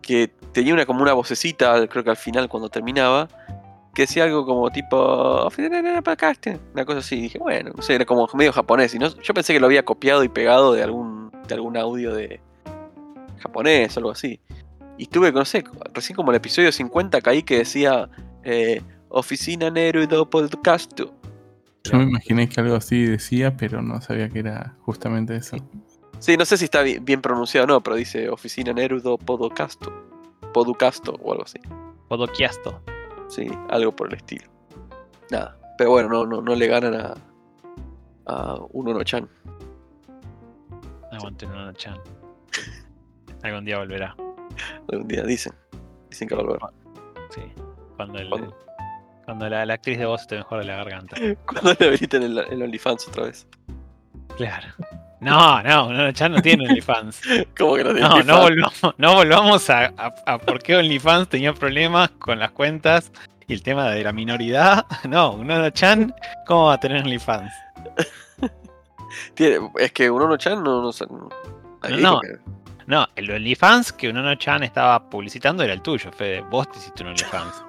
que 0.00 0.28
tenía 0.52 0.72
una 0.72 0.86
como 0.86 1.02
una 1.02 1.12
vocecita, 1.12 1.86
creo 1.88 2.04
que 2.04 2.10
al 2.10 2.16
final 2.16 2.48
cuando 2.48 2.68
terminaba, 2.68 3.28
que 3.98 4.02
decía 4.02 4.22
algo 4.22 4.46
como 4.46 4.70
tipo 4.70 4.96
"Oficina 4.96 5.82
Nerd 5.82 6.04
Podcast", 6.04 6.46
una 6.72 6.84
cosa 6.84 7.00
así. 7.00 7.20
Dije, 7.20 7.36
bueno, 7.40 7.72
no 7.74 7.82
sé, 7.82 7.96
era 7.96 8.04
como 8.04 8.28
medio 8.34 8.52
japonés. 8.52 8.94
Y 8.94 8.98
no, 9.00 9.08
yo 9.08 9.34
pensé 9.34 9.52
que 9.52 9.58
lo 9.58 9.66
había 9.66 9.84
copiado 9.84 10.22
y 10.22 10.28
pegado 10.28 10.72
de 10.72 10.84
algún, 10.84 11.32
de 11.48 11.54
algún 11.54 11.76
audio 11.76 12.14
de 12.14 12.40
japonés 13.40 13.96
o 13.96 13.98
algo 13.98 14.12
así. 14.12 14.38
Y 14.98 15.02
estuve, 15.02 15.32
no 15.32 15.44
sé, 15.44 15.64
recién 15.94 16.14
como 16.14 16.30
el 16.30 16.36
episodio 16.36 16.70
50 16.70 17.20
caí 17.22 17.42
que 17.42 17.58
decía 17.58 18.08
eh, 18.44 18.82
Oficina 19.08 19.68
Nerudo 19.68 20.30
Podcast. 20.30 20.92
Yo 21.00 21.98
me 21.98 22.04
imaginé 22.04 22.48
que 22.48 22.60
algo 22.60 22.76
así 22.76 23.04
decía, 23.04 23.56
pero 23.56 23.82
no 23.82 24.00
sabía 24.00 24.28
que 24.28 24.38
era 24.38 24.76
justamente 24.82 25.34
eso. 25.34 25.56
Sí, 26.20 26.36
no 26.36 26.44
sé 26.44 26.56
si 26.56 26.66
está 26.66 26.82
bien, 26.82 27.04
bien 27.04 27.20
pronunciado 27.20 27.64
o 27.64 27.66
no, 27.66 27.80
pero 27.80 27.96
dice 27.96 28.28
Oficina 28.30 28.72
Nerudo 28.72 29.18
Podocasto. 29.18 29.92
Poducasto 30.54 31.18
o 31.20 31.32
algo 31.32 31.42
así. 31.42 31.58
Podoquiasto. 32.06 32.80
Sí, 33.28 33.48
algo 33.68 33.94
por 33.94 34.08
el 34.08 34.14
estilo. 34.14 34.48
Nada. 35.30 35.56
Pero 35.76 35.90
bueno, 35.90 36.08
no, 36.08 36.26
no, 36.26 36.42
no 36.42 36.54
le 36.54 36.66
ganan 36.66 36.94
a, 36.94 37.14
a 38.26 38.58
Uno 38.72 39.02
Chan. 39.04 39.28
Aguante 41.12 41.46
una 41.46 41.72
chan. 41.74 41.98
Algún 43.42 43.64
día 43.64 43.78
volverá. 43.78 44.14
Algún 44.92 45.08
día 45.08 45.22
dicen. 45.22 45.52
Dicen 46.10 46.28
que 46.28 46.34
va 46.34 46.42
a 46.42 46.44
volver. 46.44 46.60
Sí. 47.30 47.42
Cuando, 47.96 48.18
el, 48.18 48.30
cuando 49.24 49.48
la, 49.48 49.66
la 49.66 49.74
actriz 49.74 49.98
de 49.98 50.06
voz 50.06 50.22
esté 50.22 50.36
mejor 50.36 50.60
de 50.60 50.66
la 50.66 50.76
garganta. 50.76 51.16
Cuando 51.46 51.74
le 51.78 51.86
habiliten 51.86 52.22
el, 52.22 52.38
el 52.38 52.62
OnlyFans 52.62 53.08
otra 53.08 53.24
vez. 53.24 53.46
Claro. 54.36 54.68
No, 55.20 55.62
no, 55.62 55.92
no, 55.92 56.12
Chan 56.12 56.30
no 56.32 56.40
tiene 56.40 56.68
OnlyFans. 56.68 57.20
¿Cómo 57.58 57.74
que 57.74 57.84
no 57.84 57.92
tiene 57.92 58.08
No, 58.08 58.22
no 58.22 58.40
volvamos, 58.42 58.94
no 58.98 59.14
volvamos 59.14 59.70
a, 59.70 59.86
a- 59.96 60.14
a 60.26 60.38
por 60.38 60.62
qué 60.62 60.76
OnlyFans 60.76 61.28
tenía 61.28 61.52
problemas 61.52 62.10
con 62.18 62.38
las 62.38 62.52
cuentas 62.52 63.10
y 63.48 63.54
el 63.54 63.62
tema 63.62 63.90
de 63.90 64.04
la 64.04 64.12
minoridad. 64.12 64.86
No, 65.08 65.32
Unono 65.32 65.70
Chan, 65.70 66.14
¿cómo 66.46 66.66
va 66.66 66.74
a 66.74 66.80
tener 66.80 67.02
OnlyFans? 67.02 67.52
Tiene- 69.34 69.70
es 69.78 69.92
que 69.92 70.10
Uno 70.10 70.36
Chan 70.36 70.62
no, 70.62 70.82
no, 70.82 70.90
no- 71.10 71.28
No, 71.88 71.96
dijo 71.96 72.20
que- 72.20 72.38
No, 72.86 73.06
el 73.16 73.30
OnlyFans 73.30 73.92
que 73.92 74.08
Unono 74.10 74.34
Chan 74.36 74.62
estaba 74.62 75.08
publicitando 75.10 75.62
era 75.62 75.72
el 75.72 75.82
tuyo, 75.82 76.12
Fede. 76.12 76.42
Vos 76.50 76.70
te 76.70 76.78
hiciste 76.78 77.02
un 77.02 77.08
OnlyFans. 77.10 77.64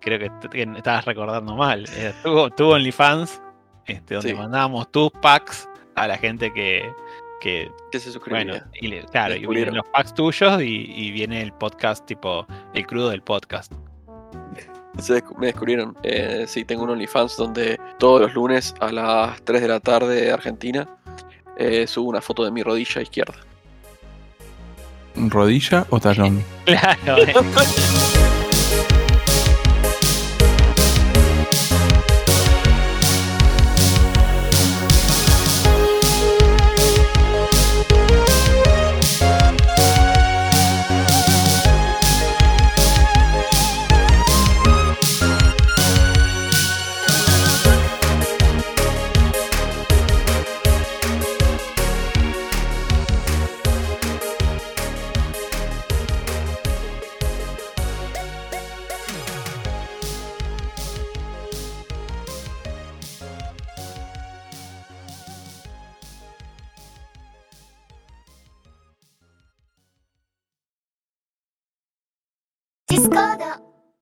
Creo 0.00 0.18
que, 0.18 0.62
estabas 0.76 1.04
recordando 1.04 1.54
mal. 1.54 1.84
Eh, 1.92 2.12
Tuvo, 2.24 2.50
tuvo 2.50 2.70
OnlyFans, 2.72 3.40
este, 3.86 4.14
donde 4.14 4.30
Sí. 4.30 4.34
mandábamos 4.34 4.90
tus 4.90 5.10
packs 5.20 5.68
a 5.94 6.06
la 6.08 6.16
gente 6.18 6.52
que. 6.52 6.92
que 7.40 7.70
¿Qué 7.90 7.98
se 8.00 8.10
suscribiría? 8.12 8.52
bueno, 8.52 8.66
y 8.80 8.86
le- 8.88 9.04
claro, 9.06 9.34
y 9.34 9.38
Descubrieron. 9.40 9.72
vienen 9.72 9.76
los 9.84 9.88
packs 9.92 10.14
tuyos 10.14 10.62
y, 10.62 10.92
y 10.94 11.10
viene 11.10 11.42
el 11.42 11.52
podcast, 11.52 12.04
tipo, 12.06 12.46
el 12.74 12.86
crudo 12.86 13.10
del 13.10 13.22
podcast. 13.22 13.72
Se 14.98 15.14
descu- 15.22 15.36
me 15.38 15.46
descubrieron. 15.46 15.96
Eh, 16.02 16.44
sí, 16.46 16.64
tengo 16.64 16.84
un 16.84 16.90
OnlyFans 16.90 17.36
donde 17.36 17.80
todos 17.98 18.20
los 18.20 18.34
lunes 18.34 18.74
a 18.80 18.92
las 18.92 19.42
3 19.42 19.62
de 19.62 19.68
la 19.68 19.80
tarde 19.80 20.20
de 20.22 20.30
Argentina 20.32 20.86
eh, 21.56 21.86
subo 21.86 22.10
una 22.10 22.20
foto 22.20 22.44
de 22.44 22.50
mi 22.50 22.62
rodilla 22.62 23.00
izquierda. 23.00 23.34
¿Rodilla 25.16 25.86
o 25.90 25.98
tallón? 26.00 26.42
Claro, 26.64 27.16